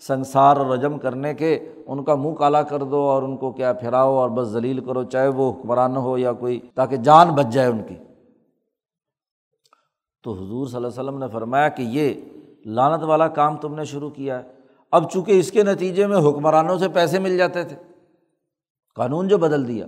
سنسار 0.00 0.56
اور 0.56 0.66
رجم 0.66 0.98
کرنے 0.98 1.34
کے 1.34 1.72
ان 1.86 2.04
کا 2.04 2.14
منہ 2.14 2.34
کالا 2.34 2.62
کر 2.62 2.82
دو 2.82 2.96
اور 2.96 3.22
ان 3.22 3.36
کو 3.36 3.52
کیا 3.52 3.72
پھیراؤ 3.72 4.14
اور 4.14 4.30
بس 4.30 4.48
ذلیل 4.48 4.84
کرو، 4.84 5.04
چاہے 5.04 5.28
وہ 5.28 5.52
حکمران 5.52 5.96
ہو 5.96 6.18
یا 6.18 6.32
کوئی، 6.32 6.60
تاکہ 6.74 6.96
جان 6.96 7.28
بچ 7.28 7.46
جائے 7.52 7.68
ان 7.68 7.82
کی۔ 7.88 7.96
تو 10.22 10.32
حضور 10.32 10.66
صلی 10.66 10.76
اللہ 10.76 10.88
علیہ 10.88 11.00
وسلم 11.00 11.18
نے 11.18 11.26
فرمایا 11.28 11.68
کہ 11.68 11.82
یہ 11.82 12.14
لانت 12.66 13.02
والا 13.02 13.28
کام 13.28 13.56
تم 13.56 13.74
نے 13.74 13.84
شروع 13.84 14.10
کیا 14.10 14.38
ہے۔ 14.38 14.52
اب 14.90 15.10
چونکہ 15.10 15.38
اس 15.38 15.50
کے 15.50 15.62
نتیجے 15.62 16.06
میں 16.06 16.18
حکمرانوں 16.18 16.78
سے 16.78 16.88
پیسے 16.88 17.18
مل 17.18 17.36
جاتے 17.36 17.64
تھے، 17.64 17.76
قانون 18.94 19.28
جو 19.28 19.38
بدل 19.38 19.68
دیا۔ 19.68 19.86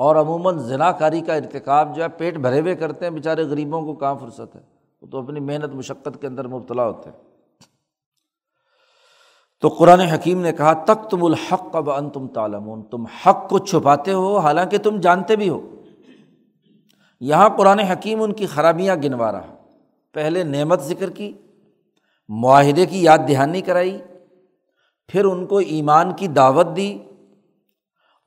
اور 0.00 0.16
عموماً 0.16 0.58
ذنا 0.58 0.92
کاری 0.92 1.20
کا 1.20 1.34
ارتکاب 1.34 1.96
جو 1.96 2.02
ہے 2.02 2.08
پیٹ 2.08 2.36
بھرے 2.36 2.60
ہوئے 2.60 2.74
کرتے 2.74 3.04
ہیں، 3.04 3.12
بیچارے 3.12 3.42
غریبوں 3.42 3.82
کو 3.82 3.94
کہاں 3.94 4.14
فرصت 4.20 4.56
ہے؟ 4.56 4.60
وہ 5.02 5.06
تو 5.06 5.18
اپنی 5.18 5.40
محنت، 5.40 5.74
مشقت 5.74 6.20
کے 6.20 6.26
اندر 6.26 6.48
مبتلا 6.48 6.86
ہوتے 6.86 7.10
ہیں۔ 7.10 7.16
تو 9.60 9.68
قرآن 9.68 10.00
حکیم 10.00 10.40
نے 10.40 10.52
کہا 10.52 10.72
تک 10.72 11.10
تم 11.10 11.24
الحق 11.24 11.76
اب 11.76 11.90
ان 11.90 12.10
تم 12.10 12.26
تالمون 12.26 12.82
تم 12.82 13.04
حق 13.06 13.48
کو 13.48 13.58
چھپاتے 13.58 14.12
ہو، 14.12 14.38
حالانکہ 14.38 14.78
تم 14.78 15.00
جانتے 15.00 15.36
بھی 15.36 15.48
ہو۔ 15.48 15.70
یہاں 17.20 17.48
قرآن 17.48 17.78
حکیم 17.78 18.22
ان 18.22 18.32
کی 18.32 18.46
خرابیاں 18.46 18.96
گنوا 19.04 19.32
رہا 19.32 19.54
پہلے 20.12 20.42
نعمت 20.42 20.80
ذکر 20.80 21.10
کی، 21.10 21.32
معاہدے 22.28 22.86
کی 22.86 23.02
یاد 23.02 23.18
دہانی 23.28 23.60
کرائی، 23.60 23.98
پھر 25.08 25.24
ان 25.24 25.46
کو 25.46 25.58
ایمان 25.58 26.12
کی 26.12 26.26
دعوت 26.26 26.66
دی۔ 26.76 26.98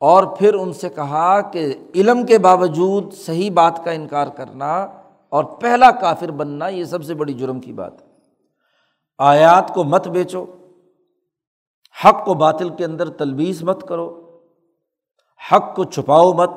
اور 0.04 0.24
پھر 0.24 0.54
ان 0.54 0.74
سے 0.74 0.90
کہا 0.90 1.42
کہ 1.42 1.74
علم 1.96 2.26
کے 2.26 2.38
باوجود 2.38 3.14
صحیح 3.14 3.52
بات 3.52 3.86
کا 3.86 3.92
انکار 3.92 4.28
کرنا 4.28 4.88
اور 5.30 5.44
پہلا 5.44 5.92
کافر 5.92 6.32
بننا 6.32 6.68
یہ 6.68 6.84
سب 6.84 7.04
سے 7.04 7.14
بڑی 7.14 7.34
جرم 7.34 7.60
کی 7.60 7.74
بات 7.74 8.02
ہے۔ 8.02 8.08
آیات 9.18 9.74
کو 9.74 9.84
مت 9.84 10.08
بیچو، 10.08 10.46
حق 12.06 12.30
و 12.30 12.34
باطل 12.34 12.70
کے 12.70 12.86
اندر 12.86 13.10
تلویز 13.10 13.64
مت 13.64 13.88
کرو، 13.88 14.38
حق 15.52 15.76
کو 15.76 15.84
چھپاؤ 15.84 16.34
مت۔ 16.34 16.50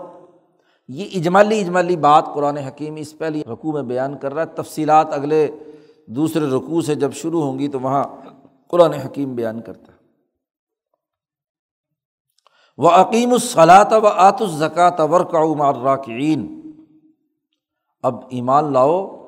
یہ 0.88 1.09
اجمالی 1.14 1.61
اجمالی 1.61 1.96
بات 1.96 2.24
قرآن 2.35 2.56
حکیم 2.56 2.94
اس 2.94 3.18
پہلی 3.18 3.42
رقوع 3.52 3.72
میں 3.72 3.82
بیان 3.82 4.18
کر 4.18 4.35
رہا 4.35 4.42
ہے۔ 4.42 4.62
تفصیلات 4.62 5.06
اگلے 5.11 5.48
دوسرے 6.06 6.46
رقوع 6.46 6.80
سے 6.80 6.94
جب 6.94 7.12
شروع 7.12 7.42
ہوں 7.42 7.59
گی 7.59 7.68
تو 7.68 7.80
وہاں 7.80 8.04
قرآن 8.68 8.92
حکیم 8.92 9.35
بیان 9.35 9.61
کرتا 9.61 9.92
ہے۔ 9.92 9.95
وہ 12.79 12.91
عقیم 12.91 13.33
الصلاۃ 13.33 13.93
و 13.93 14.07
آت 14.07 14.43
الزکات 14.43 15.01
ورکا 15.01 15.75
راکعین 15.85 16.73
اب 18.03 18.15
ایمان 18.29 18.72
لاؤ، 18.72 19.27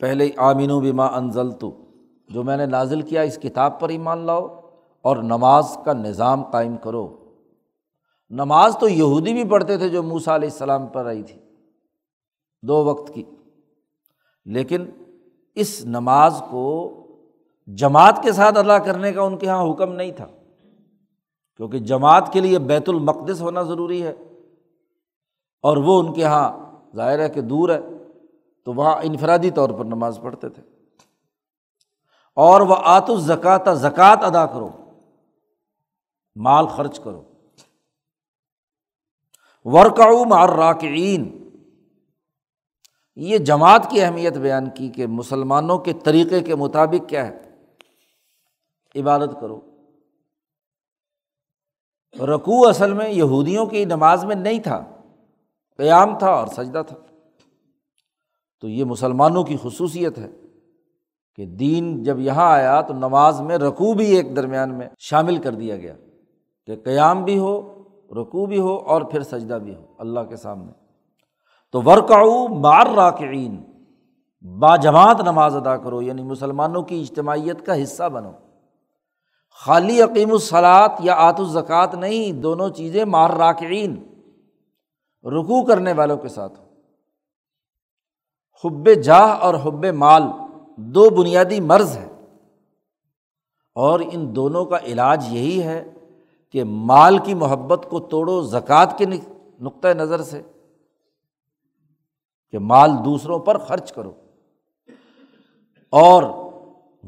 پہلے 0.00 0.30
آمین 0.36 0.70
و 0.70 0.80
بیما 0.80 1.06
انزل 1.06 1.50
تو 1.50 1.84
جو 2.28 2.42
میں 2.42 2.56
نے 2.56 2.66
نازل 2.66 3.02
کیا، 3.02 3.20
اس 3.20 3.38
کتاب 3.42 3.80
پر 3.80 3.88
ایمان 3.88 4.18
لاؤ 4.18 4.60
اور 5.02 5.16
نماز 5.16 5.78
کا 5.84 5.92
نظام 5.92 6.42
قائم 6.42 6.76
کرو۔ 6.76 7.16
نماز 8.30 8.76
تو 8.80 8.88
یہودی 8.88 9.32
بھی 9.32 9.44
پڑھتے 9.44 9.76
تھے 9.76 9.88
جو 9.88 10.02
موسا 10.02 10.34
علیہ 10.34 10.48
السلام 10.48 10.86
پر 10.86 11.06
آئی 11.06 11.22
تھی، 11.22 11.40
دو 12.62 12.84
وقت 12.84 13.14
کی۔ 13.14 13.22
لیکن 14.44 14.86
اس 15.54 15.84
نماز 15.84 16.42
کو 16.50 16.94
جماعت 17.66 18.22
کے 18.22 18.32
ساتھ 18.32 18.58
ادا 18.58 18.78
کرنے 18.78 19.12
کا 19.12 19.22
ان 19.22 19.36
کے 19.36 19.46
یہاں 19.46 19.72
حکم 19.72 19.92
نہیں 19.92 20.12
تھا۔ 20.12 20.26
کیونکہ 21.56 21.78
جماعت 21.78 22.32
کے 22.32 22.40
لیے 22.40 22.58
بیت 22.58 22.88
المقدس 22.88 23.40
ہونا 23.40 23.62
ضروری 23.62 24.02
ہے۔ 24.02 24.14
اور 25.62 25.76
وہ 25.76 26.00
ان 26.00 26.14
کے 26.14 26.20
یہاں 26.20 26.76
ظاہر 26.96 27.18
ہے 27.18 27.28
کہ 27.28 27.40
دور 27.40 27.68
ہے، 27.68 27.80
تو 28.64 28.72
وہاں 28.72 28.96
انفرادی 29.02 29.50
طور 29.50 29.70
پر 29.70 29.84
نماز 29.84 30.18
پڑھتے 30.22 30.48
تھے۔ 30.48 30.62
اور 32.34 32.60
وہ 32.60 32.76
آت 32.78 33.10
الزکات 33.10 33.78
زکوٰۃ 33.78 34.16
ادا 34.20 34.46
کرو۔ 34.46 34.68
مال 36.36 36.66
خرچ 36.66 37.00
کرو۔ 37.00 37.22
ورکاؤ 39.64 40.24
مار 40.24 40.48
راکعین 40.48 41.48
یہ 43.16 43.38
جماعت 43.38 43.90
کی 43.90 44.00
اہمیت 44.00 44.36
بیان 44.36 44.70
کی 44.70 44.88
کہ 44.88 45.06
مسلمانوں 45.06 45.78
کے 45.78 45.92
طریقے 45.92 46.40
کے 46.40 46.54
مطابق 46.54 47.08
کیا 47.08 47.26
ہے۔ 47.26 47.42
عبادت 48.94 49.30
کرو۔ 49.40 49.60
رقو 52.20 52.68
اصل 52.68 52.92
میں 52.92 53.10
یہودیوں 53.10 53.66
کی 53.66 53.84
نماز 53.84 54.24
میں 54.24 54.36
نہیں 54.36 54.58
تھا، 54.58 54.84
قیام 55.76 56.18
تھا 56.18 56.30
اور 56.30 56.46
سجدہ 56.46 56.82
تھا۔ 56.88 56.96
تو 58.60 58.68
یہ 58.68 58.84
مسلمانوں 58.84 59.44
کی 59.44 59.56
خصوصیت 59.62 60.18
ہے 60.18 60.30
کہ 61.36 61.46
دین 61.46 62.02
جب 62.02 62.20
یہاں 62.20 62.52
آیا 62.52 62.80
تو 62.80 62.94
نماز 62.94 63.40
میں 63.40 63.58
رقو 63.58 63.94
بھی 63.94 64.06
ایک 64.06 64.36
درمیان 64.36 64.78
میں 64.78 64.88
شامل 64.98 65.36
کر 65.36 65.54
دیا 65.54 65.76
گیا 65.76 65.94
کہ 66.66 66.76
قیام 66.84 67.24
بھی 67.24 67.38
ہو 67.38 67.82
رقو 68.22 68.46
بھی 68.46 68.58
ہو 68.58 68.76
اور 68.76 69.02
پھر 69.02 69.22
سجدہ 69.22 69.54
بھی 69.54 69.74
ہو 69.74 69.82
اللہ 69.98 70.20
کے 70.20 70.36
سامنے۔ 70.36 70.72
تو 71.72 71.82
ورکاؤ 71.82 72.48
مار 72.48 72.86
راکعین 72.96 73.62
با 74.42 74.76
جماعت 74.76 75.20
نماز 75.20 75.56
ادا 75.56 75.76
کرو 75.76 76.02
یعنی 76.02 76.22
مسلمانوں 76.22 76.82
کی 76.82 77.00
اجتماعیت 77.00 77.66
کا 77.66 77.82
حصہ 77.82 78.08
بنو۔ 78.08 78.30
خالی 79.60 80.00
عقیم 80.02 80.30
الصلاط 80.32 80.92
یا 81.00 81.14
آت 81.14 81.40
الزکوٰۃ 81.40 81.94
نہیں، 81.94 82.32
دونوں 82.32 82.70
چیزیں 82.70 83.04
مار 83.04 83.30
راکعین 83.30 83.96
رکو 85.24 85.64
کرنے 85.64 85.92
والوں 85.92 86.16
کے 86.16 86.28
ساتھ 86.28 86.60
ہو 86.60 86.68
حب 88.64 88.88
جاہ 89.04 89.34
اور 89.40 89.54
حب 89.54 89.84
مال 89.86 90.22
دو 90.76 91.08
بنیادی 91.10 91.60
مرض 91.60 91.96
ہے 91.96 92.08
اور 93.76 94.00
ان 94.12 94.36
دونوں 94.36 94.64
کا 94.64 94.78
علاج 94.78 95.24
یہی 95.28 95.62
ہے 95.62 95.82
کہ 96.50 96.64
مال 96.64 97.18
کی 97.18 97.34
محبت 97.34 97.86
کو 97.90 98.00
توڑو 98.00 98.40
زکوٰۃ 98.42 98.96
کے 98.98 99.04
نقطۂ 99.06 99.88
نظر 99.88 100.22
سے، 100.22 100.42
کہ 102.50 102.58
مال 102.58 102.90
دوسروں 103.04 103.38
پر 103.38 103.58
خرچ 103.58 103.92
کرو۔ 103.92 104.12
اور 105.92 106.22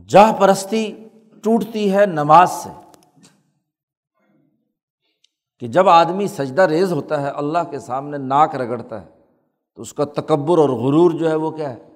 جاہ 0.08 0.32
پرستی 0.32 1.03
ٹوٹتی 1.44 1.94
ہے 1.94 2.06
نماز 2.06 2.50
سے۔ 2.50 2.68
کہ 5.58 5.66
جب 5.66 5.88
آدمی 5.88 6.26
سجدہ 6.26 6.62
ریز 6.62 6.92
ہوتا 6.92 7.22
ہے، 7.22 7.28
اللہ 7.28 7.58
کے 7.70 7.78
سامنے 7.78 8.18
ناک 8.18 8.54
رگڑتا 8.54 9.00
ہے، 9.00 9.06
تو 9.74 9.82
اس 9.82 9.92
کا 9.92 10.04
تکبر 10.04 10.58
اور 10.58 10.68
غرور 10.68 11.10
جو 11.10 11.30
ہے 11.30 11.34
وہ 11.34 11.50
کیا 11.50 11.70
ہے؟ 11.70 11.88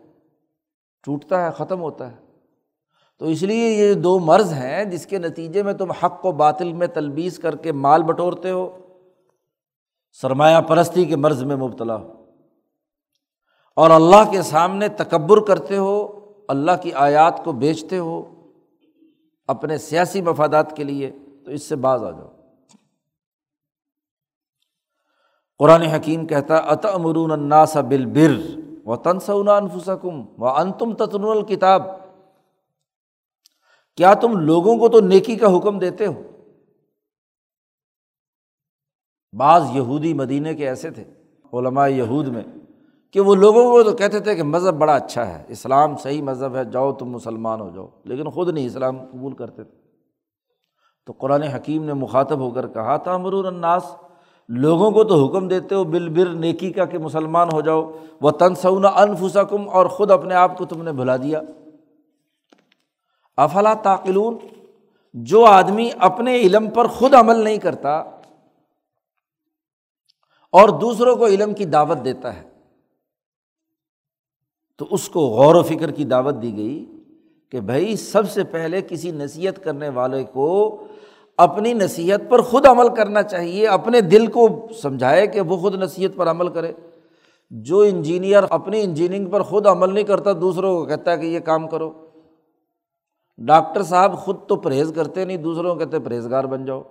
ٹوٹتا 1.03 1.45
ہے، 1.45 1.51
ختم 1.51 1.81
ہوتا 1.81 2.11
ہے۔ 2.11 2.17
تو 3.19 3.25
اس 3.25 3.43
لیے 3.43 3.71
یہ 3.71 3.95
دو 3.95 4.19
مرض 4.19 4.53
ہیں 4.53 4.85
جس 4.85 5.07
کے 5.07 5.19
نتیجے 5.19 5.63
میں 5.63 5.73
تم 5.73 5.91
حق 5.91 6.27
و 6.27 6.33
باطل 6.33 6.73
میں 6.73 6.87
تلبیس 6.87 7.39
کر 7.39 7.57
کے 7.57 7.73
مال 7.73 8.03
بٹورتے 8.03 8.51
ہو۔ 8.51 8.79
سرمایہ 10.13 10.61
پرستی 10.61 11.05
کے 11.05 11.17
مرض 11.17 11.43
میں 11.43 11.57
مبتلا 11.57 11.97
ہو۔ 11.97 12.25
اور 13.77 13.91
اللہ 13.91 14.31
کے 14.31 14.43
سامنے 14.43 14.89
تکبر 14.89 15.41
کرتے 15.41 15.77
ہو، 15.77 16.21
اللہ 16.49 16.73
کی 16.83 16.93
آیات 16.93 17.45
کو 17.45 17.53
بیچتے 17.53 17.99
ہو۔ 17.99 18.35
اپنے 19.49 19.79
سیاسی 19.79 20.23
مفادات 20.23 20.77
کے 20.77 20.85
لیے، 20.85 21.11
تو 21.45 21.51
اس 21.51 21.63
سے 21.63 21.77
باز 21.77 22.05
آ 22.05 22.11
جاؤ۔ 22.11 22.29
قرآن 25.59 25.83
حکیم 25.83 26.27
کہتا 26.27 26.57
ات 26.57 26.87
امرون 26.87 27.31
الناس 27.31 27.77
بل 27.77 28.07
بر 28.07 28.35
و 28.87 28.97
تنسنا 28.97 29.57
انفسکم 29.57 30.43
و 30.43 30.49
ان 30.49 30.73
تم 30.73 30.95
تتن 30.95 31.25
الکتاب 31.25 31.83
کیا 33.97 34.15
تم 34.15 34.41
لوگوں 34.41 34.79
کو 34.79 34.89
تو 34.89 35.01
نیکی 35.01 35.37
کا 35.37 35.47
حکم 35.57 35.79
دیتے 35.79 36.07
ہو؟ 36.07 36.23
بعض 39.33 39.63
یہودی 39.73 40.15
مدینے 40.15 40.55
کے 40.55 40.69
ایسے 40.69 40.91
تھے، 40.91 41.05
علماء 41.53 41.87
یہود 41.87 42.29
میں 42.29 42.45
کہ 43.13 43.21
وہ 43.21 43.35
لوگوں 43.35 43.65
کو 43.65 43.83
تو 43.83 43.93
کہتے 43.93 44.21
تھے 44.21 44.35
کہ 44.35 44.43
مذہب 44.43 44.75
بڑا 44.75 44.95
اچھا 44.95 45.27
ہے، 45.27 45.45
اسلام 45.49 45.97
صحیح 45.97 46.23
مذہب 46.23 46.57
ہے، 46.57 46.65
جاؤ 46.65 46.93
تم 46.93 47.11
مسلمان 47.11 47.61
ہو 47.61 47.71
جاؤ۔ 47.75 47.87
لیکن 48.05 48.31
خود 48.31 48.49
نہیں، 48.49 48.67
اسلام 48.67 48.99
قبول 48.99 49.33
کرتے 49.33 49.65
تھے۔ 49.65 49.79
تو 51.07 51.13
قرآن 51.19 51.43
حکیم 51.43 51.85
نے 51.85 51.93
مخاطب 51.93 52.39
ہو 52.39 52.51
کر 52.51 52.69
کہا 52.69 52.97
تھا 52.97 53.13
امرون 53.13 53.47
الناس، 53.47 53.97
لوگوں 54.49 54.91
کو 54.91 55.05
تو 55.05 55.27
حکم 55.27 55.49
دیتے 55.49 55.75
ہو 55.75 55.85
بل 55.85 56.09
بر 56.09 56.29
نیکی 56.29 56.73
کا 56.73 56.85
کہ 56.85 56.99
مسلمان 56.99 57.49
ہو 57.53 57.61
جاؤ۔ 57.61 57.91
وہ 58.21 58.31
تنسونا 58.31 58.89
انفسکم 58.89 59.69
اور 59.69 59.87
خود 59.87 60.11
اپنے 60.11 60.35
آپ 60.35 60.59
کو 60.59 60.65
تم 60.65 60.83
نے 60.83 60.93
بھلا 60.93 61.17
دیا۔ 61.17 61.41
افلا 63.37 63.75
تاقلون 63.75 64.37
جو 65.15 65.45
آدمی 65.45 65.91
اپنے 65.99 66.37
علم 66.37 66.71
پر 66.71 66.87
خود 66.87 67.15
عمل 67.15 67.37
نہیں 67.37 67.59
کرتا 67.59 67.97
اور 70.53 70.69
دوسروں 70.69 71.17
کو 71.17 71.27
علم 71.27 71.55
کی 71.55 71.65
دعوت 71.65 72.05
دیتا 72.05 72.37
ہے 72.37 72.58
تو 74.79 74.87
اس 74.91 75.09
کو 75.09 75.21
غور 75.21 75.55
و 75.55 75.63
فکر 75.63 75.91
کی 75.91 76.05
دعوت 76.05 76.35
دی 76.43 76.57
گئی 76.57 77.03
کہ 77.51 77.61
بھائی 77.61 77.97
سب 77.97 78.31
سے 78.31 78.45
پہلے 78.45 78.81
کسی 78.83 79.11
نصیحت 79.11 79.65
کرنے 79.65 79.89
والے 79.89 80.25
کو 80.25 80.79
اپنی 81.37 81.73
نصیحت 81.73 82.21
پر 82.29 82.41
خود 82.43 82.67
عمل 82.67 82.95
کرنا 82.95 83.23
چاہیے، 83.23 83.67
اپنے 83.67 84.01
دل 84.01 84.27
کو 84.27 84.69
سمجھائے 84.83 85.27
کہ 85.27 85.41
وہ 85.41 85.57
خود 85.57 85.75
نصیحت 85.75 86.17
پر 86.17 86.31
عمل 86.31 86.49
کرے۔ 86.49 86.73
جو 87.51 87.81
انجینئر 87.81 88.43
اپنی 88.51 88.83
انجینئرنگ 88.83 89.27
پر 89.27 89.43
خود 89.43 89.67
عمل 89.67 89.95
نہیں 89.95 90.05
کرتا، 90.05 90.33
دوسروں 90.33 90.79
کو 90.79 90.87
کہتا 90.87 91.13
ہے 91.13 91.17
کہ 91.17 91.27
یہ 91.27 91.41
کام 91.41 91.69
کرو۔ 91.69 91.93
ڈاکٹر 93.39 93.83
صاحب 93.83 94.19
خود 94.19 94.37
تو 94.49 94.57
پرہیز 94.57 94.93
کرتے 94.95 95.25
نہیں، 95.25 95.37
دوسروں 95.37 95.75
کو 95.75 95.79
کہتے 95.79 95.99
پرہیزگار 95.99 96.45
بن 96.45 96.65
جاؤ۔ 96.65 96.83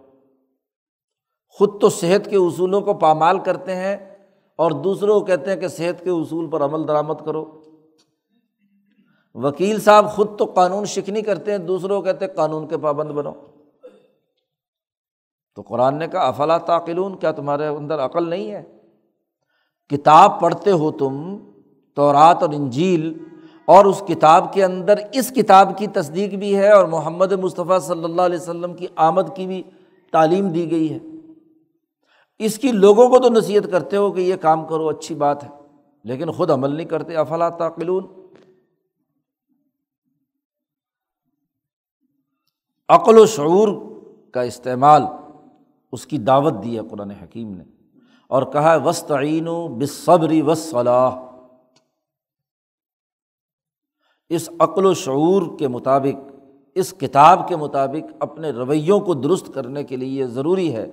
خود 1.49 1.81
تو 1.81 1.89
صحت 1.89 2.29
کے 2.29 2.35
اصولوں 2.35 2.81
کو 2.81 2.93
پامال 2.93 3.39
کرتے 3.39 3.75
ہیں 3.75 3.97
اور 4.55 4.71
دوسروں 4.71 5.19
کو 5.19 5.25
کہتے 5.25 5.49
ہیں 5.49 5.57
کہ 5.57 5.67
صحت 5.67 6.03
کے 6.03 6.09
اصول 6.09 6.49
پر 6.49 6.61
عمل 6.61 6.87
درآمد 6.87 7.25
کرو۔ 7.25 7.61
وکیل 9.35 9.79
صاحب 9.79 10.09
خود 10.09 10.37
تو 10.39 10.45
قانون 10.45 10.85
شکنی 10.85 11.21
کرتے 11.21 11.51
ہیں، 11.51 11.57
دوسروں 11.57 12.01
کہتے 12.01 12.25
ہیں 12.25 12.33
قانون 12.33 12.67
کے 12.67 12.77
پابند 12.77 13.11
بنو۔ 13.11 13.31
تو 15.57 15.61
قرآن 15.61 15.95
نے 15.95 16.07
کہا، 16.07 16.27
افلا 16.27 16.57
تعقلون؟ 16.57 17.17
کیا 17.17 17.31
تمہارے 17.31 17.67
اندر 17.67 17.99
عقل 17.99 18.29
نہیں 18.29 18.51
ہے؟ 18.51 18.63
کتاب 19.91 20.39
پڑھتے 20.39 20.71
ہو 20.71 20.91
تم 20.91 21.37
تو 21.97 22.11
رات 22.13 22.43
اور 22.43 22.53
انجیل، 22.53 23.13
اور 23.67 23.85
اس 23.85 24.01
کتاب 24.07 24.53
کے 24.53 24.63
اندر 24.63 24.99
اس 25.13 25.31
کتاب 25.31 25.77
کی 25.77 25.87
تصدیق 25.87 26.33
بھی 26.33 26.55
ہے، 26.57 26.71
اور 26.71 26.85
محمد 26.85 27.31
مصطفیٰ 27.31 27.79
صلی 27.79 28.03
اللہ 28.03 28.21
علیہ 28.21 28.39
وسلم 28.39 28.73
کی 28.73 28.87
آمد 28.95 29.35
کی 29.35 29.47
بھی 29.47 29.61
تعلیم 30.13 30.49
دی 30.49 30.69
گئی 30.71 30.91
ہے۔ 30.93 30.99
اس 32.39 32.57
کی 32.57 32.71
لوگوں 32.71 33.09
کو 33.09 33.19
تو 33.19 33.29
نصیحت 33.29 33.71
کرتے 33.71 33.97
ہو 33.97 34.11
کہ 34.11 34.21
یہ 34.21 34.35
کام 34.35 34.65
کرو، 34.65 34.87
اچھی 34.87 35.15
بات 35.15 35.43
ہے، 35.43 35.49
لیکن 36.05 36.31
خود 36.31 36.51
عمل 36.51 36.75
نہیں 36.75 36.87
کرتے۔ 36.87 37.15
افلا 37.15 37.49
تعقلون؟ 37.49 38.05
عقل 42.89 43.17
و 43.17 43.25
شعور 43.25 43.67
کا 44.31 44.41
استعمال 44.41 45.03
اس 45.91 46.07
کی 46.07 46.17
دعوت 46.17 46.53
دی 46.63 46.79
ہے 46.79 46.81
قرآن 46.89 47.11
حکیم 47.11 47.55
نے 47.55 47.63
اور 48.27 48.43
کہا 48.43 48.75
وسطین 48.75 49.47
و 49.47 49.67
بصبری 49.67 50.41
وصلاح 50.41 51.17
اس 54.29 54.49
عقل 54.59 54.85
و 54.85 54.93
شعور 54.93 55.59
کے 55.59 55.67
مطابق، 55.67 56.31
اس 56.75 56.93
کتاب 56.99 57.47
کے 57.47 57.55
مطابق 57.55 58.13
اپنے 58.19 58.49
رویوں 58.49 58.99
کو 58.99 59.13
درست 59.13 59.53
کرنے 59.53 59.83
کے 59.83 59.95
لیے 59.95 60.21
یہ 60.21 60.25
ضروری 60.25 60.75
ہے 60.75 60.85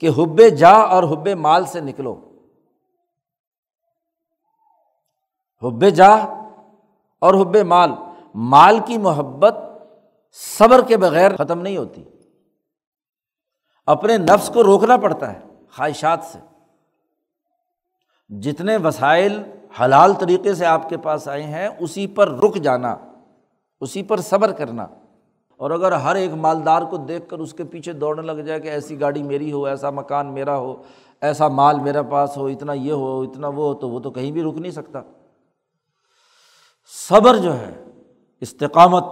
کہ 0.00 0.08
حب 0.08 0.40
جا 0.58 0.72
اور 0.72 1.02
حب 1.02 1.28
مال 1.28 1.64
سے 1.64 1.80
نکلو۔ 1.80 2.20
حب 5.62 5.88
جا 5.88 6.10
اور 7.18 7.34
حب 7.34 7.56
مال 7.56 7.90
مال 8.34 8.78
کی 8.86 8.98
محبت 8.98 9.54
صبر 10.36 10.82
کے 10.82 10.96
بغیر 10.96 11.36
ختم 11.36 11.60
نہیں 11.60 11.76
ہوتی۔ 11.76 12.04
اپنے 13.86 14.16
نفس 14.16 14.50
کو 14.54 14.62
روکنا 14.62 14.96
پڑتا 14.96 15.32
ہے 15.32 15.40
خواہشات 15.76 16.18
سے۔ 16.22 16.38
جتنے 18.28 18.76
وسائل 18.76 19.42
حلال 19.80 20.12
طریقے 20.14 20.54
سے 20.54 20.66
آپ 20.66 20.88
کے 20.88 20.96
پاس 20.96 21.28
آئے 21.28 21.42
ہیں، 21.42 21.68
اسی 21.78 22.06
پر 22.06 22.28
رک 22.28 22.54
جانا، 22.54 22.96
اسی 23.80 24.02
پر 24.02 24.20
صبر 24.20 24.52
کرنا۔ 24.52 24.86
اور 25.56 25.70
اگر 25.70 25.92
ہر 25.92 26.14
ایک 26.14 26.30
مالدار 26.30 26.82
کو 26.82 26.96
دیکھ 26.96 27.28
کر 27.28 27.38
اس 27.38 27.54
کے 27.54 27.64
پیچھے 27.64 27.92
دوڑنے 27.92 28.22
لگ 28.22 28.40
جائے 28.42 28.60
کہ 28.60 28.68
ایسی 28.68 29.00
گاڑی 29.00 29.22
میری 29.22 29.52
ہو، 29.52 29.66
ایسا 29.66 29.90
مکان 29.90 30.34
میرا 30.34 30.56
ہو، 30.56 30.82
ایسا 31.20 31.48
مال 31.48 31.80
میرے 31.80 32.02
پاس 32.02 32.36
ہو، 32.36 32.46
اتنا 32.46 32.72
یہ 32.72 32.92
ہو، 32.92 33.22
اتنا 33.22 33.48
وہ 33.48 33.66
ہو، 33.66 33.74
تو 33.74 33.90
وہ 33.90 34.00
تو 34.00 34.10
کہیں 34.10 34.32
بھی 34.32 34.42
رک 34.42 34.56
نہیں 34.56 34.72
سکتا۔ 34.72 35.00
صبر 37.08 37.36
جو 37.36 37.58
ہے، 37.58 37.84
استقامت 38.40 39.04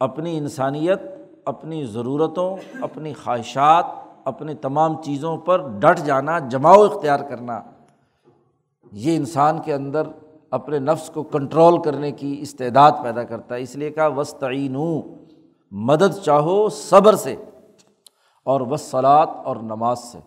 اپنی 0.00 0.38
انسانیت، 0.38 1.02
اپنی 1.44 1.86
ضرورتوں، 1.86 2.56
اپنی 2.80 3.12
خواہشات، 3.12 3.86
اپنی 4.24 4.54
تمام 4.54 5.02
چیزوں 5.02 5.36
پر 5.36 5.68
ڈٹ 5.68 6.00
جانا، 6.04 6.38
جماؤ 6.38 6.82
اختیار 6.82 7.20
کرنا، 7.20 7.60
یہ 8.92 9.16
انسان 9.16 9.58
کے 9.64 9.74
اندر 9.74 10.02
اپنے 10.50 10.78
نفس 10.78 11.10
کو 11.14 11.22
کنٹرول 11.22 11.82
کرنے 11.82 12.12
کی 12.12 12.36
استعداد 12.40 12.92
پیدا 13.02 13.24
کرتا 13.24 13.54
ہے۔ 13.54 13.62
اس 13.62 13.76
لیے 13.76 13.90
کہا 13.90 14.06
وسطین 14.06 14.76
مدد 15.70 16.18
چاہو 16.24 16.68
صبر 16.68 17.14
سے 17.14 17.36
اور 18.44 18.60
وسلات 18.60 19.28
اور 19.44 19.56
نماز 19.56 19.98
سے۔ 19.98 20.18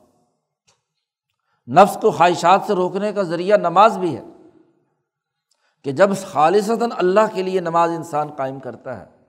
نفس 1.67 1.97
کو 2.01 2.11
خواہشات 2.11 2.61
سے 2.67 2.73
روکنے 2.73 3.13
کا 3.13 3.21
ذریعہ 3.21 3.57
نماز 3.57 3.97
بھی 3.97 4.17
ہے 4.17 4.23
کہ 5.83 5.91
جب 5.91 6.09
خالصتاً 6.27 6.89
اللہ 6.97 7.33
کے 7.33 7.43
لیے 7.43 7.59
نماز 7.59 7.89
انسان 7.89 8.29
قائم 8.29 8.59
کرتا 8.59 8.99
ہے 8.99 9.20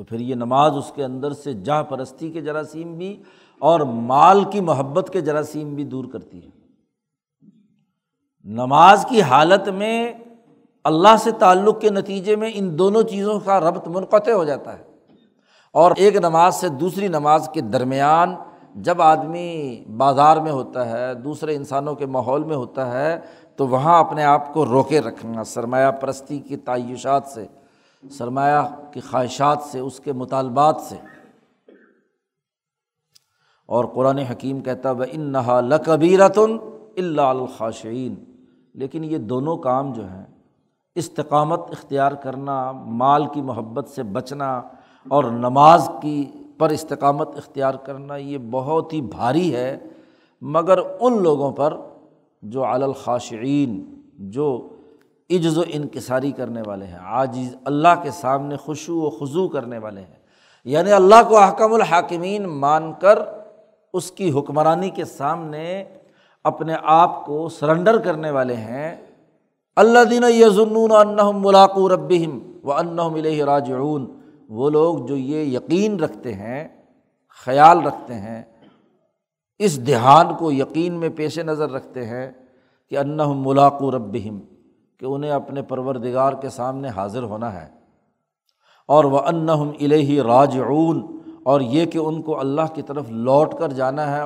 تو 0.00 0.04
پھر 0.04 0.20
یہ 0.20 0.34
نماز 0.34 0.72
اس 0.76 0.92
کے 0.94 1.04
اندر 1.04 1.32
سے 1.32 1.52
جاہ 1.52 1.82
پرستی 1.82 2.30
کے 2.30 2.40
جراثیم 2.40 2.98
بھی 2.98 3.22
اور 3.58 3.80
مال 3.80 4.44
کی 4.44 4.60
محبت 4.60 5.10
کے 5.12 5.20
جراثیم 5.20 5.74
بھی 5.74 5.84
دور 5.84 6.04
کرتی 6.12 6.44
ہے 6.44 6.48
نماز 8.44 9.06
کی 9.08 9.22
حالت 9.22 9.68
میں 9.68 10.12
اللہ 10.84 11.16
سے 11.18 11.30
تعلق 11.30 11.80
کے 11.80 11.90
نتیجے 11.90 12.36
میں 12.36 12.50
ان 12.54 12.78
دونوں 12.78 13.02
چیزوں 13.02 13.40
کا 13.40 13.60
ربط 13.60 13.88
منقطع 13.88 14.32
ہو 14.32 14.44
جاتا 14.44 14.78
ہے۔ 14.78 14.82
اور 15.72 15.92
ایک 15.96 16.16
نماز 16.16 16.54
سے 16.54 16.68
دوسری 16.68 17.08
نماز 17.08 17.48
کے 17.52 17.60
درمیان 17.60 18.34
جب 18.74 19.02
آدمی 19.02 19.84
بازار 19.96 20.36
میں 20.36 20.52
ہوتا 20.52 20.90
ہے، 20.90 21.14
دوسرے 21.14 21.56
انسانوں 21.56 21.94
کے 21.94 22.06
ماحول 22.06 22.44
میں 22.44 22.56
ہوتا 22.56 22.92
ہے، 22.92 23.20
تو 23.56 23.66
وہاں 23.66 24.00
اپنے 24.00 24.24
آپ 24.24 24.54
کو 24.54 24.64
روکے 24.64 25.00
رکھنا، 25.00 25.44
سرمایہ 25.44 25.90
پرستی 25.90 26.38
کی 26.38 26.56
تعیشات 26.56 27.26
سے 27.26 27.46
سرمایہ 28.08 28.92
کی 28.92 29.00
خواہشات 29.00 29.58
سے، 29.62 29.78
اس 29.78 30.00
کے 30.00 30.12
مطالبات 30.12 30.76
سے۔ 30.80 30.96
اور 33.66 33.84
قرآن 33.84 34.18
حکیم 34.18 34.60
کہتا 34.60 34.90
وہ 34.90 35.04
ان 35.10 35.20
نہا 35.20 35.60
لکبیرتن 35.60 36.56
اللہ 36.96 37.20
الخاشعین 37.20 38.14
لیکن 38.74 39.04
یہ 39.04 39.18
دونوں 39.18 39.56
کام 39.56 39.92
جو 39.92 40.02
ہیں، 40.02 40.24
استقامت 40.94 41.60
اختیار 41.70 42.12
کرنا، 42.12 42.72
مال 42.72 43.26
کی 43.26 43.42
محبت 43.42 43.88
سے 43.88 44.02
بچنا 44.02 44.62
اور 45.08 45.24
نماز 45.24 45.90
کی 46.02 46.30
پر 46.58 46.68
استقامت 46.68 47.28
اختیار 47.36 47.74
کرنا، 47.74 48.16
یہ 48.16 48.38
بہت 48.50 48.92
ہی 48.92 49.00
بھاری 49.00 49.54
ہے۔ 49.54 49.78
مگر 50.40 50.78
ان 51.00 51.22
لوگوں 51.22 51.52
پر 51.52 51.76
جو 52.42 52.64
الخاشعین 52.64 54.02
جو 54.18 54.69
عجز 55.30 55.58
و 55.58 55.62
انکساری 55.68 56.30
کرنے 56.30 56.62
والے 56.66 56.86
ہیں، 56.86 56.98
عاجز 56.98 57.56
اللہ 57.64 58.02
کے 58.02 58.10
سامنے 58.10 58.56
خوشو 58.56 59.00
و 59.00 59.10
خضو 59.10 59.48
کرنے 59.48 59.78
والے 59.78 60.00
ہیں۔ 60.00 60.20
یعنی 60.64 60.92
اللہ 60.92 61.28
کو 61.28 61.38
احکم 61.38 61.74
الحاکمین 61.74 62.42
مان 62.42 62.92
کر 63.00 63.18
اس 63.92 64.10
کی 64.10 64.32
حکمرانی 64.32 64.90
کے 64.90 65.04
سامنے 65.04 65.84
اپنے 66.44 66.74
آپ 66.82 67.26
کو 67.26 67.48
سرنڈر 67.48 67.98
کرنے 67.98 68.30
والے 68.30 68.56
ہیں۔ 68.56 68.96
اللہ 69.76 70.04
دین 70.04 70.24
یزن 70.24 70.92
انّم 70.92 71.46
ملاقو 71.46 71.88
ربہم 71.88 72.52
و 72.64 72.72
انّم 72.72 73.14
الہ 73.14 73.44
راجعون۔ 73.44 74.20
وہ 74.48 74.70
لوگ 74.70 74.98
جو 74.98 75.16
یہ 75.16 75.56
یقین 75.56 76.00
رکھتے 76.00 76.34
ہیں، 76.34 76.68
خیال 77.44 77.86
رکھتے 77.86 78.14
ہیں، 78.14 78.42
اس 79.58 79.86
دھیان 79.86 80.34
کو 80.38 80.52
یقین 80.52 80.92
میں 80.92 81.08
پیش 81.08 81.38
نظر 81.38 81.70
رکھتے 81.70 82.06
ہیں 82.06 82.30
کہ 82.90 82.98
انّم 82.98 83.48
ملاقو 83.48 83.90
ربہم۔ 83.90 84.40
کہ 85.00 85.06
انہیں 85.06 85.30
اپنے 85.30 85.62
پروردگار 85.62 86.32
کے 86.32 86.48
سامنے 86.48 86.88
حاضر 86.88 87.22
ہونا 87.22 87.52
ہے۔ 87.52 87.68
اور 88.88 89.04
وہ 89.04 89.18
انّم 89.18 89.70
راجعون، 90.22 91.18
اور 91.44 91.60
یہ 91.60 91.86
کہ 91.86 91.98
ان 91.98 92.22
کو 92.22 92.40
اللہ 92.40 92.74
کی 92.74 92.82
طرف 92.82 93.08
لوٹ 93.08 93.54
کر 93.58 93.72
جانا 93.72 94.16
ہے 94.16 94.20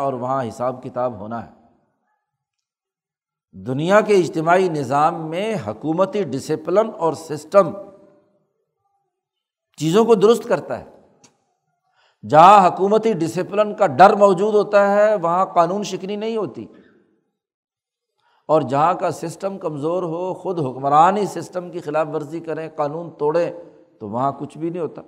اور 18.47 18.61
جہاں 18.61 18.95
کا 18.95 19.11
جہاں 19.11 19.21
کا 19.21 19.29
سسٹم 19.29 19.59
کمزور 19.59 20.03
ہو، 20.03 20.35
خود 20.35 20.61
حکمران 20.61 21.17
ہی 21.17 21.27
سسٹم 21.27 21.71
کی 21.71 21.81
خلاف 21.81 22.07
ورزی 22.15 22.41
کریں، 22.41 22.69
قانون 22.77 23.11
توڑیں، 23.19 23.53
تو 24.01 24.09
وہاں 24.09 24.33
کچھ 24.39 24.59
بھی 24.59 24.71
نہیں 24.71 24.83
ہوتا۔ 24.83 25.03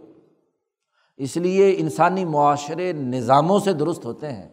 اس 1.17 1.37
لیے 1.37 1.75
انسانی 1.79 2.25
معاشرے 2.25 2.93
نظاموں 2.93 3.59
سے 3.59 3.73
درست 3.73 4.05
ہوتے 4.05 4.33
ہیں۔ 4.33 4.49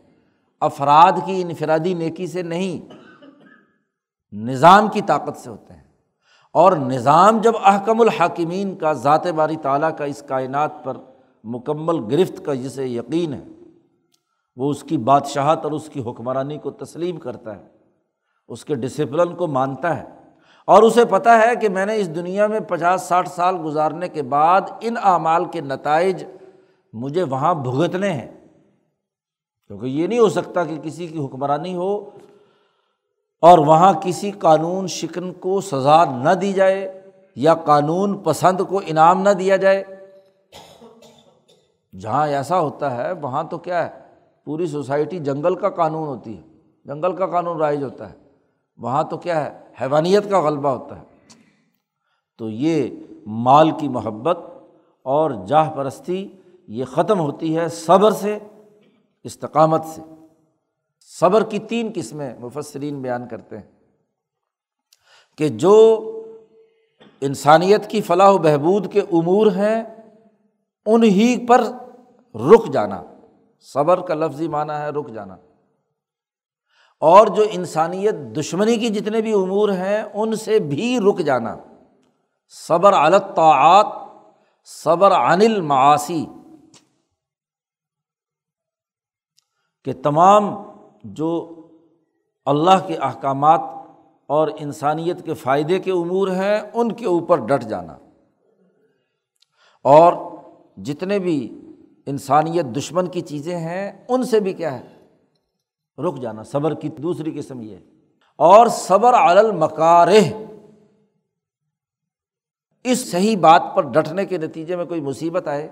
افراد 0.62 1.12
کی 1.26 1.42
انفرادی 1.42 1.94
نیکی 1.94 2.28
سے 2.28 2.42
نہیں، 2.42 2.94
نظام 4.36 4.88
کی 4.88 5.02
طاقت 5.02 5.38
سے 5.38 5.50
ہوتے 5.50 5.74
ہیں۔ 5.74 5.84
اور 6.54 6.72
نظام 6.72 7.38
جب 7.42 7.54
احکم 7.64 8.02
الحاکمین 8.02 8.76
کا 8.76 8.94
ذات 8.94 9.28
باری 9.28 9.56
تعالیٰ 9.56 9.98
کا 9.98 10.06
اس 10.06 10.24
کائنات 10.28 10.84
پر 10.84 10.98
مکمل 11.44 12.16
گرفت 12.16 12.46
کا 12.46 12.54
جسے 12.54 12.88
یقین 12.88 13.34
ہے، 13.34 13.44
وہ 14.56 14.70
اس 14.70 14.84
کی 14.84 14.98
بادشاہت 14.98 15.64
اور 15.64 15.72
اس 15.72 15.90
کی 15.90 16.02
حکمرانی 16.02 16.58
کو 16.58 16.72
تسلیم 16.72 17.18
کرتا 17.18 17.58
ہے۔ 17.58 17.73
اس 18.48 18.66
کے 18.66 18.76
ڈسپلن 18.76 19.36
کو 19.36 19.48
مانتا 19.48 19.98
ہے۔ 19.98 20.04
اور 20.66 20.84
اسے 20.84 21.06
پتہ 21.06 21.30
ہے 21.30 21.56
کہ 21.56 21.70
میں 21.70 21.86
نے 21.86 21.98
اس 21.98 22.16
دنیا 22.16 22.48
میں 22.48 22.60
پچاس 22.60 23.02
ساٹھ 23.02 23.30
سال 23.30 23.56
گزارنے 23.66 24.10
کے 24.10 24.22
بعد 24.22 24.62
ان 24.82 24.96
اعمال 25.04 25.46
کے 25.46 25.62
نتائج 25.62 26.24
مجھے 26.94 27.24
وہاں 27.24 27.56
بھگتنے 27.56 28.12
ہیں۔ 28.12 28.32
کیونکہ 29.68 29.86
یہ 29.86 30.08
نہیں 30.08 30.20
ہو 30.20 30.30
سکتا 30.30 30.64
کہ 30.64 30.78
کسی 30.84 31.08
کی 31.08 31.26
حکمرانی 31.26 31.76
ہو 31.76 32.10
اور 33.42 33.58
وہاں 33.58 33.94
کسی 34.02 34.32
قانون 34.32 34.88
شکن 34.88 35.34
کو 35.34 35.62
سزا 35.62 36.06
نہ 36.06 36.30
دی 36.30 36.54
جائے 36.54 37.02
یا 37.36 37.54
قانون 37.54 38.18
پسند 38.18 38.62
کو 38.70 38.82
انعام 38.86 39.22
نہ 39.22 39.30
دیا 39.30 39.56
جائے۔ 39.56 39.84
جہاں 42.00 42.28
ایسا 42.28 42.60
ہوتا 42.60 42.98
ہے، 42.98 43.12
وہاں 43.12 43.44
تو 43.44 43.58
کیا 43.58 43.86
ہے، 43.86 44.00
پوری 44.46 44.68
سوسائٹی 44.68 45.20
جنگل 45.20 45.56
کا 45.56 45.70
قانون 45.70 46.08
ہوتی 46.08 46.38
ہے۔ 46.38 46.42
جنگل 46.86 47.16
کا 47.16 47.28
قانون 47.28 47.58
رائج 47.58 47.84
ہوتا 47.84 48.10
ہے۔ 48.10 48.23
وہاں 48.78 49.04
تو 49.04 49.18
کیا 49.18 49.46
ہے، 49.46 49.60
حیوانیت 49.82 50.30
کا 50.30 50.42
غلبہ 50.42 50.70
ہوتا 50.70 51.00
ہے۔ 51.00 51.04
تو 52.38 52.50
یہ 52.50 53.04
مال 53.26 53.72
کی 53.72 53.88
محبت 53.88 54.38
اور 55.04 55.32
جاہ 55.48 55.72
پرستی 55.76 56.28
یہ 56.68 56.86
ختم 56.86 57.20
ہوتی 57.20 57.58
ہے 57.58 57.68
صبر 57.68 58.12
سے، 58.12 58.40
استقامت 59.24 59.86
سے۔ 59.86 60.02
صبر 61.20 61.44
کی 61.44 61.60
تین 61.60 61.92
قسمیں 61.96 62.40
مفسرین 62.40 63.02
بیان 63.02 63.28
کرتے 63.28 63.58
ہیں 63.58 63.72
کہ 65.38 65.50
جو 65.50 66.00
انسانیت 67.22 67.90
کی 67.90 68.02
فلاح 68.02 68.30
و 68.30 68.38
بہبود 68.38 68.94
کے 68.94 69.00
امور 69.00 69.48
ہیں 69.48 69.84
انہیں 70.86 71.48
پر 71.48 71.64
رک 72.36 72.74
جانا۔ 72.74 73.04
صبر 73.60 74.02
کا 74.02 74.14
لفظی 74.14 74.48
معنی 74.48 74.74
ہے 74.74 74.90
رک 74.90 75.10
جانا۔ 75.14 75.38
اور 77.04 77.28
جو 77.28 77.44
انسانیت 77.52 78.14
دشمنی 78.14 78.78
کی 78.78 78.90
جتنے 78.90 79.22
بھی 79.22 79.34
امور 79.34 79.70
ہیں، 79.70 80.04
ان 80.14 80.36
سے 80.36 80.60
بھی 80.60 81.00
رک 81.00 81.20
جانا۔ 81.20 81.58
صبر 82.50 82.94
علطاعت 82.94 83.86
صبر 84.66 85.12
عن 85.12 85.42
المعاصی۔ 85.42 86.26
کہ 89.84 89.94
تمام 90.04 90.64
جو 91.04 91.62
اللہ 92.46 92.88
کے 92.88 92.96
احکامات 92.96 93.62
اور 94.28 94.48
انسانیت 94.60 95.26
کے 95.26 95.34
فائدے 95.34 95.80
کے 95.80 95.92
امور 95.92 96.28
ہیں، 96.28 96.62
ان 96.74 96.92
کے 96.92 97.06
اوپر 97.06 97.40
ڈٹ 97.40 97.64
جانا۔ 97.64 97.98
اور 99.84 100.14
جتنے 100.78 101.20
بھی 101.20 101.62
انسانیت 102.06 102.66
دشمن 102.66 103.08
کی 103.08 103.22
چیزیں 103.22 103.58
ہیں، 103.58 104.06
ان 104.10 104.24
سے 104.24 104.40
بھی 104.40 104.54
کیا 104.54 104.80
ہے؟ 104.80 105.03
رک 105.98 106.18
جانا، 106.22 106.44
صبر 106.44 106.74
کی 106.74 106.90
دوسری 106.90 107.32
قسم 107.38 107.62
یہ 107.62 107.78
اور 108.40 108.68
صبر 108.68 109.14
المکارہ۔ 109.14 110.22
اس 112.86 113.12
صحیح 113.12 113.38
بات 113.38 113.64
پر 113.76 113.92
ڈٹنے 113.92 114.26
کے 114.26 114.38
نتیجے 114.38 114.76
میں 114.76 114.86
کوئی 114.86 115.02
مصیبت 115.02 115.48
آئے 115.48 115.68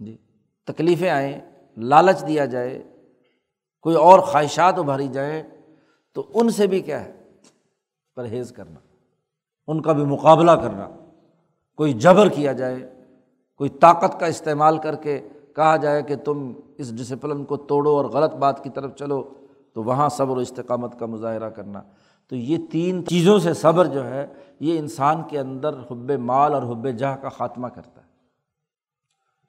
جی 0.00 0.16
تکلیفیں 0.64 1.10
آئیں، 1.10 1.40
لالچ 1.76 2.26
دیا 2.28 2.44
جائے، 2.44 2.82
کوئی 3.80 3.96
اور 3.96 4.18
خواہشات 4.18 4.78
ابھاری 4.78 5.08
جائیں، 5.08 5.42
تو 6.16 6.26
ان 6.34 6.50
سے 6.50 6.66
بھی 6.66 6.80
کیا 6.80 7.04
ہے؟ 7.04 7.12
پرہیز 8.16 8.52
کرنا، 8.52 8.78
ان 9.66 9.82
کا 9.82 9.92
بھی 9.92 10.04
مقابلہ 10.04 10.50
کرنا۔ 10.50 10.88
کوئی 11.78 11.92
جبر 11.92 12.28
کیا 12.28 12.52
جائے، 12.52 12.76
کوئی 13.56 13.70
طاقت 13.70 14.20
کا 14.20 14.26
استعمال 14.26 14.78
کر 14.78 14.94
کے 14.94 15.28
کہا 15.56 15.76
جائے 15.76 16.02
کہ 16.02 16.16
تم 16.16 16.52
اس 16.78 16.96
ڈسپلن 16.96 17.44
کو 17.44 17.56
توڑو 17.56 17.96
اور 17.96 18.04
غلط 18.04 18.34
بات 18.34 18.64
کی 18.64 18.70
طرف 18.70 18.94
چلو، 18.94 19.22
تو 19.72 19.82
وہاں 19.82 20.08
صبر 20.08 20.36
و 20.36 20.40
استقامت 20.40 20.98
کا 20.98 21.06
مظاہرہ 21.06 21.50
کرنا۔ 21.50 21.82
تو 22.28 22.36
یہ 22.36 22.56
تین 22.72 23.06
چیزوں 23.06 23.38
سے 23.38 23.54
صبر 23.54 23.84
جو 23.84 24.06
ہے، 24.06 24.26
یہ 24.60 24.78
انسان 24.78 25.22
کے 25.28 25.38
اندر 25.38 25.74
حب 25.90 26.10
مال 26.10 26.54
اور 26.54 26.62
حب 26.62 26.88
جہاں 26.98 27.16
کا 27.22 27.28
خاتمہ 27.28 27.66
کرتا 27.66 28.00
ہے۔ 28.00 28.06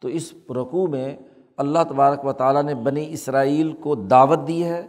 تو 0.01 0.07
اس 0.07 0.34
رقوع 0.49 0.88
میں 0.88 1.17
اللہ 1.57 1.80
تبارک 1.89 2.25
و 2.25 2.34
تعالیٰ 2.34 2.63
نے 2.63 2.75
بنی 2.75 3.13
اسرائیل 3.13 3.71
کو 3.71 3.95
دعوت 3.95 4.47
دی 4.47 4.63
ہے، 4.63 4.88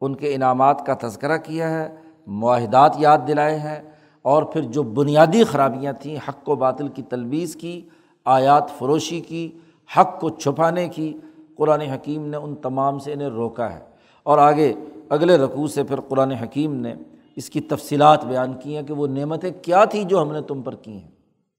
ان 0.00 0.14
کے 0.14 0.34
انعامات 0.34 0.86
کا 0.86 0.94
تذکرہ 1.00 1.36
کیا 1.36 1.70
ہے، 1.70 1.96
معاہدات 2.26 2.94
یاد 2.98 3.18
دلائے 3.28 3.58
ہیں، 3.58 3.82
اور 4.22 4.42
پھر 4.42 4.60
جو 4.60 4.82
بنیادی 4.82 5.44
خرابیاں 5.44 5.92
تھیں، 5.92 6.16
حق 6.28 6.48
و 6.48 6.54
باطل 6.54 6.88
کی 6.88 7.02
تلویز 7.02 7.56
کی، 7.56 7.88
آیات 8.24 8.70
فروشی 8.78 9.20
کی، 9.20 9.58
حق 9.96 10.20
کو 10.20 10.28
چھپانے 10.28 10.88
کی 10.88 11.18
قرآن 11.56 11.80
حکیم 11.80 12.26
نے 12.26 12.36
ان 12.36 12.54
تمام 12.54 12.98
سے 12.98 13.12
انہیں 13.12 13.28
روکا 13.28 13.72
ہے۔ 13.72 13.80
اور 14.22 14.38
آگے 14.38 14.74
اگلے 15.08 15.38
رقوع 15.38 15.66
سے 15.66 15.84
پھر 15.84 16.00
قرآن 16.00 16.30
حکیم 16.30 16.74
نے 16.74 16.94
اس 17.36 17.50
کی 17.50 17.60
تفصیلات 17.60 18.24
بیان 18.24 18.52
کی 18.54 18.76
ہیں 18.76 18.82
کہ 18.82 18.94
وہ 18.94 19.06
نعمتیں 19.06 19.50
کیا 19.62 19.84
تھیں 19.84 20.04
جو 20.04 20.22
ہم 20.22 20.32
نے 20.32 20.40
تم 20.40 20.62
پر 20.62 20.74
کی 20.74 20.92
ہیں، 20.92 21.10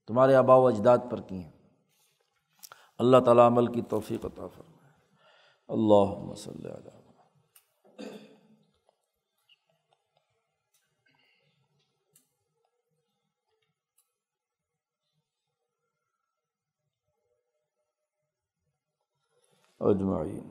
تمہارے 0.08 0.36
آبا 0.36 0.56
و 0.56 0.68
اجداد 0.68 0.98
پر 1.10 1.22
کی 1.22 1.36
ہیں۔ 1.36 1.52
اللہ 3.00 3.18
تعالیٰ 3.18 3.46
عمل 3.48 3.68
کی 3.68 3.82
توفیق 3.82 4.26
عطا 4.26 4.48
فرمائے۔ 4.48 4.92
اللہ 5.68 6.32
مسلم 6.32 6.68
اجمعین. 19.82 20.44